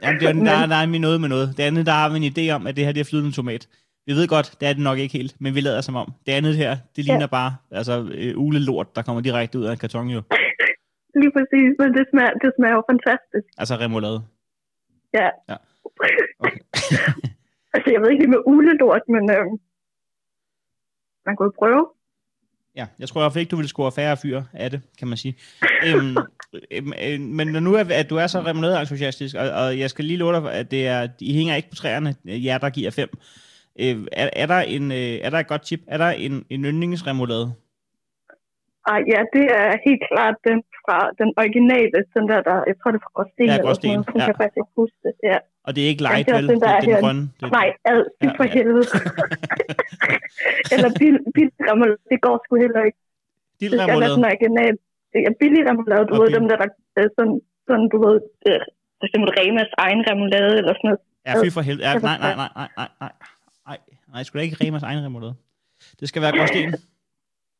Jamen, 0.02 0.20
det 0.20 0.28
er, 0.28 0.32
der, 0.32 0.66
der 0.74 0.78
er 0.82 0.98
noget 1.08 1.20
med 1.20 1.28
noget. 1.28 1.48
Det 1.56 1.62
andet, 1.62 1.86
der 1.86 1.92
har 1.92 2.08
vi 2.10 2.16
en 2.22 2.32
idé 2.32 2.44
om, 2.56 2.66
at 2.66 2.76
det 2.76 2.84
her 2.84 2.92
det 2.92 3.00
er 3.00 3.10
flydende 3.10 3.32
tomat. 3.32 3.62
Vi 4.06 4.12
ved 4.18 4.28
godt, 4.28 4.48
det 4.60 4.68
er 4.68 4.72
det 4.72 4.82
nok 4.82 4.98
ikke 4.98 5.18
helt, 5.18 5.34
men 5.40 5.54
vi 5.54 5.60
lader 5.60 5.80
som 5.80 5.96
om. 6.02 6.08
Det 6.26 6.32
andet 6.32 6.54
her, 6.56 6.70
det 6.96 7.04
ligner 7.04 7.28
ja. 7.30 7.36
bare 7.38 7.50
altså, 7.70 7.94
øh, 8.14 8.32
ulelort, 8.46 8.96
der 8.96 9.02
kommer 9.02 9.22
direkte 9.22 9.58
ud 9.58 9.64
af 9.64 9.72
en 9.72 9.78
karton 9.78 10.08
jo. 10.16 10.20
Lige 11.20 11.32
præcis, 11.36 11.70
men 11.80 11.88
det 11.96 12.04
smager, 12.10 12.34
det 12.42 12.50
smager 12.56 12.74
jo 12.74 12.82
fantastisk. 12.90 13.46
Altså 13.58 13.74
remoulade. 13.74 14.20
Ja. 15.14 15.28
Ja. 15.50 15.56
Okay. 16.40 16.58
altså, 17.78 17.90
jeg 17.94 18.00
ved 18.02 18.10
ikke 18.10 18.26
med 18.34 18.40
ulelort, 18.46 19.04
men 19.14 19.24
øhm, 19.36 19.56
man 21.26 21.36
kunne 21.36 21.50
jo 21.50 21.54
prøve. 21.58 21.84
Ja, 22.76 22.86
jeg 22.98 23.08
tror 23.08 23.20
i 23.20 23.22
hvert 23.22 23.32
fald 23.32 23.42
ikke, 23.42 23.50
du 23.50 23.56
vil 23.56 23.68
score 23.68 23.92
færre 23.92 24.16
fyre 24.22 24.44
af 24.52 24.70
det, 24.70 24.80
kan 24.98 25.08
man 25.08 25.16
sige. 25.16 25.34
øhm, 25.86 26.16
øhm, 26.74 26.92
øh, 27.04 27.20
men 27.20 27.46
når 27.54 27.60
nu 27.60 27.72
er, 27.74 27.84
at 28.02 28.10
du 28.10 28.16
er 28.16 28.26
så 28.26 28.38
remoulade-entusiastisk, 28.40 29.34
og, 29.42 29.48
og 29.62 29.78
jeg 29.78 29.90
skal 29.90 30.04
lige 30.04 30.18
love 30.18 30.32
dig, 30.32 30.52
at 30.60 30.70
det 30.70 30.86
er, 30.86 31.08
I 31.20 31.34
hænger 31.34 31.54
ikke 31.54 31.70
på 31.70 31.80
træerne, 31.82 32.10
øh, 32.30 32.44
jer 32.46 32.58
der 32.58 32.70
giver 32.70 32.90
fem. 32.90 33.10
Øh, 33.82 33.96
er, 34.12 34.30
er, 34.42 34.46
der 34.46 34.60
en, 34.60 34.84
øh, 34.92 35.14
er 35.24 35.30
der 35.30 35.38
et 35.38 35.48
godt 35.52 35.62
tip? 35.62 35.80
Er 35.86 35.98
der 35.98 36.10
en, 36.10 36.44
en 36.50 36.64
yndlingsremoulade? 36.64 37.46
Ej, 38.92 39.00
ja, 39.14 39.20
det 39.36 39.44
er 39.60 39.70
helt 39.86 40.02
klart 40.10 40.36
den 40.48 40.58
fra 40.84 40.98
den 41.20 41.30
originale, 41.42 41.98
den 42.16 42.24
der, 42.30 42.40
der 42.48 42.56
jeg 42.70 42.76
tror 42.78 42.90
det 42.90 42.98
er 43.00 43.04
fra 43.06 43.14
Gråsten. 43.16 43.46
Ja, 43.46 43.56
Gråsten, 43.64 43.90
sådan 43.90 44.20
ja. 44.20 44.24
kan 44.24 44.28
jeg 44.32 44.38
faktisk 44.40 44.60
ikke 44.62 44.74
huske 44.82 44.98
det. 45.04 45.14
Ja. 45.30 45.38
Og 45.68 45.72
det 45.74 45.80
er 45.84 45.88
ikke 45.92 46.02
light, 46.08 46.26
det 46.26 46.34
er 46.34 46.40
vel? 46.40 46.48
den, 46.52 46.60
der 46.60 46.68
Det, 46.68 46.76
er 46.76 46.80
det 46.80 46.88
den 46.88 47.02
grønne. 47.04 47.24
Det, 47.40 47.46
Nej, 47.58 47.68
ad, 47.90 48.00
det 48.20 48.26
Ja, 48.26 48.32
for 48.38 48.46
ja. 48.48 48.52
helvede. 48.56 48.86
eller 50.74 50.90
bil, 51.00 51.14
bil 51.36 51.50
remoulade, 51.70 52.00
det 52.12 52.18
går 52.26 52.36
sgu 52.44 52.52
heller 52.64 52.82
ikke. 52.88 52.98
Det 53.60 53.66
skal 53.70 54.02
original. 54.26 54.74
Det 55.12 55.20
er 55.28 55.32
billig 55.42 55.62
remoulade, 55.70 56.04
du 56.10 56.14
ved, 56.20 56.28
dem 56.38 56.44
der, 56.50 56.56
der 56.96 57.02
er 57.06 57.10
sådan, 57.18 57.36
sådan, 57.68 57.86
du 57.92 57.98
ved, 58.06 58.16
øh, 58.48 58.62
for 58.98 59.04
eksempel 59.06 59.28
Remas 59.38 59.70
egen 59.84 60.00
remoulade, 60.10 60.52
eller 60.60 60.74
sådan 60.78 60.86
noget. 60.88 61.00
Ja, 61.26 61.32
fy 61.42 61.48
for 61.56 61.62
helvede. 61.68 61.84
Ja, 61.88 61.92
nej, 62.08 62.18
nej, 62.24 62.34
nej, 62.42 62.50
nej, 62.60 62.68
nej, 62.80 62.90
nej. 63.04 63.12
Nej, 63.68 63.78
nej, 64.12 64.22
sgu 64.22 64.32
da 64.38 64.42
ikke 64.48 64.58
Remas 64.62 64.84
egen 64.88 65.04
remoulade. 65.06 65.34
Det 66.00 66.06
skal 66.10 66.22
være 66.24 66.32
gråsten. 66.38 66.60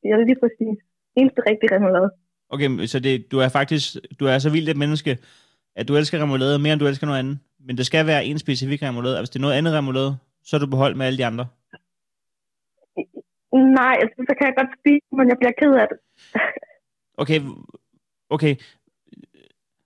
Ja, 0.08 0.12
det 0.16 0.22
er 0.22 0.26
lige 0.30 0.40
præcis. 0.44 0.76
Eneste 1.20 1.40
rigtige 1.50 1.70
remoulade. 1.76 2.08
Okay, 2.54 2.68
så 2.92 2.96
det, 3.06 3.14
du 3.32 3.36
er 3.44 3.48
faktisk, 3.58 3.86
du 4.20 4.24
er 4.32 4.38
så 4.38 4.50
vildt 4.50 4.68
et 4.68 4.76
menneske, 4.84 5.12
at 5.76 5.88
du 5.88 5.92
elsker 5.96 6.22
remoulade 6.22 6.58
mere, 6.58 6.72
end 6.72 6.80
du 6.80 6.86
elsker 6.86 7.06
noget 7.06 7.18
andet. 7.18 7.38
Men 7.66 7.76
det 7.76 7.86
skal 7.86 8.06
være 8.06 8.24
en 8.24 8.38
specifik 8.38 8.82
remoulade. 8.82 9.14
Og 9.16 9.20
hvis 9.20 9.30
det 9.30 9.38
er 9.38 9.40
noget 9.40 9.54
andet 9.54 9.74
remoulade, 9.74 10.16
så 10.44 10.56
er 10.56 10.60
du 10.60 10.66
beholdt 10.66 10.96
med 10.96 11.06
alle 11.06 11.18
de 11.18 11.26
andre. 11.26 11.46
Nej, 13.52 13.96
altså, 14.02 14.24
så 14.28 14.34
kan 14.38 14.46
jeg 14.46 14.54
godt 14.56 14.70
spise, 14.80 15.06
men 15.12 15.28
jeg 15.28 15.36
bliver 15.38 15.52
ked 15.60 15.72
af 15.82 15.86
det. 15.90 15.98
Okay, 17.22 17.40
okay. 18.30 18.56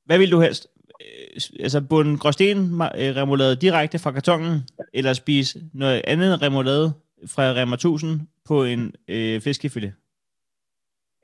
Hvad 0.05 0.19
vil 0.19 0.33
du 0.33 0.41
helst? 0.41 0.67
Øh, 1.01 1.63
Altså 1.65 1.81
bunde 1.89 2.19
gråsten 2.19 2.59
øh, 3.01 3.17
remoulade 3.21 3.57
direkte 3.57 3.99
fra 3.99 4.13
kartongen, 4.13 4.55
eller 4.93 5.13
spise 5.13 5.71
noget 5.75 6.03
andet 6.07 6.43
remoulade 6.43 6.93
fra 7.27 7.43
Rema 7.43 7.75
1000 7.75 8.21
på 8.49 8.65
en 8.65 8.95
øh, 9.09 9.41
fiskefilet? 9.41 9.93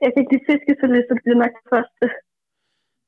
Jeg 0.01 0.11
kan 0.13 0.21
ikke 0.21 0.33
lide 0.33 0.45
fiskefilet, 0.51 1.05
så 1.07 1.13
det 1.13 1.23
bliver 1.23 1.37
nok 1.43 1.53
det 1.59 1.69
første. 1.73 2.05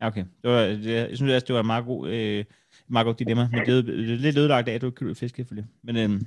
Ja, 0.02 0.08
okay. 0.08 0.26
Det 0.42 0.52
var, 0.52 0.62
det, 0.62 1.10
jeg 1.10 1.18
synes 1.18 1.44
det 1.44 1.54
var 1.54 1.60
et 1.60 1.66
meget 1.66 1.86
god, 1.86 2.10
øh, 2.10 2.46
meget 2.92 3.06
godt 3.06 3.20
dilemma, 3.20 3.44
men 3.52 3.60
det 3.66 3.78
er, 3.78 3.82
det 3.82 4.14
er 4.14 4.24
lidt 4.26 4.38
ødelagt 4.38 4.68
af, 4.70 4.74
at 4.74 4.82
du 4.82 4.86
ikke 4.86 4.96
kan 5.06 5.16
fiskefilet. 5.16 5.66
Men 5.84 5.98
øhm, 5.98 6.20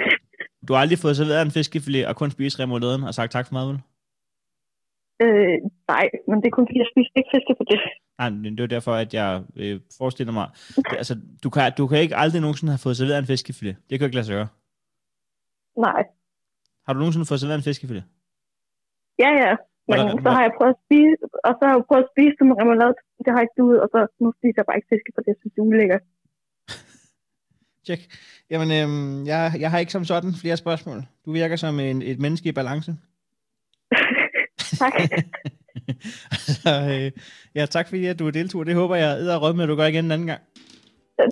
du 0.68 0.70
har 0.72 0.80
aldrig 0.80 0.98
fået 0.98 1.16
serveret 1.16 1.42
en 1.42 1.50
fiskefilet 1.58 2.06
og 2.06 2.16
kun 2.16 2.30
spist 2.30 2.60
remouladen 2.60 3.02
og 3.08 3.14
sagt 3.14 3.32
tak 3.32 3.46
for 3.46 3.54
mad, 3.54 3.66
vel? 3.70 3.78
Øh, 5.24 5.58
nej, 5.88 6.04
men 6.28 6.36
det 6.40 6.46
er 6.48 6.54
kun 6.56 6.66
fordi, 6.68 6.78
jeg 6.84 6.90
spiser 6.94 7.14
ikke 7.20 7.30
fiskefilet. 7.36 7.82
Nej, 8.20 8.30
men 8.30 8.50
det 8.56 8.62
var 8.62 8.72
derfor, 8.76 8.92
at 9.04 9.14
jeg 9.14 9.42
øh, 9.62 9.80
forestiller 9.98 10.32
mig... 10.38 10.46
Det, 10.76 10.96
altså, 11.02 11.14
du 11.44 11.48
kan, 11.54 11.72
du 11.78 11.84
kan 11.86 11.98
ikke 12.04 12.16
aldrig 12.22 12.40
nogensinde 12.40 12.72
have 12.72 12.84
fået 12.86 12.96
serveret 12.96 13.18
en 13.18 13.30
fiskefilet. 13.34 13.76
Det 13.88 13.94
kan 13.98 14.06
ikke 14.06 14.18
lade 14.18 14.26
sig 14.26 14.34
gøre. 14.38 14.48
Nej. 15.86 16.02
Har 16.86 16.92
du 16.92 16.98
nogensinde 16.98 17.26
fået 17.30 17.40
serveret 17.40 17.58
en 17.62 17.68
fiskefilet? 17.70 18.04
Ja, 19.22 19.30
ja. 19.42 19.52
Men 19.88 19.94
Hvordan- 19.98 20.22
så 20.24 20.30
har 20.36 20.42
jeg 20.46 20.52
prøvet 20.58 20.74
at 20.76 20.80
spise, 20.86 21.16
og 21.46 21.52
så 21.56 21.62
har 21.66 21.72
jeg 21.74 21.84
prøvet 21.88 22.04
at 22.06 22.10
spise 22.14 22.34
det 22.38 22.44
med 22.48 22.56
remoulade. 22.60 22.94
Det 23.24 23.30
har 23.34 23.40
ikke 23.44 23.56
duet, 23.60 23.78
og 23.84 23.88
så 23.92 23.98
nu 24.22 24.28
spiser 24.38 24.58
jeg 24.60 24.66
bare 24.68 24.78
ikke 24.78 24.90
fiske, 24.94 25.10
for 25.14 25.22
det 25.26 25.32
synes 25.38 25.52
jeg 25.56 25.62
er 25.62 25.68
ulækkert. 25.70 26.02
Tjek. 27.86 28.08
Jamen, 28.50 28.72
øhm, 28.72 29.26
jeg, 29.26 29.52
jeg 29.58 29.70
har 29.70 29.78
ikke 29.78 29.92
som 29.92 30.04
sådan 30.04 30.34
flere 30.34 30.56
spørgsmål. 30.56 31.02
Du 31.26 31.32
virker 31.32 31.56
som 31.56 31.80
en, 31.80 32.02
et 32.02 32.18
menneske 32.18 32.48
i 32.48 32.52
balance. 32.52 32.94
tak. 34.78 34.92
så, 36.62 36.70
øh, 36.90 37.20
ja, 37.54 37.66
tak 37.66 37.88
fordi 37.88 38.06
at 38.06 38.18
du 38.18 38.30
deltog. 38.30 38.66
Det 38.66 38.74
håber 38.74 38.96
jeg 38.96 39.18
æder 39.18 39.36
råd 39.36 39.54
med, 39.54 39.62
at 39.64 39.68
du 39.68 39.76
gør 39.76 39.86
igen 39.86 40.04
en 40.04 40.10
anden 40.10 40.26
gang. 40.26 40.40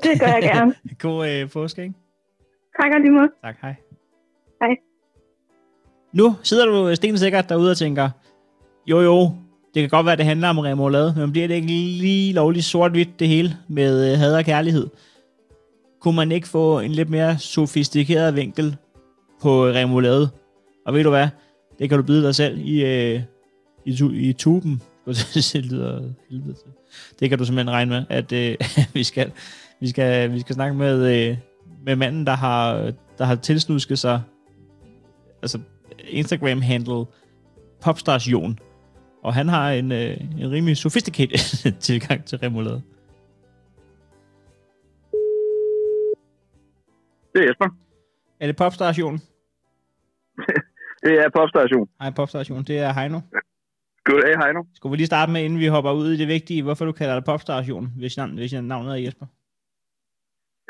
Det 0.02 0.20
gør 0.20 0.26
jeg 0.26 0.42
gerne. 0.42 0.74
God 0.98 1.28
øh, 1.28 1.50
påske, 1.50 1.82
ikke? 1.82 1.94
Tak 2.80 2.90
og 2.94 3.00
lige 3.00 3.10
måde. 3.10 3.30
Tak, 3.44 3.56
hej. 3.62 3.74
Hej. 4.62 4.76
Nu 6.12 6.34
sidder 6.42 6.66
du 6.66 6.94
stensikkert 6.94 7.48
derude 7.48 7.70
og 7.70 7.76
tænker, 7.76 8.10
jo 8.86 9.00
jo, 9.00 9.30
det 9.74 9.82
kan 9.82 9.88
godt 9.88 10.06
være, 10.06 10.16
det 10.16 10.24
handler 10.24 10.48
om 10.48 10.58
remoulade, 10.58 11.14
men 11.16 11.32
bliver 11.32 11.48
det 11.48 11.54
ikke 11.54 11.66
lige 11.66 12.32
lovligt 12.32 12.64
sort-hvidt 12.64 13.20
det 13.20 13.28
hele 13.28 13.56
med 13.68 14.12
øh, 14.12 14.18
had 14.18 14.36
og 14.36 14.44
kærlighed? 14.44 14.86
Kunne 16.02 16.16
man 16.16 16.32
ikke 16.32 16.48
få 16.48 16.80
en 16.80 16.92
lidt 16.92 17.10
mere 17.10 17.38
sofistikeret 17.38 18.36
vinkel 18.36 18.76
på 19.42 19.66
remoulade? 19.66 20.30
Og 20.86 20.94
ved 20.94 21.04
du 21.04 21.10
hvad? 21.10 21.28
Det 21.78 21.88
kan 21.88 21.98
du 21.98 22.04
byde 22.04 22.26
dig 22.26 22.34
selv 22.34 22.58
i, 22.58 22.84
øh, 22.84 23.20
i, 23.84 23.92
tu- 23.92 24.12
i 24.12 24.32
tuben. 24.32 24.82
det 25.34 25.64
lyder 25.64 26.02
helvede 26.30 26.54
til. 26.54 26.72
Det 27.20 27.28
kan 27.28 27.38
du 27.38 27.44
simpelthen 27.44 27.70
regne 27.70 27.90
med, 27.90 28.04
at 28.08 28.32
øh, 28.32 28.56
vi, 28.94 29.04
skal, 29.04 29.30
vi, 29.80 29.88
skal, 29.88 30.32
vi 30.32 30.40
skal 30.40 30.54
snakke 30.54 30.76
med, 30.76 31.28
øh, 31.28 31.36
med 31.86 31.96
manden, 31.96 32.26
der 32.26 32.34
har, 32.34 32.92
der 33.18 33.24
har 33.24 33.34
tilsnusket 33.34 33.98
sig 33.98 34.22
altså 35.42 35.58
Instagram-handle 36.08 37.04
Popstars 37.80 38.28
Jon. 38.28 38.58
Og 39.24 39.34
han 39.34 39.48
har 39.48 39.70
en, 39.70 39.92
øh, 39.92 40.16
en 40.40 40.50
rimelig 40.50 40.76
sophisticated 40.76 41.72
tilgang 41.80 42.24
til 42.24 42.38
remoulade. 42.38 42.82
Det 47.32 47.38
er 47.42 47.46
Jesper. 47.48 47.68
Er 48.40 48.46
det 48.50 48.56
Popstars 48.62 48.98
Jon? 49.02 49.16
Det 51.04 51.14
er 51.24 51.28
popstation. 51.38 51.86
Hej 52.02 52.10
Popstars 52.18 52.50
Jon, 52.50 52.64
det 52.70 52.76
er 52.86 52.90
Heino. 52.98 53.18
Goddag, 54.08 54.34
Heino. 54.42 54.60
Skal 54.76 54.90
vi 54.90 54.96
lige 54.96 55.12
starte 55.14 55.32
med, 55.32 55.40
inden 55.44 55.58
vi 55.64 55.74
hopper 55.76 55.92
ud 56.00 56.08
i 56.12 56.20
det 56.22 56.28
vigtige, 56.36 56.64
hvorfor 56.66 56.84
du 56.88 56.92
kalder 57.00 57.14
dig 57.16 57.24
Popstars 57.30 57.66
Jon, 57.70 57.86
hvis, 58.00 58.14
navn, 58.18 58.32
hvis 58.40 58.52
navnet 58.72 58.92
er 58.96 59.04
Jesper? 59.06 59.26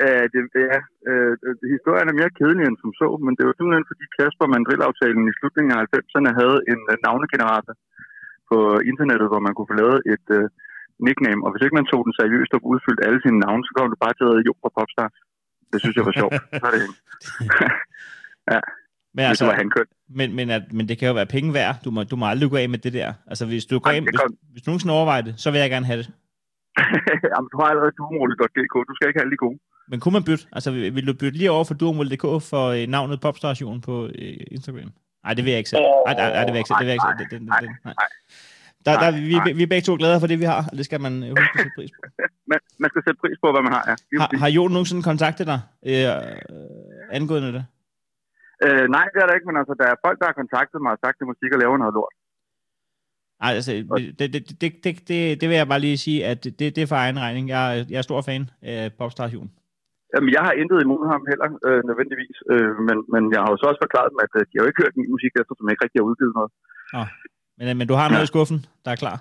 Uh, 0.03 0.25
det, 0.33 0.41
ja, 0.71 0.79
uh, 1.09 1.33
historien 1.75 2.07
er 2.09 2.19
mere 2.19 2.35
kedelig 2.39 2.63
end 2.65 2.77
som 2.81 2.91
så, 3.01 3.07
men 3.25 3.33
det 3.37 3.43
var 3.45 3.53
simpelthen 3.55 3.89
fordi 3.91 4.05
Kasper 4.15 4.47
Mandrill-aftalen 4.53 5.25
i 5.31 5.37
slutningen 5.39 5.71
af 5.73 5.79
90'erne 5.93 6.31
havde 6.39 6.57
en 6.73 6.81
uh, 6.91 6.95
navnegenerator 7.05 7.75
på 8.49 8.57
internettet, 8.91 9.27
hvor 9.31 9.41
man 9.45 9.53
kunne 9.53 9.71
få 9.71 9.75
lavet 9.81 9.99
et 10.13 10.27
uh, 10.37 10.45
nickname, 11.07 11.41
og 11.45 11.49
hvis 11.51 11.63
ikke 11.63 11.79
man 11.79 11.89
tog 11.91 12.01
den 12.07 12.13
seriøst 12.19 12.55
og 12.57 12.61
udfyldt 12.71 13.05
alle 13.07 13.19
sine 13.21 13.39
navne, 13.45 13.63
så 13.65 13.71
kom 13.73 13.89
du 13.91 13.97
bare 14.03 14.15
til 14.15 14.25
at 14.25 14.31
hedde 14.31 14.47
Jo 14.47 14.53
fra 14.61 14.75
Popstars. 14.77 15.15
Det 15.73 15.79
synes 15.81 15.95
jeg 15.95 16.05
var 16.05 16.15
sjovt. 16.19 16.33
Er 16.65 16.69
det 16.73 16.79
hende. 16.83 16.95
Men, 19.15 19.25
altså, 19.25 19.43
det 19.45 19.51
var 19.51 19.57
han 19.57 19.69
køn. 19.69 19.85
men, 20.09 20.35
men, 20.35 20.49
at, 20.49 20.63
men 20.73 20.87
det 20.87 20.97
kan 20.97 21.07
jo 21.07 21.13
være 21.13 21.25
penge 21.25 21.53
værd. 21.53 21.75
Du 21.85 21.91
må, 21.91 22.03
du 22.03 22.15
må 22.15 22.25
aldrig 22.25 22.49
gå 22.49 22.57
af 22.57 22.69
med 22.69 22.79
det 22.79 22.93
der. 22.93 23.13
Altså, 23.27 23.45
hvis 23.45 23.65
du 23.65 23.79
går 23.79 23.91
af, 23.91 24.01
hvis, 24.01 24.19
hvis 24.51 24.61
du 24.61 24.69
nogensinde 24.69 24.93
overvejer 24.93 25.21
det, 25.21 25.33
så 25.37 25.51
vil 25.51 25.59
jeg 25.59 25.69
gerne 25.69 25.85
have 25.85 25.97
det. 25.97 26.07
Jamen, 27.33 27.49
du 27.51 27.57
har 27.59 27.67
allerede 27.71 27.91
duomålet.dk. 27.97 28.75
Du 28.89 28.93
skal 28.95 29.07
ikke 29.07 29.19
have 29.19 29.31
de 29.31 29.37
gode. 29.37 29.59
Men 29.87 29.99
kunne 29.99 30.13
man 30.13 30.23
bytte? 30.23 30.45
Altså, 30.51 30.71
vil, 30.71 31.07
du 31.07 31.13
bytte 31.13 31.37
lige 31.37 31.51
over 31.51 31.63
for 31.63 31.73
duomol.dk 31.73 32.21
for 32.21 32.67
øh, 32.67 32.87
navnet 32.87 33.21
Popstation 33.21 33.81
på 33.81 34.05
øh, 34.05 34.37
Instagram? 34.51 34.91
Nej, 35.23 35.33
det 35.33 35.43
vil 35.45 35.51
jeg 35.51 35.57
ikke 35.57 35.69
selv. 35.69 35.81
Nej, 35.81 36.13
nej, 36.15 36.29
nej, 36.33 36.43
det 36.45 36.53
vil 36.53 36.53
jeg 36.53 36.63
ikke 36.63 36.67
selv. 36.67 36.79
Det 36.79 36.85
vil 36.85 36.93
jeg 36.93 36.95
ikke 36.95 37.29
selv. 37.31 37.39
Det, 37.39 37.47
nej. 37.47 37.59
Der, 38.85 38.91
der, 38.99 39.11
Nej, 39.11 39.19
vi, 39.19 39.35
nej. 39.35 39.51
vi 39.53 39.63
er 39.63 39.67
begge 39.67 39.85
to 39.85 39.95
glade 39.95 40.19
for 40.19 40.27
det, 40.27 40.39
vi 40.39 40.45
har, 40.45 40.65
og 40.71 40.77
det 40.77 40.85
skal 40.85 41.01
man 41.01 41.13
huske 41.21 41.41
at 41.53 41.57
sætte 41.57 41.71
pris 41.77 41.91
på. 41.91 42.01
Man, 42.53 42.61
man 42.83 42.89
skal 42.91 43.01
sætte 43.05 43.19
pris 43.23 43.37
på, 43.43 43.47
hvad 43.53 43.63
man 43.67 43.73
har, 43.77 43.83
ja. 43.89 43.95
Har, 44.21 44.29
har 44.43 44.49
Jon 44.57 44.71
nogensinde 44.75 45.03
kontaktet 45.11 45.45
dig 45.51 45.59
øh, 45.89 46.07
angående 47.17 47.49
det? 47.57 47.63
Øh, 48.65 48.85
nej, 48.95 49.05
det 49.13 49.19
er 49.21 49.27
der 49.27 49.35
ikke, 49.37 49.49
men 49.49 49.57
altså, 49.61 49.73
der 49.81 49.87
er 49.91 49.97
folk, 50.05 50.17
der 50.21 50.27
har 50.29 50.37
kontaktet 50.41 50.77
mig 50.85 50.91
og 50.95 50.99
sagt, 51.05 51.17
at 51.21 51.27
musik 51.31 51.51
og 51.55 51.59
laver 51.63 51.77
noget 51.83 51.95
lort. 51.99 52.15
Nej, 53.41 53.51
altså, 53.57 53.71
det, 53.97 54.19
det, 54.19 54.27
det, 54.33 54.41
det, 54.83 54.91
det, 55.09 55.19
det, 55.41 55.45
vil 55.49 55.57
jeg 55.61 55.67
bare 55.73 55.83
lige 55.87 55.97
sige, 56.07 56.19
at 56.31 56.39
det, 56.59 56.59
det 56.75 56.81
er 56.83 56.87
for 56.93 56.99
egen 57.05 57.19
regning. 57.25 57.45
Jeg, 57.55 57.61
er- 57.79 57.85
jeg 57.91 57.97
er 58.01 58.07
stor 58.09 58.21
fan 58.27 58.43
af 58.73 58.81
Popstation. 59.01 59.49
Jamen, 60.13 60.29
jeg 60.35 60.43
har 60.47 60.53
intet 60.61 60.79
imod 60.85 61.01
ham 61.13 61.21
heller, 61.31 61.47
øh, 61.67 61.81
nødvendigvis. 61.89 62.37
Øh, 62.51 62.71
men, 62.87 62.97
men 63.13 63.21
jeg 63.33 63.39
har 63.43 63.49
jo 63.53 63.57
så 63.59 63.65
også 63.71 63.81
forklaret 63.85 64.09
dem, 64.13 64.19
at 64.25 64.31
øh, 64.39 64.41
de 64.49 64.53
har 64.55 64.63
jo 64.63 64.69
ikke 64.71 64.81
hørt 64.83 64.95
min 64.99 65.11
musik, 65.15 65.31
eftersom 65.41 65.65
jeg 65.65 65.73
ikke 65.73 65.83
rigtig 65.85 65.99
har 66.01 66.09
udgivet 66.11 66.33
noget. 66.39 66.51
Men, 67.57 67.65
øh, 67.69 67.75
men 67.79 67.85
du 67.91 67.95
har 67.99 68.07
noget 68.13 68.23
Ja. 68.25 68.29
i 68.29 68.33
skuffen, 68.33 68.59
der 68.85 68.91
er 68.95 68.99
klar. 69.03 69.17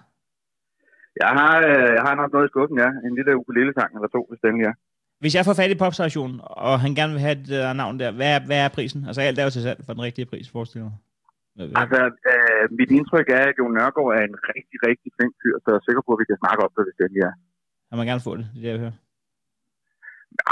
Jeg 1.22 1.30
har, 1.38 1.54
øh, 1.70 1.90
jeg 1.98 2.02
har 2.06 2.14
nok 2.14 2.32
noget 2.32 2.46
i 2.48 2.52
skuffen, 2.52 2.78
ja. 2.84 2.90
En 3.06 3.14
lille 3.18 3.36
ukulele-sang 3.40 3.90
eller 3.96 4.08
to, 4.08 4.20
hvis 4.28 4.40
den 4.44 4.64
er. 4.68 4.74
Hvis 5.22 5.34
jeg 5.34 5.44
får 5.44 5.56
fat 5.60 5.74
i 5.74 5.82
Popstation, 5.82 6.32
og 6.42 6.74
han 6.84 6.92
gerne 6.98 7.12
vil 7.12 7.26
have 7.26 7.34
det 7.34 7.48
der 7.64 7.72
navn 7.82 8.00
der, 8.00 8.10
hvad 8.18 8.30
er, 8.36 8.40
hvad 8.48 8.58
er 8.64 8.68
prisen? 8.76 9.00
Altså 9.08 9.20
alt 9.20 9.38
er 9.38 9.44
jo 9.44 9.54
til 9.54 9.62
salg 9.62 9.80
for 9.86 9.92
den 9.96 10.02
rigtige 10.08 10.26
pris, 10.32 10.50
forestiller 10.56 10.86
mig. 10.88 10.98
Altså, 11.82 12.00
øh, 12.32 12.64
mit 12.78 12.90
indtryk 12.98 13.28
er, 13.38 13.44
at 13.50 13.54
Jon 13.58 13.74
Nørgaard 13.78 14.10
er 14.18 14.22
en 14.30 14.36
rigtig, 14.52 14.78
rigtig 14.88 15.10
flink 15.16 15.32
fyr, 15.40 15.56
så 15.62 15.66
jeg 15.70 15.78
er 15.80 15.86
sikker 15.88 16.02
på, 16.06 16.10
at 16.14 16.20
vi 16.22 16.26
kan 16.30 16.42
snakke 16.42 16.60
op 16.64 16.72
det, 16.76 16.82
hvis 16.86 16.98
den 17.00 17.22
er. 17.26 17.32
Han 17.88 17.94
må 17.98 18.02
gerne 18.10 18.26
få 18.28 18.32
det, 18.38 18.46
det 18.54 18.58
er 18.58 18.62
det, 18.64 18.72
jeg 18.74 18.82
hører. 18.84 18.96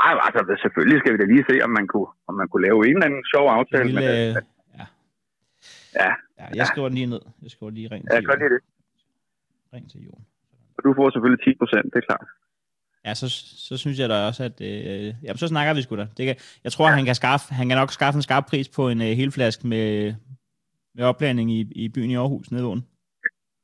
Ej, 0.06 0.12
altså, 0.26 0.40
selvfølgelig 0.64 0.98
skal 1.00 1.12
vi 1.12 1.18
da 1.22 1.26
lige 1.34 1.44
se, 1.50 1.56
om 1.66 1.72
man 1.78 1.86
kunne, 1.92 2.10
om 2.28 2.34
man 2.40 2.48
kunne 2.48 2.64
lave 2.68 2.78
en 2.88 2.94
eller 2.96 3.08
anden 3.08 3.24
sjov 3.32 3.46
aftale. 3.58 3.84
lille, 3.84 4.00
men, 4.00 4.10
øh, 4.10 4.28
øh, 4.28 4.42
ja. 4.78 4.86
Ja. 6.00 6.10
ja. 6.40 6.46
Jeg 6.60 6.66
skriver 6.70 6.88
den 6.88 6.96
lige 7.00 7.10
ned. 7.14 7.22
Jeg 7.44 7.50
skriver 7.54 7.70
lige 7.78 7.88
rent 7.92 8.06
ja, 8.10 8.16
til 8.16 8.24
Jon. 8.26 8.38
lide 8.42 8.54
det. 8.54 8.62
Ring 9.74 9.90
til 9.92 10.00
Jon. 10.06 10.22
Og 10.80 10.84
du 10.86 10.94
får 10.98 11.10
selvfølgelig 11.10 11.44
10 11.44 11.58
procent, 11.60 11.86
det 11.92 11.98
er 12.02 12.06
klart. 12.10 12.26
Ja, 13.06 13.12
så, 13.14 13.26
så 13.68 13.76
synes 13.76 13.98
jeg 13.98 14.08
da 14.08 14.26
også, 14.28 14.42
at... 14.44 14.56
Øh, 14.60 15.14
jamen, 15.24 15.38
så 15.38 15.48
snakker 15.48 15.74
vi 15.74 15.82
sgu 15.82 15.96
da. 15.96 16.06
Det 16.16 16.26
kan, 16.26 16.36
jeg 16.64 16.72
tror, 16.72 16.86
ja. 16.88 16.94
han, 16.94 17.04
kan 17.04 17.14
skaffe, 17.14 17.54
han 17.54 17.68
kan 17.68 17.76
nok 17.78 17.90
skaffe 17.98 18.16
en 18.18 18.22
skarp 18.22 18.44
pris 18.50 18.68
på 18.68 18.88
en 18.88 19.00
øh, 19.02 19.12
hel 19.20 19.30
flaske 19.32 19.66
med, 19.66 20.14
med 20.94 21.04
opblanding 21.04 21.48
i, 21.52 21.60
i 21.84 21.88
byen 21.88 22.10
i 22.10 22.16
Aarhus, 22.16 22.50
nede 22.50 22.66
under. 22.66 22.84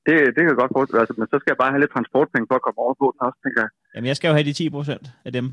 Det, 0.07 0.14
det 0.35 0.40
kan 0.42 0.48
jeg 0.52 0.57
godt 0.62 0.72
forestille 0.76 1.00
altså, 1.00 1.14
men 1.18 1.26
så 1.33 1.37
skal 1.40 1.50
jeg 1.52 1.61
bare 1.62 1.70
have 1.72 1.81
lidt 1.81 1.92
transportpenge 1.96 2.46
for 2.50 2.55
at 2.55 2.62
komme 2.66 2.79
over 2.85 2.94
på 3.02 3.07
den 3.12 3.20
også, 3.26 3.38
tænker 3.44 3.61
jeg. 3.64 3.70
Jamen, 3.94 4.09
jeg 4.09 4.16
skal 4.16 4.29
jo 4.29 4.35
have 4.35 4.44
de 4.50 4.52
10 4.52 4.70
procent 4.70 5.05
af 5.24 5.33
dem. 5.33 5.46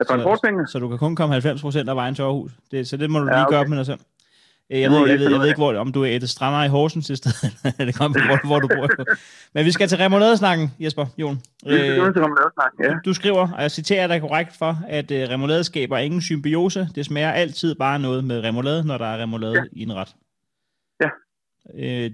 Er 0.00 0.04
transportpenge? 0.04 0.66
Så, 0.66 0.72
så 0.72 0.78
du 0.78 0.88
kan 0.88 0.98
kun 0.98 1.16
komme 1.16 1.32
90 1.32 1.62
procent 1.62 1.88
af 1.88 1.96
vejen 1.96 2.14
til 2.14 2.22
Aarhus. 2.22 2.52
Det, 2.70 2.88
så 2.88 2.96
det 2.96 3.10
må 3.10 3.18
du 3.18 3.26
Ja, 3.26 3.32
lige 3.32 3.46
okay. 3.46 3.52
gøre 3.52 3.60
op 3.60 3.68
med 3.68 3.78
dig 3.78 3.86
selv. 3.86 4.00
Øh, 4.72 4.80
Jeg 4.80 4.90
ved, 4.90 5.08
jeg 5.08 5.18
ved, 5.18 5.30
jeg 5.30 5.40
ved 5.40 5.46
ikke, 5.48 5.58
hvor, 5.58 5.74
om 5.74 5.92
du 5.92 6.02
er 6.02 6.16
et 6.16 6.30
strander 6.30 6.64
i 6.64 6.68
Horsens 6.68 7.10
i 7.10 7.16
stedet, 7.16 7.56
eller 7.64 7.84
det 7.84 7.94
kommer 7.94 8.26
hvor, 8.26 8.46
hvor 8.46 8.58
du 8.58 8.68
bor. 8.68 9.04
Men 9.54 9.64
vi 9.64 9.70
skal 9.70 9.88
til 9.88 9.98
remouladesnakken, 9.98 10.74
Jesper, 10.80 11.06
Jon. 11.18 11.34
Vi 11.34 11.70
skal 11.70 11.90
Øh, 11.90 12.14
til 12.14 12.22
remoulade 12.22 12.50
ja. 12.82 12.94
du 13.04 13.14
skriver, 13.14 13.52
og 13.52 13.62
jeg 13.62 13.70
citerer 13.70 14.06
dig 14.06 14.20
korrekt 14.20 14.56
for, 14.56 14.78
at 14.88 15.10
øh, 15.10 15.28
remoulade 15.28 15.64
skaber 15.64 15.98
ingen 15.98 16.20
symbiose. 16.22 16.88
Det 16.94 17.06
smager 17.06 17.32
altid 17.32 17.74
bare 17.74 17.98
noget 17.98 18.24
med 18.24 18.44
remoulade, 18.44 18.86
når 18.86 18.98
der 18.98 19.06
er 19.06 19.22
remoulade 19.22 19.54
ja. 19.54 19.62
i 19.72 19.82
en 19.82 19.92
ret. 19.94 20.08
Ja. 21.00 21.08
Øh, 21.74 22.10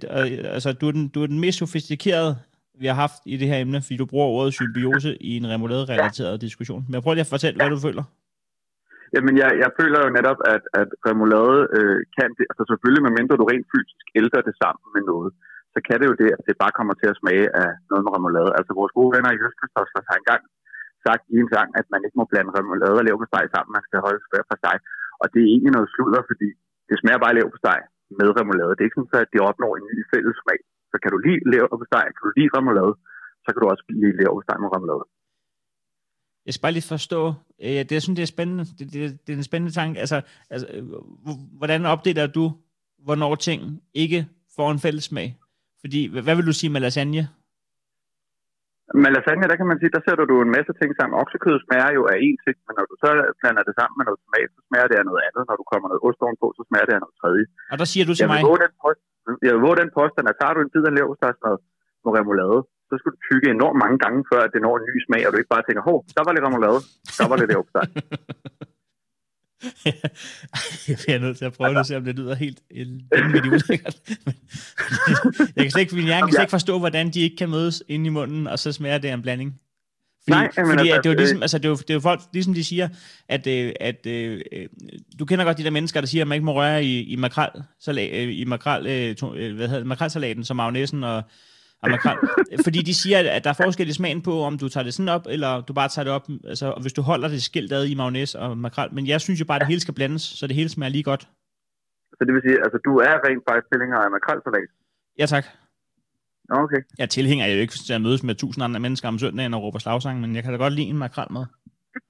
altså, 0.54 0.72
du 0.72 0.88
er, 0.88 0.92
den, 0.92 1.08
du 1.08 1.22
er 1.22 1.26
den 1.26 1.40
mest 1.40 1.58
sofistikerede, 1.58 2.36
vi 2.80 2.86
har 2.86 2.94
haft 2.94 3.22
i 3.26 3.36
det 3.36 3.48
her 3.48 3.58
emne, 3.58 3.82
fordi 3.82 3.96
du 3.96 4.06
bruger 4.06 4.26
ordet 4.26 4.54
symbiose 4.54 5.16
i 5.22 5.36
en 5.36 5.48
remoulade-relateret 5.48 6.30
ja. 6.30 6.36
diskussion. 6.36 6.84
Men 6.88 6.94
jeg 6.94 7.02
prøver 7.02 7.14
lige 7.14 7.20
at 7.20 7.26
fortælle, 7.26 7.56
hvad 7.56 7.70
du 7.70 7.78
føler. 7.78 8.02
Jamen, 9.14 9.34
jeg, 9.42 9.50
jeg 9.62 9.70
føler 9.78 9.98
jo 10.04 10.10
netop, 10.18 10.38
at, 10.54 10.64
at 10.80 10.88
remoulade 11.08 11.58
øh, 11.76 11.98
kan 12.16 12.28
det, 12.36 12.44
altså 12.50 12.64
selvfølgelig, 12.70 13.04
med 13.06 13.16
mindre 13.18 13.38
du 13.40 13.46
rent 13.52 13.68
fysisk 13.74 14.06
ældrer 14.20 14.42
det 14.48 14.54
sammen 14.62 14.86
med 14.96 15.02
noget, 15.12 15.30
så 15.74 15.78
kan 15.86 15.96
det 16.00 16.06
jo 16.10 16.16
det, 16.22 16.30
at 16.36 16.42
det 16.48 16.62
bare 16.62 16.76
kommer 16.78 16.94
til 16.98 17.08
at 17.10 17.18
smage 17.20 17.46
af 17.62 17.70
noget 17.90 18.02
med 18.04 18.12
remoulade. 18.16 18.50
Altså, 18.58 18.72
vores 18.80 18.92
gode 18.98 19.10
venner 19.14 19.30
i 19.32 19.42
Østkyst 19.46 19.76
har 19.76 20.18
engang 20.20 20.42
sagt 21.06 21.24
i 21.34 21.36
en 21.42 21.50
sang, 21.54 21.68
at 21.80 21.86
man 21.92 22.04
ikke 22.06 22.18
må 22.20 22.24
blande 22.30 22.52
remoulade 22.58 22.98
og 23.00 23.04
leverpostej 23.06 23.44
sammen, 23.54 23.76
man 23.76 23.86
skal 23.86 24.04
holde 24.06 24.20
hver 24.30 24.44
for 24.50 24.58
sig. 24.64 24.76
Og 25.22 25.26
det 25.32 25.40
er 25.42 25.50
egentlig 25.52 25.74
noget 25.76 25.92
sludder, 25.94 26.22
fordi 26.30 26.48
det 26.88 26.96
smager 27.00 27.20
bare 27.24 27.36
leverpostej 27.38 27.80
med 28.18 28.28
remoulade. 28.38 28.72
Det 28.74 28.82
er 28.82 28.88
ikke 28.88 28.98
sådan, 28.98 29.24
at 29.26 29.32
det 29.34 29.48
opnår 29.50 29.72
en 29.74 29.86
ny 29.90 29.98
fælles 30.12 30.36
smag. 30.42 30.60
Så 30.92 30.96
kan 31.02 31.10
du 31.14 31.18
lide 31.26 31.40
leverpostej, 31.52 32.04
kan 32.14 32.22
du 32.26 32.30
lige 32.38 32.54
remoulade, 32.58 32.92
så 33.44 33.48
kan 33.50 33.60
du 33.62 33.68
også 33.72 33.84
lide 34.02 34.16
leverpostej 34.20 34.56
med 34.62 34.70
remoulade. 34.76 35.04
Jeg 36.46 36.52
skal 36.54 36.64
bare 36.66 36.76
lige 36.76 36.92
forstå, 36.96 37.20
øh, 37.64 37.78
det, 37.86 37.92
jeg 37.96 38.02
synes, 38.04 38.16
det 38.18 38.26
er 38.28 38.34
spændende. 38.36 38.64
Det, 38.78 38.84
det, 38.94 39.00
det 39.24 39.30
er 39.32 39.38
en 39.42 39.50
spændende 39.50 39.74
tanke. 39.80 39.96
Altså, 40.04 40.18
altså, 40.54 40.66
øh, 40.74 40.84
hvordan 41.60 41.80
opdeler 41.92 42.26
du, 42.38 42.44
hvornår 43.06 43.32
ting 43.48 43.60
ikke 44.04 44.20
får 44.56 44.68
en 44.74 44.82
fælles 44.84 45.04
smag? 45.10 45.28
Fordi, 45.82 46.00
hvad, 46.12 46.22
hvad 46.26 46.34
vil 46.36 46.48
du 46.50 46.56
sige 46.60 46.70
med 46.74 46.80
lasagne? 46.86 47.24
Med 49.02 49.10
lasagne, 49.16 49.50
der 49.50 49.58
kan 49.60 49.68
man 49.70 49.78
sige, 49.80 49.94
der 49.96 50.02
sætter 50.06 50.26
du 50.30 50.36
en 50.46 50.52
masse 50.56 50.72
ting 50.80 50.90
sammen. 50.98 51.14
Oksekød 51.22 51.56
smager 51.66 51.90
jo 51.98 52.02
af 52.12 52.16
én 52.26 52.38
ting, 52.44 52.56
men 52.66 52.74
når 52.78 52.86
du 52.90 52.94
så 53.02 53.10
blander 53.40 53.64
det 53.68 53.74
sammen 53.78 53.94
med 53.98 54.04
noget 54.08 54.20
tomat, 54.24 54.50
så 54.56 54.60
smager 54.68 54.88
det 54.90 54.96
af 55.00 55.06
noget 55.08 55.22
andet. 55.26 55.42
Når 55.48 55.56
du 55.60 55.64
kommer 55.72 55.86
noget 55.90 56.02
ost 56.06 56.18
på, 56.42 56.46
så 56.56 56.62
smager 56.68 56.86
det 56.88 56.94
af 56.96 57.02
noget 57.04 57.16
tredje. 57.22 57.44
Og 57.72 57.76
der 57.80 57.86
siger 57.92 58.04
du 58.08 58.12
til 58.14 58.22
Jeg 58.24 58.30
mig, 58.32 58.40
vil 58.42 58.62
den, 58.64 58.74
post, 58.84 59.00
jeg 59.46 59.52
vil 59.54 59.62
våge 59.66 59.78
den 59.82 59.90
påstand, 59.98 60.24
at 60.30 60.36
tager 60.40 60.54
du 60.56 60.60
en 60.66 60.70
bid 60.72 60.84
af 60.88 60.92
leverpostejsmad 60.96 61.56
med 62.04 62.10
remoulade, 62.18 62.58
så 62.88 62.94
skal 62.98 63.10
du 63.14 63.18
tygge 63.28 63.46
enormt 63.56 63.78
mange 63.84 63.98
gange, 64.04 64.18
før 64.30 64.40
at 64.46 64.50
det 64.54 64.60
når 64.62 64.74
en 64.78 64.86
ny 64.90 64.96
smag, 65.06 65.22
og 65.26 65.30
du 65.32 65.38
ikke 65.38 65.54
bare 65.56 65.64
tænker, 65.66 65.82
hov, 65.90 65.98
der 66.16 66.22
var 66.26 66.32
lidt 66.32 66.46
remoulade, 66.48 66.80
der 67.18 67.26
var 67.30 67.36
lidt 67.40 67.50
leverpostej. 67.52 67.86
jeg 70.88 70.96
bliver 71.02 71.18
nødt 71.18 71.36
til 71.38 71.44
at 71.44 71.52
prøve 71.52 71.70
det, 71.70 71.78
og 71.78 71.86
se 71.86 71.96
om 71.96 72.04
det 72.04 72.16
lyder 72.18 72.34
helt 72.34 72.60
vanvittigt 73.12 73.54
ulækkert. 73.54 73.96
jeg 75.56 75.62
kan 75.64 75.70
slet 75.70 75.82
ikke, 75.82 75.94
min 75.94 76.04
hjerne 76.04 76.26
kan 76.26 76.32
slet 76.32 76.42
ikke 76.42 76.58
forstå, 76.60 76.78
hvordan 76.78 77.10
de 77.10 77.20
ikke 77.20 77.36
kan 77.36 77.50
mødes 77.50 77.82
ind 77.88 78.06
i 78.06 78.08
munden, 78.08 78.46
og 78.46 78.58
så 78.58 78.72
smager 78.72 78.98
det 78.98 79.08
af 79.08 79.14
en 79.14 79.22
blanding. 79.22 79.60
Fordi, 80.28 80.38
Nej, 80.38 80.50
fordi 80.54 80.88
altså, 80.88 80.96
det 80.96 81.06
er 81.06 81.10
jo 81.10 81.16
ligesom, 81.16 81.38
øh, 81.38 81.42
altså, 81.42 81.58
det 81.58 81.64
er 81.64 81.68
jo, 81.68 81.76
det 81.76 81.90
er 81.90 81.94
jo 81.94 82.00
folk, 82.00 82.20
ligesom 82.32 82.54
de 82.54 82.64
siger, 82.64 82.88
at, 83.28 83.46
øh, 83.46 83.72
at 83.80 84.06
øh, 84.06 84.40
øh, 84.52 84.66
du 85.18 85.24
kender 85.24 85.44
godt 85.44 85.58
de 85.58 85.64
der 85.64 85.70
mennesker, 85.70 86.00
der 86.00 86.06
siger, 86.06 86.24
at 86.24 86.28
man 86.28 86.36
ikke 86.36 86.44
må 86.44 86.54
røre 86.54 86.84
i, 86.84 87.02
i 87.02 87.16
makrel, 87.16 87.50
salat, 87.80 88.28
i 88.28 88.44
makrel, 88.44 88.86
øh, 88.86 89.16
to, 89.16 89.34
øh, 89.34 89.56
hvad 89.56 89.66
hedder 89.68 89.80
det, 89.80 89.86
makrelsalaten, 89.86 90.44
som 90.44 90.56
magnæsen 90.56 91.04
og, 91.04 91.22
makrel. 91.82 92.18
fordi 92.66 92.78
de 92.78 92.94
siger, 92.94 93.18
at 93.36 93.44
der 93.44 93.50
er 93.50 93.58
forskel 93.64 93.88
i 93.88 93.92
smagen 93.92 94.22
på, 94.22 94.40
om 94.42 94.58
du 94.58 94.68
tager 94.68 94.84
det 94.84 94.94
sådan 94.94 95.08
op, 95.08 95.26
eller 95.30 95.60
du 95.60 95.72
bare 95.72 95.88
tager 95.88 96.04
det 96.04 96.12
op, 96.12 96.26
altså 96.44 96.66
og 96.66 96.80
hvis 96.82 96.92
du 96.92 97.02
holder 97.02 97.28
det 97.28 97.42
skilt 97.42 97.72
ad 97.72 97.86
i 97.86 97.94
magnæs 97.94 98.34
og 98.34 98.58
makrel. 98.58 98.94
Men 98.94 99.06
jeg 99.06 99.20
synes 99.20 99.40
jo 99.40 99.44
bare, 99.44 99.56
at 99.56 99.60
det 99.60 99.68
hele 99.68 99.80
skal 99.80 99.94
blandes, 99.94 100.22
så 100.22 100.46
det 100.46 100.56
hele 100.56 100.68
smager 100.68 100.90
lige 100.90 101.02
godt. 101.02 101.28
Så 102.18 102.24
det 102.26 102.34
vil 102.34 102.42
sige, 102.46 102.58
altså 102.64 102.78
du 102.84 102.92
er 102.96 103.14
rent 103.26 103.42
faktisk 103.48 103.68
tilhænger 103.72 103.98
af 103.98 104.10
makrelsalat? 104.10 104.70
Ja, 105.18 105.26
tak. 105.26 105.44
Okay. 106.50 106.80
Jeg 106.98 107.08
tilhænger 107.10 107.46
jo 107.46 107.58
ikke 107.58 107.74
til 107.86 107.92
at 107.92 108.00
mødes 108.00 108.22
med 108.22 108.34
tusind 108.34 108.64
andre 108.64 108.80
mennesker 108.80 109.08
om 109.08 109.18
søndagen 109.18 109.54
og 109.54 109.62
råber 109.62 109.78
slagsang, 109.78 110.20
men 110.20 110.34
jeg 110.36 110.42
kan 110.42 110.52
da 110.52 110.58
godt 110.58 110.72
lide 110.72 110.86
en 110.86 110.98
makrel 110.98 111.32
med. 111.32 111.44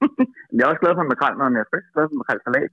Jeg 0.57 0.63
er 0.63 0.67
også 0.67 0.79
glad 0.79 0.95
for 0.95 1.03
makrel, 1.03 1.37
men 1.37 1.53
jeg 1.53 1.59
er 1.59 1.77
ikke 1.77 1.93
glad 1.93 2.07
for 2.11 2.17
makrelsalat. 2.21 2.71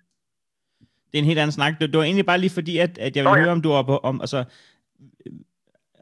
det 1.08 1.18
er 1.18 1.22
en 1.22 1.30
helt 1.30 1.38
anden 1.38 1.52
snak. 1.52 1.72
Det, 1.80 1.92
det 1.92 1.98
var 1.98 2.04
egentlig 2.04 2.26
bare 2.26 2.38
lige 2.38 2.50
fordi, 2.58 2.78
at, 2.78 2.98
at 2.98 3.16
jeg 3.16 3.24
vil 3.24 3.32
oh, 3.32 3.38
ja. 3.38 3.42
høre, 3.42 3.52
om 3.52 3.62
du 3.62 3.70
er 3.70 3.82
på, 3.82 3.96
om, 3.96 4.20
altså, 4.20 4.44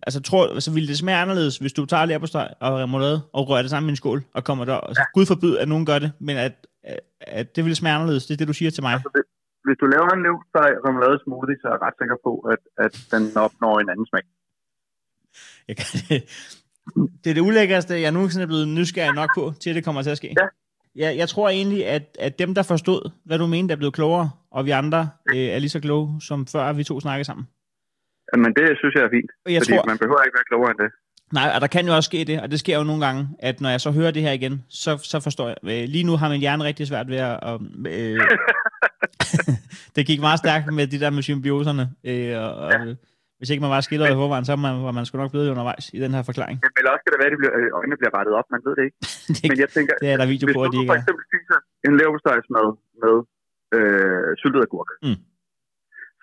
altså, 0.03 0.21
tror, 0.23 0.49
altså, 0.49 0.71
ville 0.73 0.89
det 0.89 0.99
smage 0.99 1.19
anderledes, 1.19 1.59
hvis 1.59 1.73
du 1.73 1.87
tager 1.87 2.05
leverpostej 2.05 2.55
og 2.61 2.79
remoulade 2.79 3.21
og 3.33 3.49
rører 3.49 3.63
det 3.63 3.71
sammen 3.71 3.89
i 3.89 3.93
en 3.93 3.97
skål 3.97 4.25
og 4.35 4.45
kommer 4.45 4.65
der, 4.65 4.75
altså, 4.75 5.03
Gud 5.15 5.27
forbyde, 5.27 5.61
at 5.61 5.69
nogen 5.69 5.87
gør 5.87 5.99
det, 5.99 6.13
men 6.19 6.37
at, 6.37 6.67
at, 6.85 7.01
at 7.21 7.57
det 7.57 7.65
ville 7.65 7.77
smage 7.77 7.95
anderledes, 7.95 8.27
det 8.27 8.35
er 8.35 8.39
det, 8.39 8.49
du 8.49 8.53
siger 8.53 8.71
til 8.71 8.83
mig. 8.83 8.93
Altså, 8.93 9.11
hvis, 9.15 9.29
hvis 9.67 9.77
du 9.81 9.87
laver 9.87 10.09
en 10.17 10.23
leverpostej 10.23 10.71
remoulade 10.87 11.19
smoothie, 11.25 11.57
så 11.61 11.67
er 11.69 11.73
jeg 11.73 11.83
ret 11.87 11.95
sikker 12.01 12.17
på, 12.27 12.33
at, 12.53 12.63
at 12.85 12.95
den 13.13 13.37
opnår 13.37 13.81
en 13.81 13.89
anden 13.89 14.07
smag. 14.07 14.23
Jeg 15.69 15.77
kan, 15.77 15.87
det 17.25 17.31
er 17.31 17.35
det 17.35 17.41
ulækkerste, 17.41 18.01
jeg 18.01 18.13
nogensinde 18.13 18.43
er 18.43 18.47
blevet 18.47 18.69
nysgerrig 18.69 19.15
nok 19.15 19.31
på, 19.39 19.53
til 19.61 19.75
det 19.75 19.85
kommer 19.85 20.03
til 20.03 20.11
at 20.11 20.17
ske. 20.17 20.35
Ja. 20.41 20.47
Jeg, 20.95 21.17
jeg 21.17 21.29
tror 21.29 21.49
egentlig, 21.49 21.87
at, 21.87 22.17
at 22.19 22.39
dem, 22.39 22.55
der 22.55 22.63
forstod, 22.63 23.11
hvad 23.25 23.39
du 23.39 23.47
mente, 23.47 23.73
er 23.73 23.77
blevet 23.77 23.95
klogere, 23.95 24.31
og 24.51 24.65
vi 24.65 24.71
andre 24.71 25.09
øh, 25.35 25.37
er 25.37 25.59
lige 25.59 25.71
så 25.71 25.81
kloge, 25.81 26.21
som 26.21 26.47
før 26.47 26.73
vi 26.73 26.85
to 26.85 27.01
snakkede 27.01 27.25
sammen. 27.25 27.49
Men 28.37 28.51
det 28.59 28.65
synes 28.81 28.95
jeg 28.95 29.03
er 29.03 29.11
fint, 29.17 29.31
jeg 29.49 29.61
fordi 29.63 29.73
tror, 29.73 29.85
man 29.93 29.99
behøver 29.99 30.23
ikke 30.27 30.37
være 30.39 30.49
klogere 30.51 30.71
end 30.71 30.79
det. 30.85 30.91
Nej, 31.39 31.49
og 31.55 31.61
der 31.61 31.67
kan 31.67 31.87
jo 31.87 31.93
også 31.97 32.09
ske 32.13 32.25
det, 32.25 32.37
og 32.43 32.51
det 32.51 32.59
sker 32.61 32.77
jo 32.79 32.85
nogle 32.85 33.03
gange, 33.07 33.29
at 33.39 33.61
når 33.61 33.71
jeg 33.75 33.81
så 33.81 33.91
hører 33.91 34.11
det 34.11 34.23
her 34.23 34.33
igen, 34.41 34.65
så, 34.83 34.91
så 35.13 35.17
forstår 35.27 35.47
jeg. 35.49 35.57
Øh, 35.73 35.85
Lige 35.95 36.05
nu 36.09 36.13
har 36.21 36.29
min 36.29 36.41
hjerne 36.41 36.65
rigtig 36.65 36.87
svært 36.87 37.09
ved 37.09 37.17
at... 37.17 37.61
øh, 37.97 38.21
det 39.97 40.03
gik 40.11 40.21
meget 40.29 40.39
stærkt 40.45 40.67
med 40.79 40.87
de 40.93 41.01
der 41.03 41.11
med 41.17 41.23
symbioserne, 41.23 41.85
øh, 42.11 42.35
og, 42.45 42.55
og 42.67 42.73
hvis 43.39 43.51
ikke 43.51 43.63
man 43.67 43.73
var 43.77 43.81
skildret 43.89 44.11
i 44.15 44.19
forvejen, 44.23 44.45
så 44.49 44.53
var 44.57 44.63
man, 44.67 44.75
var 44.89 44.95
man 44.99 45.05
sgu 45.07 45.15
nok 45.19 45.31
blevet 45.35 45.49
undervejs 45.55 45.85
i 45.97 45.99
den 46.05 46.13
her 46.17 46.23
forklaring. 46.31 46.57
Jamen, 46.63 46.77
Eller 46.79 46.91
også 46.95 47.03
kan 47.05 47.11
det 47.13 47.19
være, 47.23 47.31
at 47.31 47.35
de 47.37 47.41
bliver, 47.43 47.55
øh, 47.61 47.79
øjnene 47.79 47.97
bliver 48.01 48.15
rettet 48.19 48.33
op, 48.39 48.47
man 48.55 48.61
ved 48.67 48.73
det 48.79 48.85
ikke. 48.89 48.97
det, 49.37 49.43
Men 49.51 49.59
jeg 49.65 49.71
tænker, 49.77 49.93
det 50.03 50.09
er 50.15 50.17
der 50.23 50.27
video 50.35 50.47
hvis 50.49 50.57
på, 50.57 50.63
at 50.67 50.71
de 50.75 50.79
du 50.79 50.83
for 50.93 50.97
eksempel 51.01 51.25
spiser 51.31 51.59
en 51.87 51.93
leverpostejsmad 51.99 52.67
med 53.03 53.15
øh, 53.77 54.29
syltet 54.41 54.61
agurk, 54.67 54.91
Mm 55.07 55.19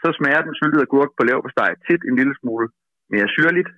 så 0.01 0.07
smager 0.17 0.41
den 0.47 0.55
syltede 0.59 0.85
agurk 0.87 1.11
på 1.17 1.21
leverpostej 1.27 1.71
tit 1.87 2.01
en 2.09 2.15
lille 2.19 2.35
smule 2.39 2.67
mere 3.13 3.27
syrligt, 3.35 3.69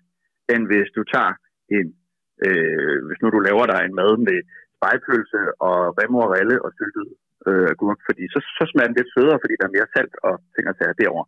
end 0.53 0.61
hvis 0.71 0.89
du 0.97 1.01
tager 1.13 1.33
en, 1.75 1.87
øh, 2.45 2.97
hvis 3.07 3.21
nu 3.21 3.27
du 3.35 3.39
laver 3.47 3.65
dig 3.71 3.81
en 3.83 3.97
mad 4.01 4.11
med 4.27 4.37
spejpølse 4.77 5.41
og 5.67 5.77
remorelle 6.01 6.57
og 6.65 6.69
syltet 6.77 7.07
øh, 7.47 7.67
agurk, 7.73 7.99
fordi 8.07 8.23
så, 8.33 8.39
så 8.57 8.63
smager 8.71 8.89
den 8.89 8.97
lidt 8.99 9.13
sødere, 9.15 9.41
fordi 9.43 9.53
der 9.59 9.65
er 9.67 9.75
mere 9.77 9.91
salt 9.95 10.15
og 10.27 10.33
ting 10.53 10.65
og 10.71 10.75
sager 10.77 10.95
derovre. 11.01 11.27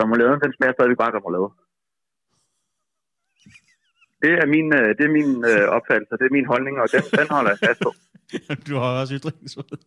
Remouladen, 0.00 0.40
den 0.44 0.52
smager 0.56 0.74
stadig 0.76 0.96
bare 1.02 1.16
remoulade. 1.18 1.50
Det 4.22 4.32
er 4.42 4.46
min, 4.46 4.72
øh, 4.78 4.88
det 4.96 5.04
er 5.08 5.12
min 5.18 5.30
øh, 5.50 5.64
opfattelse, 5.76 6.14
det 6.20 6.26
er 6.26 6.36
min 6.38 6.50
holdning, 6.52 6.74
og 6.82 6.86
den, 6.92 7.02
den 7.18 7.28
holder 7.30 7.50
jeg 7.50 7.58
fast 7.68 7.80
på. 7.86 7.92
Du 8.68 8.74
har 8.76 9.00
også 9.00 9.14
ytringsfrihed. 9.18 9.78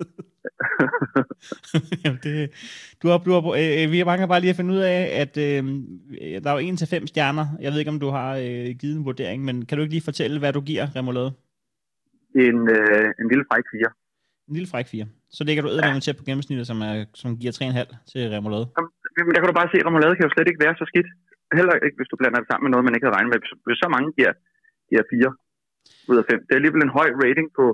Jamen, 2.04 2.20
det, 2.24 2.36
du 3.02 3.08
har, 3.08 3.18
du 3.18 3.32
har, 3.32 3.42
øh, 3.64 3.92
vi 3.92 4.04
mangler 4.04 4.28
bare 4.28 4.40
lige 4.40 4.50
at 4.50 4.56
finde 4.56 4.74
ud 4.74 4.80
af, 4.80 5.02
at 5.24 5.34
øh, 5.38 5.64
der 6.44 6.50
er 6.50 6.60
jo 6.60 6.72
1 6.72 6.78
til 6.78 6.88
fem 6.88 7.08
stjerner. 7.08 7.46
Jeg 7.62 7.72
ved 7.72 7.80
ikke, 7.80 7.92
om 7.92 8.00
du 8.00 8.10
har 8.10 8.32
øh, 8.36 8.70
givet 8.82 8.96
en 8.98 9.06
vurdering, 9.06 9.46
men 9.46 9.66
kan 9.66 9.78
du 9.78 9.82
ikke 9.82 9.94
lige 9.94 10.10
fortælle, 10.10 10.40
hvad 10.40 10.54
du 10.54 10.62
giver 10.62 10.96
remoulade? 10.96 11.32
En, 12.36 12.58
øh, 12.76 13.06
en 13.20 13.28
lille 13.32 13.46
fræk 13.50 13.66
fire. 13.74 13.90
En 14.50 14.54
lille 14.58 14.70
fræk 14.72 14.88
4. 14.88 15.06
Så 15.38 15.42
ligger 15.44 15.62
du 15.64 15.70
eddermame 15.70 16.00
tæt 16.00 16.18
på 16.18 16.24
gennemsnittet, 16.24 16.68
som, 16.68 16.78
er, 16.82 17.06
som 17.22 17.30
giver 17.42 17.54
3,5 17.54 18.12
til 18.12 18.22
remoulade. 18.36 18.66
Men 19.26 19.34
der 19.34 19.40
kan 19.42 19.50
du 19.52 19.58
bare 19.62 19.70
se, 19.72 19.78
at 19.82 19.86
remoulade 19.90 20.16
kan 20.16 20.26
jo 20.28 20.32
slet 20.36 20.48
ikke 20.48 20.64
være 20.66 20.76
så 20.82 20.86
skidt. 20.92 21.10
Heller 21.60 21.76
ikke, 21.86 21.98
hvis 22.00 22.12
du 22.12 22.16
blander 22.20 22.40
det 22.40 22.50
sammen 22.50 22.66
med 22.66 22.72
noget, 22.74 22.86
man 22.88 22.96
ikke 22.96 23.06
havde 23.06 23.18
regnet 23.18 23.32
med. 23.32 23.40
Hvis, 23.44 23.54
hvis 23.68 23.80
så 23.84 23.88
mange 23.96 24.10
giver, 24.18 24.34
giver 24.90 25.04
4 25.12 25.32
ud 26.12 26.18
af 26.22 26.26
5. 26.30 26.40
Det 26.46 26.52
er 26.52 26.60
alligevel 26.60 26.84
en 26.84 26.98
høj 27.00 27.10
rating 27.24 27.48
på 27.60 27.66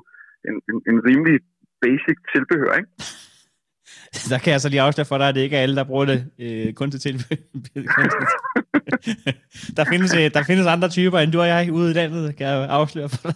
en, 0.47 0.55
en, 0.69 0.77
en 0.91 0.97
rimelig 1.07 1.37
basic 1.83 2.17
tilbehør, 2.33 2.73
ikke? 2.81 2.91
Der 4.31 4.37
kan 4.43 4.51
jeg 4.53 4.61
så 4.61 4.69
lige 4.69 4.81
afsløre 4.81 5.09
for 5.11 5.17
dig, 5.17 5.27
at 5.29 5.35
det 5.35 5.41
ikke 5.41 5.57
er 5.57 5.61
alle, 5.61 5.75
der 5.75 5.83
bruger 5.83 6.05
det 6.05 6.19
øh, 6.39 6.73
kun 6.73 6.91
til 6.91 6.99
tilbud. 6.99 7.23
der, 9.77 9.85
findes, 9.91 10.11
øh, 10.19 10.27
der 10.35 10.43
findes 10.49 10.67
andre 10.75 10.89
typer, 10.89 11.19
end 11.19 11.31
du 11.31 11.39
og 11.39 11.47
jeg 11.47 11.69
ude 11.79 11.91
i 11.91 11.93
landet, 11.93 12.35
kan 12.37 12.47
jeg 12.47 12.67
afsløre 12.79 13.09
for 13.09 13.21
dig. 13.27 13.35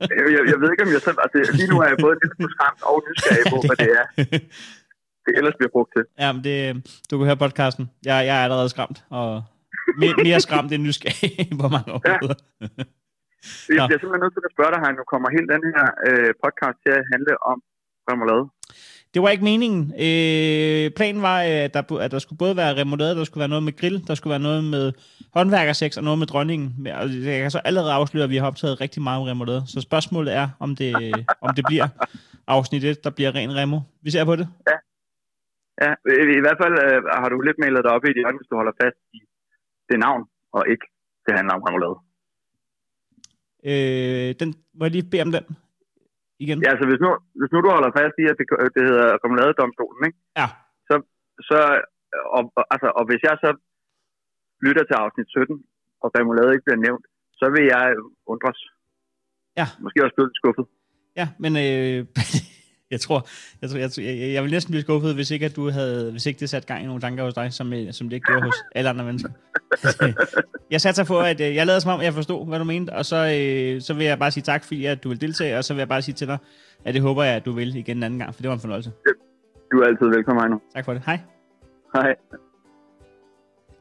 Jeg, 0.00 0.08
jeg, 0.36 0.42
jeg 0.52 0.58
ved 0.60 0.68
ikke, 0.72 0.84
om 0.86 0.92
jeg 0.96 1.02
selv... 1.06 1.16
Altså, 1.24 1.52
lige 1.58 1.70
nu 1.72 1.76
er 1.84 1.88
jeg 1.92 1.98
både 2.06 2.16
lidt 2.22 2.52
skræmt 2.54 2.82
og 2.90 2.96
nysgerrig 3.06 3.44
på, 3.52 3.56
hvad 3.68 3.78
det 3.84 3.90
er, 4.00 4.06
det 5.24 5.32
ellers 5.38 5.54
bliver 5.58 5.72
brugt 5.76 5.90
til. 5.96 6.04
Ja, 6.22 6.28
men 6.32 6.40
det, 6.44 6.54
du 7.10 7.14
kan 7.18 7.26
høre 7.26 7.42
podcasten. 7.44 7.84
Jeg, 8.08 8.16
jeg 8.28 8.34
er 8.40 8.44
allerede 8.44 8.68
skræmt, 8.68 8.98
og 9.10 9.42
mere, 10.02 10.14
mere 10.28 10.40
skræmt 10.46 10.72
end 10.72 10.82
nysgerrig 10.86 11.30
på 11.62 11.66
mange 11.74 11.90
områder. 11.98 12.38
Jeg 13.68 13.80
Nå. 13.80 13.86
bliver 13.88 14.00
simpelthen 14.00 14.22
nødt 14.24 14.34
til 14.36 14.48
at 14.48 14.54
spørge 14.56 14.72
dig, 14.74 14.80
nu 14.98 15.04
kommer 15.12 15.28
hele 15.36 15.48
den 15.54 15.62
her 15.76 15.86
øh, 16.08 16.30
podcast 16.44 16.78
til 16.84 16.92
at 16.98 17.04
handle 17.12 17.34
om 17.50 17.58
remoulade. 18.10 18.44
Det 19.14 19.22
var 19.22 19.28
ikke 19.28 19.44
meningen. 19.44 19.82
Øh, 20.06 20.90
planen 20.98 21.22
var, 21.22 21.38
øh, 21.50 21.66
at 21.66 21.74
der, 21.74 21.82
at 22.04 22.10
der 22.10 22.18
skulle 22.18 22.38
både 22.44 22.56
være 22.56 22.76
remoulade, 22.80 23.16
der 23.16 23.24
skulle 23.24 23.42
være 23.44 23.54
noget 23.54 23.64
med 23.68 23.76
grill, 23.80 24.06
der 24.08 24.14
skulle 24.14 24.30
være 24.30 24.46
noget 24.48 24.64
med 24.64 24.92
håndværkersex 25.36 25.96
og 25.96 26.04
noget 26.04 26.18
med 26.18 26.26
dronningen. 26.26 26.86
Jeg 26.86 27.40
kan 27.42 27.50
så 27.50 27.60
allerede 27.64 27.92
afsløre, 27.92 28.24
at 28.24 28.30
vi 28.30 28.36
har 28.36 28.46
optaget 28.46 28.80
rigtig 28.80 29.02
meget 29.02 29.20
om 29.20 29.26
remoulade. 29.26 29.62
Så 29.66 29.80
spørgsmålet 29.80 30.34
er, 30.34 30.48
om 30.60 30.76
det, 30.76 30.90
om 31.46 31.54
det 31.54 31.64
bliver 31.68 31.88
afsnit 32.46 32.84
1, 32.84 33.04
der 33.04 33.10
bliver 33.10 33.34
ren 33.34 33.56
remo. 33.56 33.78
Vi 34.02 34.10
ser 34.10 34.24
på 34.24 34.36
det. 34.36 34.48
Ja, 35.84 35.90
i, 36.20 36.36
i 36.40 36.42
hvert 36.44 36.58
fald 36.62 36.74
øh, 36.86 36.98
har 37.22 37.28
du 37.28 37.40
lidt 37.40 37.58
malet 37.62 37.84
dig 37.84 37.92
op 37.96 38.04
i 38.04 38.10
et 38.10 38.18
hjørne, 38.20 38.38
hvis 38.38 38.50
du 38.50 38.56
holder 38.60 38.74
fast 38.82 38.98
i 39.18 39.20
det 39.90 39.98
navn, 40.06 40.22
og 40.56 40.62
ikke 40.72 40.86
det 41.24 41.32
handler 41.38 41.54
om 41.54 41.64
remoulade. 41.66 41.96
Øh, 43.68 44.28
den, 44.40 44.48
må 44.76 44.82
jeg 44.84 44.94
lige 44.94 45.10
bede 45.10 45.26
om 45.26 45.32
den 45.36 45.46
igen? 46.44 46.58
Ja, 46.64 46.68
altså 46.74 46.86
hvis 46.88 47.00
nu, 47.04 47.08
hvis 47.38 47.52
nu 47.52 47.58
du 47.64 47.70
holder 47.76 47.92
fast 48.00 48.16
i, 48.22 48.24
at 48.32 48.36
det, 48.40 48.46
det 48.76 48.82
hedder 48.90 49.08
remouladedomstolen, 49.24 50.00
ikke? 50.08 50.18
Ja. 50.40 50.46
Så, 50.88 50.94
så 51.48 51.58
og, 52.36 52.42
altså, 52.74 52.88
og 52.98 53.04
hvis 53.08 53.22
jeg 53.28 53.36
så 53.44 53.50
lytter 54.66 54.84
til 54.86 54.96
afsnit 55.02 55.28
17, 55.28 55.64
og 56.02 56.08
remoulade 56.18 56.52
ikke 56.52 56.66
bliver 56.66 56.84
nævnt, 56.86 57.04
så 57.40 57.46
vil 57.54 57.64
jeg 57.74 57.84
undres. 58.32 58.60
Ja. 59.58 59.66
Måske 59.84 60.04
også 60.04 60.16
blive 60.16 60.38
skuffet. 60.40 60.66
Ja, 61.20 61.26
men 61.42 61.52
øh, 61.64 62.00
jeg 62.94 63.00
tror, 63.00 63.26
jeg, 63.62 63.70
tror 63.70 63.78
jeg, 63.78 63.90
jeg, 63.98 64.32
jeg 64.32 64.42
vil 64.42 64.50
næsten 64.50 64.72
blive 64.72 64.82
skuffet, 64.82 65.14
hvis 65.14 65.30
ikke, 65.30 65.46
at 65.46 65.56
du 65.56 65.70
havde, 65.70 66.10
hvis 66.10 66.26
ikke 66.26 66.40
det 66.40 66.50
satte 66.50 66.68
gang 66.68 66.82
i 66.82 66.86
nogle 66.86 67.00
tanker 67.00 67.24
hos 67.24 67.34
dig, 67.34 67.52
som, 67.52 67.72
øh, 67.72 67.92
som 67.92 68.08
det 68.08 68.16
ikke 68.16 68.26
gjorde 68.26 68.42
hos 68.42 68.54
alle 68.74 68.90
andre 68.90 69.04
mennesker. 69.04 69.30
jeg 70.70 70.80
satte 70.80 71.04
på, 71.04 71.20
at 71.20 71.40
øh, 71.40 71.54
jeg 71.54 71.66
lavede 71.66 71.80
som 71.80 71.90
om, 71.90 72.00
jeg 72.00 72.14
forstod, 72.14 72.46
hvad 72.46 72.58
du 72.58 72.64
mente, 72.64 72.90
og 72.90 73.06
så, 73.06 73.16
øh, 73.16 73.80
så 73.80 73.94
vil 73.94 74.06
jeg 74.06 74.18
bare 74.18 74.30
sige 74.30 74.42
tak, 74.42 74.64
fordi 74.64 74.84
at 74.84 75.04
du 75.04 75.08
vil 75.08 75.20
deltage, 75.20 75.58
og 75.58 75.64
så 75.64 75.74
vil 75.74 75.80
jeg 75.80 75.88
bare 75.88 76.02
sige 76.02 76.14
til 76.14 76.26
dig, 76.26 76.38
at 76.84 76.94
det 76.94 77.02
håber 77.02 77.24
jeg, 77.24 77.34
at 77.34 77.44
du 77.44 77.52
vil 77.52 77.76
igen 77.76 77.96
en 77.96 78.02
anden 78.02 78.18
gang, 78.18 78.34
for 78.34 78.42
det 78.42 78.48
var 78.48 78.54
en 78.54 78.60
fornøjelse. 78.60 78.92
Du 79.72 79.80
er 79.80 79.86
altid 79.86 80.06
velkommen, 80.06 80.42
Heino. 80.42 80.58
Tak 80.74 80.84
for 80.84 80.92
det. 80.92 81.02
Hej. 81.06 81.18
Hej. 81.94 82.14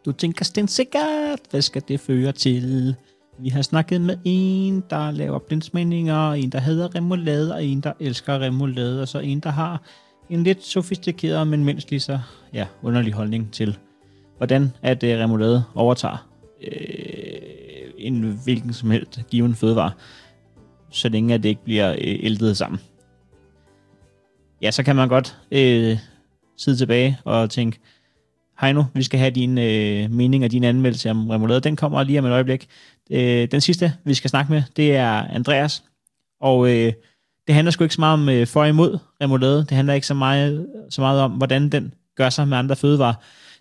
Du 0.05 0.11
tænker 0.11 0.45
stensikkert, 0.45 1.39
hvad 1.51 1.61
skal 1.61 1.83
det 1.87 1.99
føre 1.99 2.31
til? 2.31 2.95
Vi 3.41 3.49
har 3.49 3.61
snakket 3.61 4.01
med 4.01 4.17
en, 4.23 4.83
der 4.89 5.11
laver 5.11 5.39
blindsmændinger, 5.39 6.31
en, 6.31 6.49
der 6.49 6.59
hedder 6.59 6.95
remoulade, 6.95 7.53
og 7.53 7.65
en, 7.65 7.81
der 7.81 7.93
elsker 7.99 8.39
remoulade, 8.39 9.01
og 9.01 9.07
så 9.07 9.19
en, 9.19 9.39
der 9.39 9.49
har 9.49 9.81
en 10.29 10.43
lidt 10.43 10.63
sofistikeret, 10.63 11.47
men 11.47 11.63
mindst 11.63 11.89
lige 11.89 11.99
så 11.99 12.19
ja, 12.53 12.67
underlig 12.81 13.13
holdning 13.13 13.51
til, 13.51 13.77
hvordan 14.37 14.71
at 14.81 15.03
øh, 15.03 15.15
uh, 15.15 15.19
remoulade 15.23 15.63
overtager 15.75 16.27
øh, 16.61 17.91
en 17.97 18.39
hvilken 18.43 18.73
som 18.73 18.91
helst 18.91 19.19
given 19.31 19.55
fødevare, 19.55 19.91
så 20.89 21.09
længe 21.09 21.33
at 21.33 21.43
det 21.43 21.49
ikke 21.49 21.63
bliver 21.63 21.91
øh, 21.91 21.97
æltet 22.01 22.57
sammen. 22.57 22.79
Ja, 24.61 24.71
så 24.71 24.83
kan 24.83 24.95
man 24.95 25.09
godt 25.09 25.37
øh, 25.51 25.97
sidde 26.57 26.77
tilbage 26.77 27.17
og 27.25 27.49
tænke, 27.49 27.79
Heino, 28.61 28.83
vi 28.93 29.03
skal 29.03 29.19
have 29.19 29.31
din 29.31 29.57
øh, 29.57 30.11
mening 30.11 30.43
og 30.43 30.51
din 30.51 30.63
anmeldelse 30.63 31.11
om 31.11 31.29
remoulade. 31.29 31.59
Den 31.59 31.75
kommer 31.75 32.03
lige 32.03 32.19
om 32.19 32.25
et 32.25 32.31
øjeblik. 32.31 32.67
Øh, 33.11 33.47
den 33.51 33.61
sidste, 33.61 33.93
vi 34.03 34.13
skal 34.13 34.29
snakke 34.29 34.51
med, 34.51 34.63
det 34.75 34.95
er 34.95 35.11
Andreas. 35.11 35.83
Og 36.41 36.69
øh, 36.69 36.93
det 37.47 37.55
handler 37.55 37.71
sgu 37.71 37.83
ikke 37.83 37.95
så 37.95 38.01
meget 38.01 38.13
om 38.13 38.29
øh, 38.29 38.47
for 38.47 38.61
og 38.61 38.69
imod 38.69 38.97
remoulade. 39.21 39.57
Det 39.57 39.71
handler 39.71 39.93
ikke 39.93 40.07
så 40.07 40.13
meget, 40.13 40.67
så 40.89 41.01
meget 41.01 41.21
om, 41.21 41.31
hvordan 41.31 41.69
den 41.69 41.93
gør 42.15 42.29
sig 42.29 42.47
med 42.47 42.57
andre 42.57 42.75
fødevarer. 42.75 43.13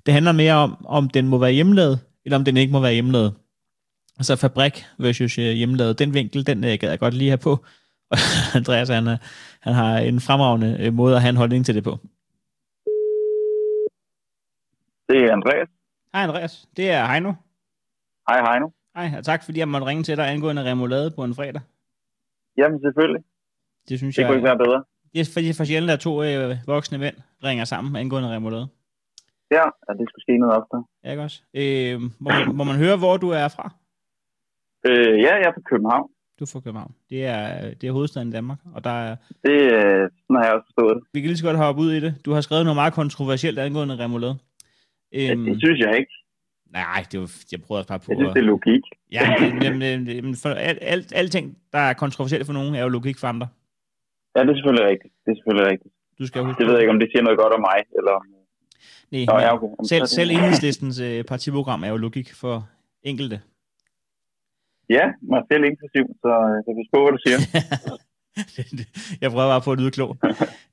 Det 0.07 0.15
handler 0.15 0.33
mere 0.33 0.55
om, 0.55 0.85
om 0.85 1.11
den 1.11 1.29
må 1.29 1.39
være 1.39 1.53
hjemmelavet, 1.53 2.01
eller 2.25 2.37
om 2.37 2.45
den 2.45 2.57
ikke 2.57 2.73
må 2.73 2.81
være 2.81 2.93
hjemmelavet. 2.93 3.33
Altså 4.19 4.37
fabrik 4.37 4.85
versus 4.99 5.39
øh, 5.39 5.53
hjemmelavet. 5.53 5.99
Den 5.99 6.15
vinkel, 6.15 6.47
den 6.47 6.65
øh, 6.65 6.79
gad 6.81 6.91
jeg 6.91 6.99
godt 6.99 7.15
lige 7.15 7.31
have 7.31 7.39
på. 7.39 7.65
Andreas, 8.55 8.89
han, 8.89 9.07
han 9.61 9.75
har 9.75 9.99
en 9.99 10.21
fremragende 10.21 10.77
øh, 10.81 10.95
måde 10.95 11.17
at 11.17 11.23
have 11.23 11.31
en 11.31 11.37
holdning 11.37 11.67
til 11.67 11.75
det 11.75 11.85
på. 11.85 11.99
Det 15.09 15.25
er 15.25 15.33
Andreas. 15.33 15.69
Hej 16.15 16.23
Andreas, 16.23 16.69
det 16.77 16.91
er 16.91 17.07
Heino. 17.07 17.33
Hej, 18.29 18.59
nu. 18.59 18.73
Hej, 18.97 19.11
og 19.19 19.25
tak 19.25 19.45
fordi 19.45 19.59
jeg 19.59 19.69
måtte 19.69 19.87
ringe 19.87 20.03
til 20.03 20.17
dig 20.17 20.31
angående 20.31 20.65
remoulade 20.71 21.11
på 21.11 21.25
en 21.25 21.35
fredag. 21.35 21.61
Jamen 22.57 22.81
selvfølgelig. 22.81 23.23
Det 23.89 23.99
synes 23.99 24.17
Det 24.17 24.25
kunne 24.25 24.31
jeg, 24.31 24.37
ikke 24.37 24.45
være 24.49 24.59
bedre. 24.59 24.85
det 25.15 25.21
er 25.21 25.31
fordi 25.33 25.53
for 25.53 25.65
sjældent, 25.65 25.91
at 25.93 26.01
to 26.01 26.23
øh, 26.23 26.57
voksne 26.67 26.99
mænd 26.99 27.15
ringer 27.45 27.65
sammen 27.65 27.97
angående 27.97 28.35
remoulade. 28.35 28.69
Ja, 29.51 29.65
ja 29.89 29.93
det 29.99 30.05
skulle 30.09 30.23
ske 30.23 30.39
noget 30.39 30.57
oftere. 30.57 30.85
Ja, 31.05 31.11
ikke 31.11 31.23
også? 31.23 31.43
Øh, 31.55 32.01
må, 32.01 32.31
man- 32.31 32.57
må 32.57 32.65
man 32.65 32.77
høre, 32.77 32.97
hvor 32.97 33.17
du 33.17 33.31
er 33.31 33.49
fra? 33.49 33.71
Øh, 34.89 35.21
ja, 35.21 35.33
jeg 35.35 35.49
er 35.49 35.53
fra 35.53 35.61
København. 35.71 36.11
Du 36.39 36.45
er 36.45 36.51
fra 36.53 36.61
København. 36.61 36.95
Det 37.11 37.27
er, 37.27 37.75
det 37.75 37.85
er 37.89 37.93
hovedstaden 37.93 38.29
i 38.29 38.33
Danmark, 38.33 38.59
og 38.75 38.85
der 38.85 38.91
er, 38.91 39.17
Det, 39.45 39.53
øh, 39.73 40.11
sådan 40.23 40.37
har 40.37 40.45
jeg 40.45 40.53
også 40.55 40.67
forstået 40.67 40.97
det. 40.97 41.03
vi 41.13 41.21
kan 41.21 41.29
lige 41.29 41.37
så 41.39 41.45
godt 41.45 41.57
hoppe 41.57 41.81
ud 41.83 41.93
i 41.93 42.01
det. 42.01 42.15
Du 42.25 42.33
har 42.33 42.41
skrevet 42.41 42.65
noget 42.65 42.77
meget 42.77 42.93
kontroversielt 42.95 43.59
angående 43.59 43.99
remoulade. 43.99 44.39
Øhm, 45.15 45.45
det 45.45 45.57
synes 45.65 45.79
jeg 45.85 45.93
ikke. 46.01 46.13
nej, 46.81 47.01
det 47.13 47.21
var, 47.21 47.29
jeg 47.53 47.61
prøvede 47.63 47.81
også 47.81 47.89
bare 47.89 47.99
på 47.99 48.07
Jeg 48.09 48.17
synes, 48.19 48.29
at- 48.31 48.35
det 48.37 48.43
er 48.43 48.51
logik. 48.55 48.85
Ja, 49.17 49.25
men, 49.41 49.63
jamen, 49.63 50.07
jamen, 50.19 50.35
for 50.43 50.49
alt, 50.49 50.79
alt, 50.83 51.13
alting, 51.21 51.59
der 51.73 51.79
er 51.79 51.93
kontroversielt 51.93 52.47
for 52.47 52.53
nogen, 52.53 52.75
er 52.75 52.83
jo 52.83 52.89
logik 52.89 53.19
for 53.19 53.27
andre. 53.27 53.49
Ja, 54.37 54.41
det 54.43 54.51
er 54.51 54.55
selvfølgelig 54.55 54.87
rigtigt. 54.93 55.13
Det 55.25 55.31
er 55.33 55.37
selvfølgelig 55.41 55.67
rigtigt. 55.73 55.95
Du 56.19 56.27
skal 56.27 56.43
huske 56.45 56.59
Det 56.59 56.67
ved 56.67 56.75
jeg 56.75 56.83
ikke, 56.83 56.91
om 56.97 57.01
det 57.01 57.09
siger 57.13 57.23
noget 57.23 57.39
godt 57.39 57.53
om 57.53 57.61
mig, 57.71 57.79
eller 57.99 58.13
om... 58.21 58.25
Nej, 59.13 59.25
Nå, 59.31 59.35
ja, 59.45 59.55
okay. 59.55 59.67
Selv, 59.93 60.01
det- 60.01 60.11
selv 60.19 60.31
enhedslistens 60.31 61.01
øh, 61.01 61.25
partiprogram 61.25 61.83
er 61.87 61.89
jo 61.89 61.97
logik 61.97 62.29
for 62.43 62.69
enkelte. 63.03 63.41
Ja, 64.97 65.05
mig 65.33 65.43
selv 65.53 65.65
inklusiv, 65.71 66.05
så 66.23 66.31
øh, 66.47 66.51
jeg 66.57 66.63
kan 66.67 66.75
på, 66.95 66.99
hvad 67.05 67.13
du 67.17 67.21
siger. 67.27 67.39
jeg 69.23 69.31
prøver 69.31 69.49
bare 69.53 69.61
på 69.65 69.73
at 69.73 69.81
lyde 69.81 69.91
klog. 69.91 70.17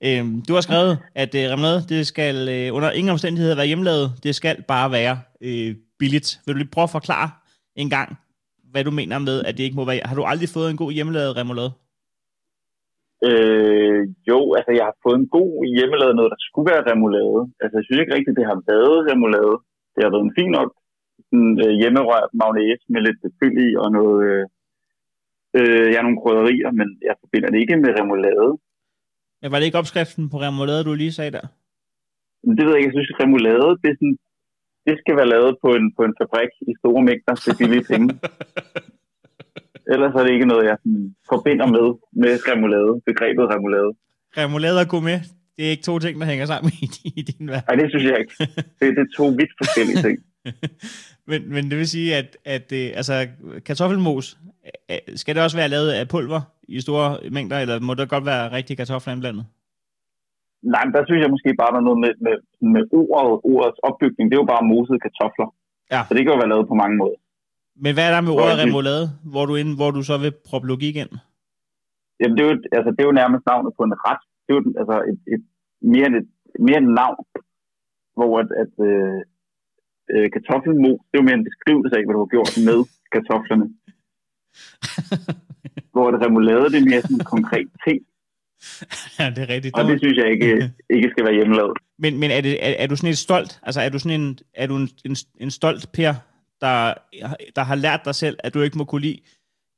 øhm, 0.05 0.41
du 0.47 0.53
har 0.53 0.61
skrevet, 0.61 0.93
at 1.16 1.36
øh, 1.36 1.43
remoulade, 1.51 1.82
det 1.89 2.07
skal 2.07 2.36
øh, 2.55 2.76
under 2.76 2.89
ingen 2.91 3.11
omstændigheder 3.11 3.55
være 3.55 3.72
hjemmelavet. 3.72 4.07
Det 4.24 4.36
skal 4.36 4.55
bare 4.74 4.91
være 4.91 5.16
øh, 5.47 5.76
billigt. 5.99 6.30
Vil 6.45 6.53
du 6.53 6.57
lige 6.57 6.76
prøve 6.76 6.89
at 6.89 6.97
forklare 6.99 7.30
en 7.76 7.89
gang, 7.89 8.09
hvad 8.72 8.84
du 8.84 8.91
mener 8.91 9.20
med, 9.20 9.38
at 9.47 9.57
det 9.57 9.63
ikke 9.63 9.80
må 9.80 9.86
være... 9.86 9.99
Har 10.09 10.16
du 10.16 10.24
aldrig 10.24 10.49
fået 10.49 10.70
en 10.70 10.82
god 10.84 10.91
hjemmelavet 10.91 11.38
remoulade? 11.38 11.72
Øh, 13.30 14.01
jo, 14.32 14.39
altså 14.57 14.72
jeg 14.78 14.86
har 14.89 14.97
fået 15.05 15.18
en 15.20 15.30
god 15.38 15.51
hjemmelavet 15.78 16.16
noget, 16.16 16.34
der 16.36 16.41
skulle 16.47 16.68
være 16.72 16.88
remoulade. 16.91 17.39
Altså 17.61 17.76
jeg 17.78 17.86
synes 17.86 17.99
ikke 18.01 18.16
rigtigt, 18.18 18.39
det 18.39 18.51
har 18.51 18.59
været 18.72 18.95
remoulade. 19.09 19.55
Det 19.93 20.01
har 20.03 20.11
været 20.13 20.28
en 20.28 20.38
fin 20.39 20.51
nok 20.57 20.72
sådan, 21.28 21.53
øh, 21.63 21.74
hjemmerørt 21.82 22.32
mayonnaise 22.39 22.86
med 22.93 23.01
lidt 23.07 23.20
fyld 23.39 23.57
i 23.68 23.70
og 23.82 23.88
noget, 23.97 24.18
øh, 24.30 24.43
øh, 25.58 25.88
ja, 25.93 25.99
nogle 26.01 26.20
krydderier, 26.22 26.72
men 26.80 26.88
jeg 27.08 27.16
forbinder 27.22 27.49
det 27.51 27.60
ikke 27.64 27.78
med 27.84 27.91
remoulade. 27.99 28.49
Men 29.41 29.47
var 29.51 29.58
det 29.58 29.66
ikke 29.68 29.82
opskriften 29.84 30.26
på 30.34 30.38
remoulade, 30.45 30.84
du 30.84 30.93
lige 30.93 31.18
sagde 31.18 31.36
der? 31.38 31.45
Men 32.45 32.53
det 32.58 32.64
ved 32.66 32.72
jeg 32.74 32.80
ikke, 32.80 32.89
jeg 32.91 32.97
synes 32.97 33.22
remoulade, 33.24 33.70
det, 33.82 33.89
er 33.91 33.97
sådan, 34.01 34.18
det 34.88 34.95
skal 35.01 35.16
være 35.20 35.32
lavet 35.36 35.51
på 35.64 35.70
en, 35.78 35.86
på 35.97 36.01
en 36.08 36.16
fabrik 36.20 36.51
i 36.72 36.74
store 36.82 37.01
mængder 37.10 37.36
til 37.43 37.53
billige 37.60 37.86
penge. 37.91 38.10
Ellers 39.93 40.14
er 40.18 40.24
det 40.24 40.32
ikke 40.36 40.51
noget, 40.51 40.64
jeg 40.70 40.78
sådan, 40.84 41.16
forbinder 41.32 41.68
med, 41.76 41.88
med 42.22 42.32
remoulade, 42.49 42.91
begrebet 43.10 43.45
remoulade. 43.53 43.91
Remoulade 44.39 44.78
og 44.84 44.88
gourmet, 44.93 45.20
det 45.56 45.62
er 45.66 45.72
ikke 45.76 45.89
to 45.89 45.99
ting, 45.99 46.14
der 46.20 46.28
hænger 46.32 46.45
sammen 46.45 46.72
i, 46.84 46.88
i 47.20 47.22
din 47.30 47.47
verden. 47.51 47.68
Nej, 47.70 47.76
det 47.82 47.88
synes 47.91 48.06
jeg 48.10 48.18
ikke. 48.22 48.36
Det, 48.80 48.86
det 48.97 49.03
er 49.08 49.12
to 49.20 49.26
vidt 49.39 49.53
forskellige 49.62 50.01
ting. 50.06 50.18
men, 51.30 51.50
men 51.54 51.64
det 51.70 51.78
vil 51.78 51.88
sige, 51.88 52.16
at, 52.16 52.38
at 52.46 52.68
øh, 52.80 52.88
altså, 53.00 53.28
kartoffelmos, 53.66 54.38
øh, 54.91 55.16
skal 55.16 55.36
det 55.36 55.43
også 55.43 55.58
være 55.58 55.70
lavet 55.70 55.91
af 55.91 56.08
pulver 56.08 56.41
i 56.68 56.80
store 56.82 57.30
mængder, 57.32 57.58
eller 57.60 57.80
må 57.80 57.93
det 57.93 58.10
godt 58.10 58.26
være 58.26 58.52
rigtige 58.52 58.78
kartofler 58.78 59.14
indblandet? 59.14 59.46
Nej, 60.74 60.84
men 60.86 60.93
der 60.93 61.04
synes 61.06 61.22
jeg 61.24 61.32
måske 61.36 61.50
bare, 61.60 61.72
der 61.74 61.80
er 61.82 61.88
noget 61.89 62.00
med, 62.06 62.14
med, 62.26 62.36
med 62.74 62.84
ordet, 62.91 63.34
ordets 63.54 63.80
opbygning. 63.88 64.26
Det 64.26 64.36
er 64.36 64.43
jo 64.43 64.52
bare 64.54 64.70
mosede 64.74 65.00
kartofler. 65.06 65.48
Ja. 65.93 66.02
Så 66.08 66.12
det 66.14 66.22
kan 66.22 66.34
jo 66.34 66.41
være 66.43 66.54
lavet 66.54 66.68
på 66.72 66.78
mange 66.84 66.98
måder. 67.02 67.18
Men 67.84 67.91
hvad 67.96 68.06
er 68.08 68.14
der 68.16 68.22
med 68.22 68.34
Hvor 68.34 68.46
ordet 68.46 68.58
det? 68.58 68.66
remoulade, 68.66 69.06
hvor 69.34 69.46
du, 69.50 69.54
ind, 69.62 69.72
hvor 69.80 69.91
du 69.98 70.02
så 70.10 70.16
vil 70.24 70.34
proppe 70.48 70.68
logik 70.68 70.96
ind? 71.04 71.14
Jamen, 72.20 72.36
det 72.38 72.41
er 72.43 72.50
jo, 72.52 72.56
altså, 72.78 72.89
det 72.96 73.02
er 73.02 73.10
jo 73.12 73.20
nærmest 73.22 73.43
navnet 73.52 73.72
på 73.78 73.84
en 73.88 73.96
ret. 74.08 74.22
Det 74.43 74.50
er 74.52 74.58
jo 74.60 74.64
altså, 74.82 74.96
et, 75.12 75.20
et, 75.34 75.43
mere, 75.93 76.08
end 76.10 76.16
et, 76.22 76.28
mere 76.66 76.78
end 76.82 76.89
et 76.91 76.98
navn, 77.02 77.18
hvor 78.18 78.32
at, 78.41 78.50
at 78.64 78.74
øh, 78.89 79.20
øh, 80.14 80.28
kartoffelmos, 80.36 80.99
det 81.08 81.16
er 81.16 81.22
jo 81.22 81.28
mere 81.30 81.39
en 81.41 81.49
beskrivelse 81.49 81.93
af, 81.97 82.03
hvad 82.06 82.14
du 82.16 82.24
har 82.26 82.34
gjort 82.36 82.51
med 82.70 82.80
kartoflerne. 83.14 83.68
hvor 85.95 86.08
det 86.12 86.20
remoulade, 86.26 86.68
det 86.74 86.80
er 86.82 86.89
mere 86.91 87.01
sådan 87.01 87.22
en 87.22 87.32
konkret 87.36 87.70
ting, 87.88 87.99
ja, 89.20 89.30
det 89.30 89.38
er 89.38 89.49
rigtigt. 89.49 89.76
og 89.76 89.86
det 89.86 89.99
synes 89.99 90.18
jeg 90.18 90.32
ikke, 90.32 90.72
ikke 90.95 91.10
skal 91.12 91.26
være 91.26 91.34
hjemmelavet. 91.34 91.78
Men, 91.99 92.20
men 92.20 92.32
er, 92.32 92.41
det, 92.41 92.68
er, 92.68 92.76
er 92.80 92.88
du 92.88 92.95
sådan 92.95 93.10
et 93.10 93.18
stolt, 93.18 93.60
altså 93.64 93.82
er 93.82 93.89
du 93.89 93.99
sådan 93.99 94.22
en, 94.22 94.39
er 94.53 94.68
du 94.68 94.76
en, 94.76 94.89
en, 95.06 95.16
en 95.39 95.51
stolt 95.51 95.91
Per, 95.93 96.14
der, 96.62 96.93
der 97.56 97.64
har 97.64 97.76
lært 97.76 98.01
dig 98.06 98.16
selv, 98.16 98.38
at 98.39 98.53
du 98.53 98.62
ikke 98.62 98.78
må 98.78 98.84
kunne 98.84 99.01
lide 99.01 99.20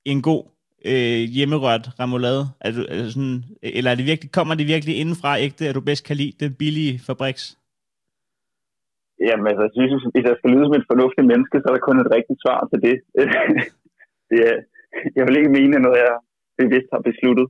en 0.05 0.21
god 0.21 0.43
øh, 0.85 1.19
hjemmerørt 1.19 1.89
remoulade? 1.99 2.47
Er 2.61 2.71
du, 2.71 2.85
er 2.89 3.09
sådan, 3.09 3.43
eller 3.63 3.91
er 3.91 3.95
det 3.95 4.05
virkelig, 4.05 4.31
kommer 4.31 4.55
det 4.55 4.67
virkelig 4.67 4.97
indenfra 4.97 5.39
ægte, 5.39 5.67
at 5.67 5.75
du 5.75 5.81
bedst 5.81 6.05
kan 6.05 6.17
lide 6.17 6.33
den 6.39 6.53
billige 6.53 6.99
fabriks? 6.99 7.57
Jamen, 9.27 9.45
altså, 9.51 9.63
jeg 9.81 9.87
synes, 9.89 10.05
hvis 10.13 10.27
jeg 10.29 10.37
skal 10.37 10.51
lyde 10.53 10.65
som 10.65 10.79
et 10.79 10.89
fornuftigt 10.91 11.29
menneske, 11.31 11.55
så 11.59 11.65
er 11.67 11.73
der 11.75 11.87
kun 11.87 11.99
et 12.03 12.13
rigtigt 12.17 12.41
svar 12.45 12.59
til 12.71 12.79
det. 12.87 12.95
det 14.29 14.39
er, 14.49 14.55
jeg 15.17 15.23
vil 15.25 15.37
ikke 15.39 15.55
mene 15.57 15.75
noget, 15.85 15.99
jeg 16.05 16.15
bevidst 16.61 16.89
har 16.93 17.01
besluttet. 17.09 17.47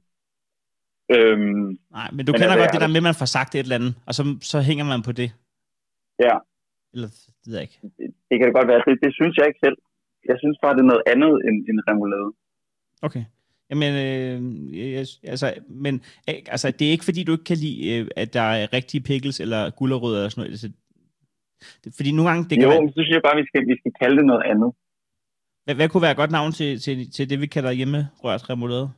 Øhm, 1.16 1.68
Nej, 1.98 2.10
men 2.16 2.24
du 2.26 2.32
Men 2.32 2.38
kender 2.40 2.54
altså, 2.54 2.64
godt 2.64 2.74
det 2.76 2.84
der 2.86 2.94
med, 2.96 3.04
at 3.04 3.10
man 3.10 3.22
får 3.22 3.30
sagt 3.38 3.52
et 3.52 3.60
eller 3.60 3.80
andet, 3.80 3.94
og 4.08 4.14
så, 4.18 4.24
så 4.52 4.58
hænger 4.70 4.86
man 4.94 5.02
på 5.08 5.12
det. 5.20 5.30
ja, 6.26 6.36
Eller, 6.94 7.10
det 7.42 7.48
ved 7.48 7.58
jeg 7.60 7.66
ikke. 7.68 7.80
det 8.28 8.36
kan 8.38 8.46
det 8.48 8.58
godt 8.60 8.70
være. 8.72 8.82
Det, 8.88 8.96
det 9.06 9.12
synes 9.20 9.34
jeg 9.38 9.46
ikke 9.48 9.64
selv. 9.66 9.78
Jeg 10.30 10.38
synes 10.42 10.58
bare, 10.64 10.74
det 10.76 10.84
er 10.84 10.92
noget 10.94 11.06
andet 11.14 11.34
end, 11.48 11.58
end 11.70 11.80
remoulade. 11.90 12.30
Okay. 13.08 13.24
Jamen, 13.70 13.92
øh, 14.06 14.38
jeg, 14.94 15.06
altså, 15.34 15.48
men 15.86 15.96
øh, 16.30 16.36
altså, 16.54 16.68
det 16.72 16.88
er 16.88 16.92
ikke 16.92 17.06
fordi, 17.10 17.24
du 17.24 17.32
ikke 17.32 17.44
kan 17.52 17.58
lide, 17.58 17.80
øh, 17.94 18.08
at 18.16 18.34
der 18.34 18.48
er 18.60 18.74
rigtige 18.74 19.04
pickles 19.10 19.40
eller 19.40 19.70
gulerødder 19.70 20.18
eller 20.18 20.30
sådan 20.30 20.42
noget. 20.42 20.52
Altså, 20.52 20.68
det, 20.68 20.76
fordi 21.98 22.12
nogle 22.12 22.30
gange, 22.30 22.44
det 22.50 22.56
kan 22.58 22.64
jo, 22.64 22.70
være, 22.70 22.88
så 22.96 23.00
synes 23.04 23.16
jeg 23.16 23.22
bare, 23.28 23.38
vi 23.42 23.46
skal, 23.50 23.62
vi 23.72 23.76
skal 23.82 23.92
kalde 24.02 24.18
det 24.20 24.26
noget 24.32 24.44
andet. 24.52 24.70
hvad, 25.66 25.76
hvad 25.76 25.90
kunne 25.90 26.06
være 26.06 26.16
et 26.16 26.22
godt 26.24 26.32
navn 26.38 26.52
til, 26.60 26.70
til, 26.86 27.12
til 27.16 27.30
det, 27.30 27.38
vi 27.42 27.48
kalder 27.56 27.72
hjemmerørt 27.72 28.50
remoulade? 28.50 28.90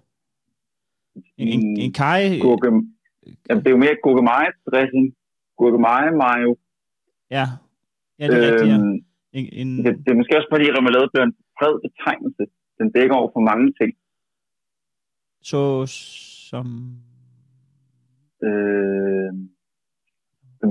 En, 1.37 1.47
en, 1.47 1.59
Mm, 1.59 1.75
en 1.83 1.93
kaj? 1.93 2.21
Gurke, 2.41 2.67
jamen, 3.47 3.61
det 3.63 3.67
er 3.67 3.75
jo 3.77 3.83
mere 3.85 3.95
gurkemeje 4.03 4.49
dressing. 4.71 5.05
Gurkemeje 5.57 6.11
mayo. 6.23 6.51
Ja. 7.37 7.45
ja, 8.19 8.25
det 8.27 8.35
er 8.37 8.51
rigtigt, 8.51 8.71
ja. 8.71 8.77
Øhm, 8.77 8.99
En, 9.37 9.45
en, 9.61 9.69
det, 9.85 9.91
det, 10.03 10.09
er 10.11 10.19
måske 10.19 10.37
også 10.39 10.51
fordi, 10.53 10.65
remoulade 10.77 11.09
bliver 11.13 11.25
en 11.29 11.35
bred 11.57 11.75
betegnelse. 11.85 12.43
Den 12.79 12.87
dækker 12.95 13.15
over 13.19 13.29
for 13.35 13.43
mange 13.51 13.67
ting. 13.79 13.91
så 15.49 15.61
som... 16.49 16.65
Øh, 18.47 18.78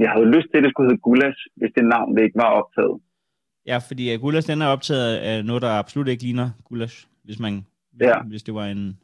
jeg 0.05 0.11
havde 0.11 0.31
lyst 0.37 0.49
til, 0.51 0.59
at 0.59 0.65
det 0.65 0.71
skulle 0.73 0.89
hedde 0.91 1.01
gulasch, 1.09 1.41
hvis 1.57 1.71
det 1.77 1.85
navn 1.85 2.17
det 2.17 2.23
ikke 2.25 2.39
var 2.45 2.51
optaget. 2.61 2.97
Ja, 3.67 3.77
fordi 3.89 4.15
uh, 4.15 4.21
gulasch, 4.21 4.49
den 4.53 4.63
er 4.63 4.67
optaget 4.67 5.17
af 5.17 5.45
noget, 5.45 5.63
der 5.63 5.71
absolut 5.71 6.09
ikke 6.09 6.23
ligner 6.23 6.51
gulasch, 6.65 7.07
hvis 7.25 7.39
man... 7.45 7.67
Ja. 8.01 8.17
Hvis 8.23 8.43
det 8.43 8.55
var 8.55 8.67
en... 8.67 8.79
en 8.79 8.97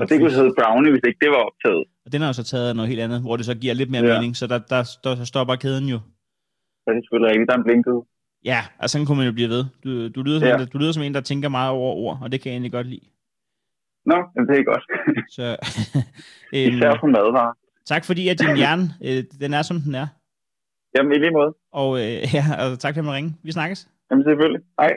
Og 0.00 0.08
det 0.08 0.20
kunne 0.20 0.32
hedde 0.32 0.54
brownie, 0.60 0.90
hvis 0.90 1.02
ikke 1.08 1.18
det 1.24 1.30
var 1.30 1.42
optaget. 1.50 1.84
Og 2.06 2.12
den 2.12 2.22
er 2.22 2.26
jo 2.26 2.32
så 2.32 2.44
taget 2.44 2.68
af 2.68 2.76
noget 2.76 2.88
helt 2.88 3.00
andet, 3.00 3.20
hvor 3.20 3.36
det 3.36 3.46
så 3.46 3.54
giver 3.54 3.74
lidt 3.74 3.90
mere 3.90 4.04
Ja. 4.06 4.14
mening, 4.18 4.36
så 4.36 4.46
der, 4.46 4.58
der, 4.58 4.82
der, 5.04 5.14
der 5.14 5.24
stopper 5.24 5.56
kæden 5.56 5.88
jo. 5.94 5.98
Så 6.82 6.84
er 6.90 6.92
det 6.94 7.02
selvfølgelig 7.04 7.30
rigtigt, 7.32 7.50
der 7.50 7.58
er 7.58 7.62
blinket. 7.62 8.02
Ja, 8.44 8.60
og 8.78 8.90
sådan 8.90 9.06
kunne 9.06 9.18
man 9.18 9.26
jo 9.26 9.32
blive 9.32 9.48
ved. 9.48 9.64
Du, 9.84 10.08
du, 10.08 10.22
lyder 10.22 10.38
som, 10.38 10.48
Ja. 10.48 10.54
en, 10.54 10.60
der- 10.60 10.66
du 10.66 10.78
lyder 10.78 10.92
som 10.92 11.02
en, 11.02 11.14
der 11.14 11.20
tænker 11.20 11.48
meget 11.48 11.70
over 11.70 11.94
ord, 11.94 12.18
og 12.22 12.32
det 12.32 12.40
kan 12.40 12.48
jeg 12.50 12.54
egentlig 12.54 12.72
godt 12.72 12.86
lide. 12.86 13.06
Nå, 14.06 14.16
det 14.48 14.58
er 14.60 14.64
godt. 14.72 14.84
Så, 15.36 15.44
Især 16.52 16.90
øhm, 16.90 17.00
for 17.00 17.06
madvarer. 17.06 17.54
Tak 17.86 18.04
fordi, 18.04 18.28
at 18.28 18.38
din 18.38 18.56
hjerne, 18.56 18.94
øh, 19.04 19.24
den 19.40 19.54
er, 19.54 19.62
som 19.62 19.80
den 19.80 19.94
er. 19.94 20.06
Jamen, 20.96 21.12
i 21.12 21.18
lige 21.18 21.30
måde. 21.30 21.54
Og, 21.72 21.98
øh, 21.98 22.34
ja, 22.34 22.44
og 22.58 22.78
tak 22.78 22.94
for 22.94 23.02
at 23.02 23.08
ringe. 23.08 23.36
Vi 23.42 23.52
snakkes. 23.52 23.88
Jamen, 24.10 24.24
selvfølgelig. 24.24 24.60
Hej. 24.80 24.92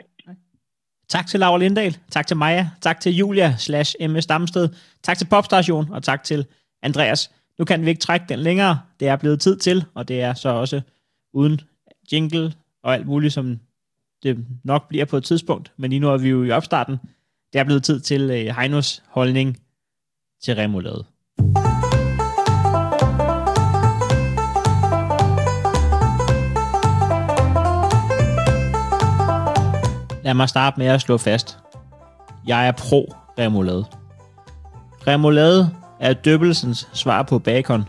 Tak 1.08 1.26
til 1.26 1.40
Laura 1.40 1.58
Lindahl, 1.58 1.96
tak 2.10 2.26
til 2.26 2.36
Maja, 2.36 2.70
tak 2.80 3.00
til 3.00 3.16
Julia 3.16 3.56
slash 3.56 3.96
MS 4.00 4.26
Damsted, 4.26 4.68
tak 5.02 5.18
til 5.18 5.26
Popstation, 5.30 5.92
og 5.92 6.02
tak 6.02 6.24
til 6.24 6.46
Andreas. 6.82 7.30
Nu 7.58 7.64
kan 7.64 7.84
vi 7.84 7.88
ikke 7.88 8.00
trække 8.00 8.26
den 8.28 8.38
længere. 8.38 8.80
Det 9.00 9.08
er 9.08 9.16
blevet 9.16 9.40
tid 9.40 9.56
til, 9.56 9.84
og 9.94 10.08
det 10.08 10.20
er 10.20 10.34
så 10.34 10.48
også 10.48 10.80
uden 11.32 11.60
jingle 12.12 12.52
og 12.82 12.94
alt 12.94 13.06
muligt, 13.06 13.32
som 13.32 13.60
det 14.22 14.46
nok 14.64 14.88
bliver 14.88 15.04
på 15.04 15.16
et 15.16 15.24
tidspunkt. 15.24 15.72
Men 15.76 15.90
lige 15.90 16.00
nu 16.00 16.08
er 16.08 16.18
vi 16.18 16.28
jo 16.28 16.44
i 16.44 16.50
opstarten. 16.50 16.96
Det 17.52 17.58
er 17.58 17.64
blevet 17.64 17.82
tid 17.82 18.00
til 18.00 18.30
øh, 18.30 18.56
Heinos 18.56 19.02
holdning 19.06 19.56
til 20.42 20.54
remoulade. 20.54 21.04
Lad 30.28 30.34
mig 30.34 30.48
starte 30.48 30.80
med 30.80 30.86
at 30.86 31.00
slå 31.00 31.18
fast. 31.18 31.58
Jeg 32.46 32.68
er 32.68 32.72
pro 32.72 33.14
remoulade. 33.38 33.84
Remoulade 35.06 35.70
er 36.00 36.12
døbelsens 36.12 36.88
svar 36.92 37.22
på 37.22 37.38
bacon. 37.38 37.88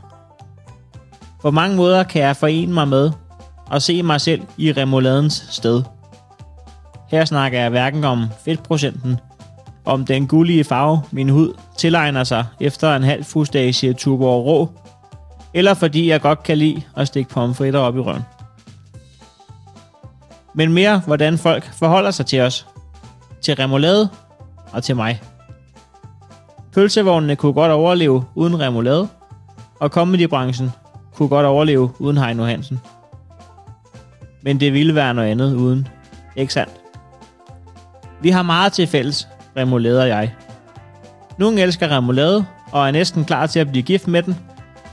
På 1.42 1.52
mange 1.52 1.76
måder 1.76 2.04
kan 2.04 2.22
jeg 2.22 2.36
forene 2.36 2.74
mig 2.74 2.88
med 2.88 3.12
og 3.68 3.82
se 3.82 4.04
mig 4.04 4.22
selv 4.22 4.42
i 4.58 4.72
remouladens 4.72 5.46
sted. 5.50 5.84
Her 7.08 7.26
snakker 7.26 7.60
jeg 7.60 7.70
hverken 7.70 8.04
om 8.04 8.26
fedtprocenten, 8.46 9.20
om 9.86 10.06
den 10.06 10.28
gullige 10.28 10.64
farve, 10.64 11.02
min 11.12 11.30
hud 11.30 11.54
tilegner 11.78 12.24
sig 12.24 12.46
efter 12.60 12.96
en 12.96 13.04
halv 13.04 13.24
fudstage 13.24 13.94
Tuborg 13.94 14.46
rå, 14.46 14.70
eller 15.54 15.74
fordi 15.74 16.10
jeg 16.10 16.22
godt 16.22 16.44
kan 16.44 16.58
lide 16.58 16.82
at 16.96 17.08
stikke 17.08 17.30
pomfritter 17.30 17.80
op 17.80 17.98
i 17.98 18.00
røven. 18.00 18.39
Men 20.54 20.74
mere, 20.74 21.00
hvordan 21.00 21.38
folk 21.38 21.74
forholder 21.74 22.12
sig 22.12 22.26
til 22.26 22.42
os, 22.42 22.68
til 23.42 23.56
remoulade 23.56 24.10
og 24.72 24.84
til 24.84 24.96
mig. 24.96 25.22
Pølsevognene 26.74 27.36
kunne 27.36 27.54
godt 27.54 27.72
overleve 27.72 28.26
uden 28.36 28.60
remoulade, 28.60 29.08
og 29.80 29.90
comedybranchen 29.90 30.72
kunne 31.16 31.30
godt 31.30 31.46
overleve 31.46 31.92
uden 32.00 32.18
Heino 32.18 32.44
Hansen. 32.44 32.80
Men 34.44 34.60
det 34.60 34.74
ville 34.74 34.96
være 34.96 35.14
noget 35.14 35.30
andet 35.30 35.56
uden. 35.56 35.88
Ikke 36.36 36.54
sandt? 36.54 36.74
Vi 38.22 38.30
har 38.30 38.42
meget 38.42 38.74
til 38.74 38.88
fælles, 38.88 39.28
remoulade 39.58 40.02
og 40.02 40.08
jeg. 40.08 40.34
Nogle 41.38 41.62
elsker 41.62 41.98
remoulade 41.98 42.46
og 42.72 42.88
er 42.88 42.92
næsten 42.92 43.26
klar 43.26 43.46
til 43.46 43.60
at 43.60 43.68
blive 43.68 43.84
gift 43.84 44.08
med 44.08 44.24
den, 44.24 44.38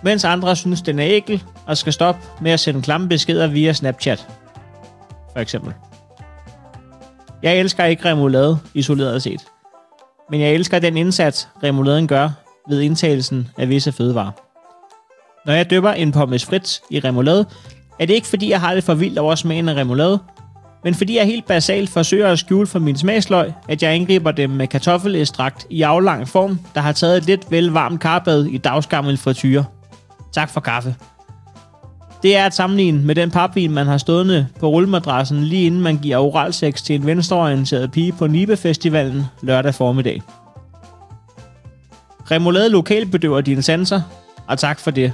mens 0.02 0.24
andre 0.24 0.57
synes, 0.57 0.82
den 0.82 0.98
er 0.98 1.07
ækel 1.09 1.42
og 1.66 1.76
skal 1.76 1.92
stoppe 1.92 2.20
med 2.40 2.50
at 2.50 2.61
sende 2.61 2.82
klamme 2.82 3.09
beskeder 3.09 3.46
via 3.46 3.72
Snapchat. 3.72 4.28
For 5.37 5.41
eksempel. 5.41 5.72
Jeg 7.43 7.59
elsker 7.59 7.84
ikke 7.84 8.05
remoulade 8.05 8.59
isoleret 8.74 9.22
set, 9.22 9.41
men 10.30 10.41
jeg 10.41 10.53
elsker 10.53 10.78
den 10.78 10.97
indsats, 10.97 11.49
remouladen 11.62 12.09
gør 12.09 12.30
ved 12.68 12.80
indtagelsen 12.80 13.49
af 13.59 13.68
visse 13.68 13.93
fødevarer. 13.93 14.30
Når 15.47 15.53
jeg 15.53 15.70
dypper 15.70 15.91
en 15.91 16.12
pommes 16.12 16.45
frites 16.45 16.82
i 16.91 17.01
remoulade, 17.01 17.47
er 17.99 18.07
det 18.07 18.14
ikke 18.14 18.26
fordi, 18.26 18.51
jeg 18.51 18.61
har 18.61 18.74
det 18.74 18.84
for 18.84 18.95
vildt 18.95 19.18
over 19.18 19.34
smagen 19.34 19.68
af 19.68 19.74
remoulade, 19.74 20.18
men 20.84 20.95
fordi 20.95 21.16
jeg 21.16 21.26
helt 21.26 21.47
basalt 21.47 21.91
forsøger 21.91 22.28
at 22.28 22.39
skjule 22.39 22.66
for 22.66 22.78
min 22.78 22.97
smagsløg, 22.97 23.53
at 23.68 23.82
jeg 23.82 23.93
angriber 23.93 24.30
dem 24.30 24.51
med 24.51 24.66
kartoffelestrakt 24.66 25.66
i 25.70 25.82
aflang 25.82 26.28
form, 26.28 26.61
der 26.74 26.80
har 26.80 26.93
taget 26.93 27.16
et 27.16 27.26
lidt 27.26 27.51
vel 27.51 27.70
varmt 27.70 28.01
karbad 28.01 28.45
i 28.45 28.59
dagsgammel 28.59 29.16
frityre. 29.16 29.64
Tak 30.32 30.51
for 30.51 30.61
kaffe. 30.61 30.95
Det 32.22 32.36
er 32.36 32.46
at 32.46 32.54
sammenligne 32.54 33.02
med 33.02 33.14
den 33.14 33.30
papvin, 33.30 33.70
man 33.70 33.86
har 33.86 33.98
stående 33.98 34.46
på 34.60 34.68
rullemadrassen, 34.68 35.44
lige 35.44 35.66
inden 35.66 35.80
man 35.80 35.98
giver 35.98 36.16
oralsex 36.16 36.82
til 36.82 36.94
en 36.94 37.06
venstreorienteret 37.06 37.92
pige 37.92 38.12
på 38.12 38.26
Nibe-festivalen 38.26 39.24
lørdag 39.42 39.74
formiddag. 39.74 40.22
Remoulade 42.30 42.68
lokal 42.68 43.06
bedøver 43.06 43.40
dine 43.40 43.62
sanser, 43.62 44.02
og 44.48 44.58
tak 44.58 44.80
for 44.80 44.90
det. 44.90 45.12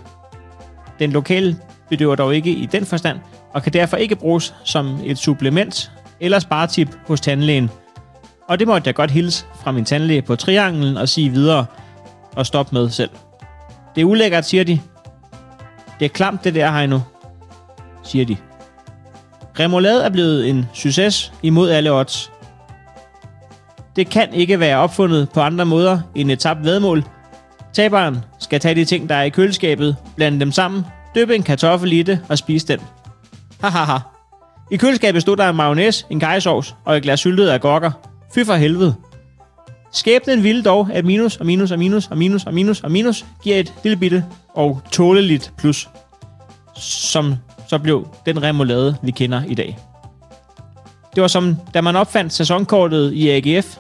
Den 0.99 1.13
lokale 1.13 1.57
bedøver 1.89 2.15
dog 2.15 2.35
ikke 2.35 2.51
i 2.51 2.67
den 2.67 2.87
forstand, 2.87 3.19
og 3.53 3.63
kan 3.63 3.73
derfor 3.73 3.97
ikke 3.97 4.17
bruges 4.17 4.55
som 4.65 4.99
et 5.05 5.19
supplement 5.19 5.93
eller 6.21 6.39
sparetip 6.39 6.89
hos 7.07 7.21
tandlægen. 7.21 7.71
Og 8.49 8.59
det 8.59 8.69
måtte 8.69 8.89
jeg 8.89 8.95
godt 8.95 9.11
hilse 9.11 9.45
fra 9.63 9.73
min 9.73 9.85
tandlæge 9.85 10.23
på 10.23 10.37
trianglen 10.37 10.97
og 10.97 11.09
sige 11.09 11.31
videre 11.31 11.67
og 12.37 12.47
stoppe 12.47 12.75
med 12.75 12.91
selv. 12.91 13.11
Det 13.95 14.01
er 14.01 14.05
ulækkert, 14.05 14.47
siger 14.47 14.65
de. 14.65 14.81
Det 16.03 16.09
er 16.11 16.13
klamt, 16.13 16.45
det 16.45 16.55
der, 16.55 16.73
Heino, 16.73 17.01
siger 18.05 18.25
de. 18.25 18.37
Remoulade 19.61 20.05
er 20.05 20.09
blevet 20.09 20.49
en 20.49 20.67
succes 20.75 21.33
imod 21.43 21.71
alle 21.71 21.93
odds. 21.93 22.33
Det 23.97 24.11
kan 24.11 24.35
ikke 24.35 24.61
være 24.61 24.79
opfundet 24.79 25.31
på 25.31 25.41
andre 25.41 25.67
måder 25.67 26.01
end 26.15 26.31
et 26.31 26.39
tabt 26.39 26.65
vedmål. 26.65 27.05
Taberen 27.73 28.19
skal 28.39 28.61
tage 28.61 28.75
de 28.75 28.85
ting, 28.85 29.09
der 29.09 29.15
er 29.15 29.23
i 29.23 29.29
køleskabet, 29.29 29.97
blande 30.17 30.41
dem 30.41 30.53
sammen, 30.53 30.87
dyppe 31.15 31.35
en 31.35 31.43
kartoffel 31.43 31.93
i 31.93 32.03
det 32.03 32.21
og 32.29 32.39
spise 32.39 32.67
den. 32.67 32.81
Hahaha. 33.61 33.99
I 34.71 34.77
køleskabet 34.77 35.23
stod 35.23 35.37
der 35.37 35.49
en 35.49 35.57
mayonnaise, 35.57 36.07
en 36.11 36.21
kajsovs 36.21 36.77
og 36.85 36.97
et 36.97 37.03
glas 37.03 37.21
syltede 37.21 37.55
agurker. 37.55 37.91
Fy 38.35 38.39
for 38.47 38.55
helvede. 38.55 38.95
Skæbnen 39.93 40.43
ville 40.43 40.63
dog, 40.63 40.89
at 40.93 41.05
minus 41.05 41.37
og 41.37 41.47
minus 41.47 41.71
og 41.71 41.79
minus 41.79 42.07
og 42.07 42.19
minus 42.19 42.45
og 42.47 42.55
minus 42.55 42.81
og 42.81 42.91
minus 42.91 43.25
giver 43.43 43.57
et 43.57 43.73
lille 43.85 43.97
bitte 43.97 44.25
og 44.55 44.81
tåleligt 44.93 45.53
plus, 45.59 45.89
som 46.77 47.35
så 47.69 47.79
blev 47.79 48.09
den 48.27 48.43
remoulade, 48.43 48.97
vi 49.03 49.11
kender 49.11 49.43
i 49.49 49.55
dag. 49.55 49.79
Det 51.15 51.21
var 51.21 51.29
som, 51.29 51.57
da 51.75 51.81
man 51.81 51.97
opfandt 51.97 52.33
sæsonkortet 52.33 53.13
i 53.13 53.29
AGF. 53.29 53.77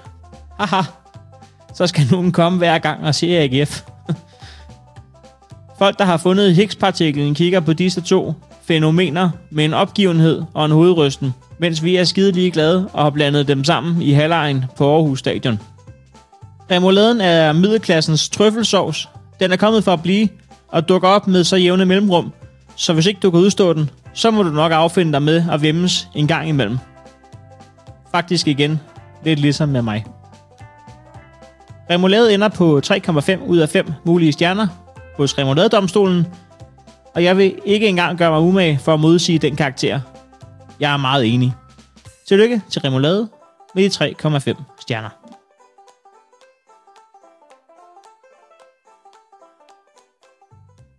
Haha, 0.58 0.82
så 1.74 1.86
skal 1.86 2.06
nogen 2.10 2.32
komme 2.32 2.58
hver 2.58 2.78
gang 2.78 3.04
og 3.04 3.14
se 3.14 3.38
AGF. 3.38 3.82
Folk, 5.78 5.98
der 5.98 6.04
har 6.04 6.16
fundet 6.16 6.54
Higgs-partiklen, 6.54 7.34
kigger 7.34 7.60
på 7.60 7.72
disse 7.72 8.00
to 8.00 8.34
fænomener 8.62 9.30
med 9.50 9.64
en 9.64 9.74
opgivenhed 9.74 10.42
og 10.54 10.64
en 10.64 10.70
hovedrysten, 10.70 11.34
mens 11.58 11.84
vi 11.84 11.96
er 11.96 12.04
skide 12.04 12.32
lige 12.32 12.50
glade 12.50 12.88
og 12.92 13.02
har 13.02 13.10
blandet 13.10 13.48
dem 13.48 13.64
sammen 13.64 14.02
i 14.02 14.12
halvlejen 14.12 14.64
på 14.76 14.94
Aarhus 14.94 15.18
Stadion. 15.18 15.58
Remouladen 16.72 17.20
er 17.20 17.52
middelklassens 17.52 18.28
trøffelsovs. 18.28 19.08
Den 19.40 19.52
er 19.52 19.56
kommet 19.56 19.84
for 19.84 19.92
at 19.92 20.02
blive 20.02 20.28
og 20.68 20.88
dukker 20.88 21.08
op 21.08 21.26
med 21.26 21.44
så 21.44 21.56
jævne 21.56 21.86
mellemrum, 21.86 22.32
så 22.76 22.92
hvis 22.92 23.06
ikke 23.06 23.20
du 23.20 23.30
kan 23.30 23.40
udstå 23.40 23.72
den, 23.72 23.90
så 24.14 24.30
må 24.30 24.42
du 24.42 24.50
nok 24.50 24.72
affinde 24.72 25.12
dig 25.12 25.22
med 25.22 25.44
at 25.52 25.62
vemmes 25.62 26.08
en 26.14 26.26
gang 26.26 26.48
imellem. 26.48 26.78
Faktisk 28.10 28.48
igen, 28.48 28.80
lidt 29.24 29.40
ligesom 29.40 29.68
med 29.68 29.82
mig. 29.82 30.04
Remoulade 31.90 32.34
ender 32.34 32.48
på 32.48 32.80
3,5 32.86 33.44
ud 33.46 33.58
af 33.58 33.68
5 33.68 33.92
mulige 34.04 34.32
stjerner 34.32 34.66
hos 35.16 35.38
Remouladdomstolen, 35.38 36.26
og 37.14 37.24
jeg 37.24 37.36
vil 37.36 37.54
ikke 37.64 37.88
engang 37.88 38.18
gøre 38.18 38.30
mig 38.30 38.40
umage 38.40 38.78
for 38.78 38.94
at 38.94 39.00
modsige 39.00 39.38
den 39.38 39.56
karakter. 39.56 40.00
Jeg 40.80 40.92
er 40.92 40.96
meget 40.96 41.34
enig. 41.34 41.54
Tillykke 42.28 42.62
til 42.70 42.80
Remoulade 42.80 43.28
med 43.74 43.90
de 43.90 44.14
3,5 44.54 44.62
stjerner. 44.80 45.21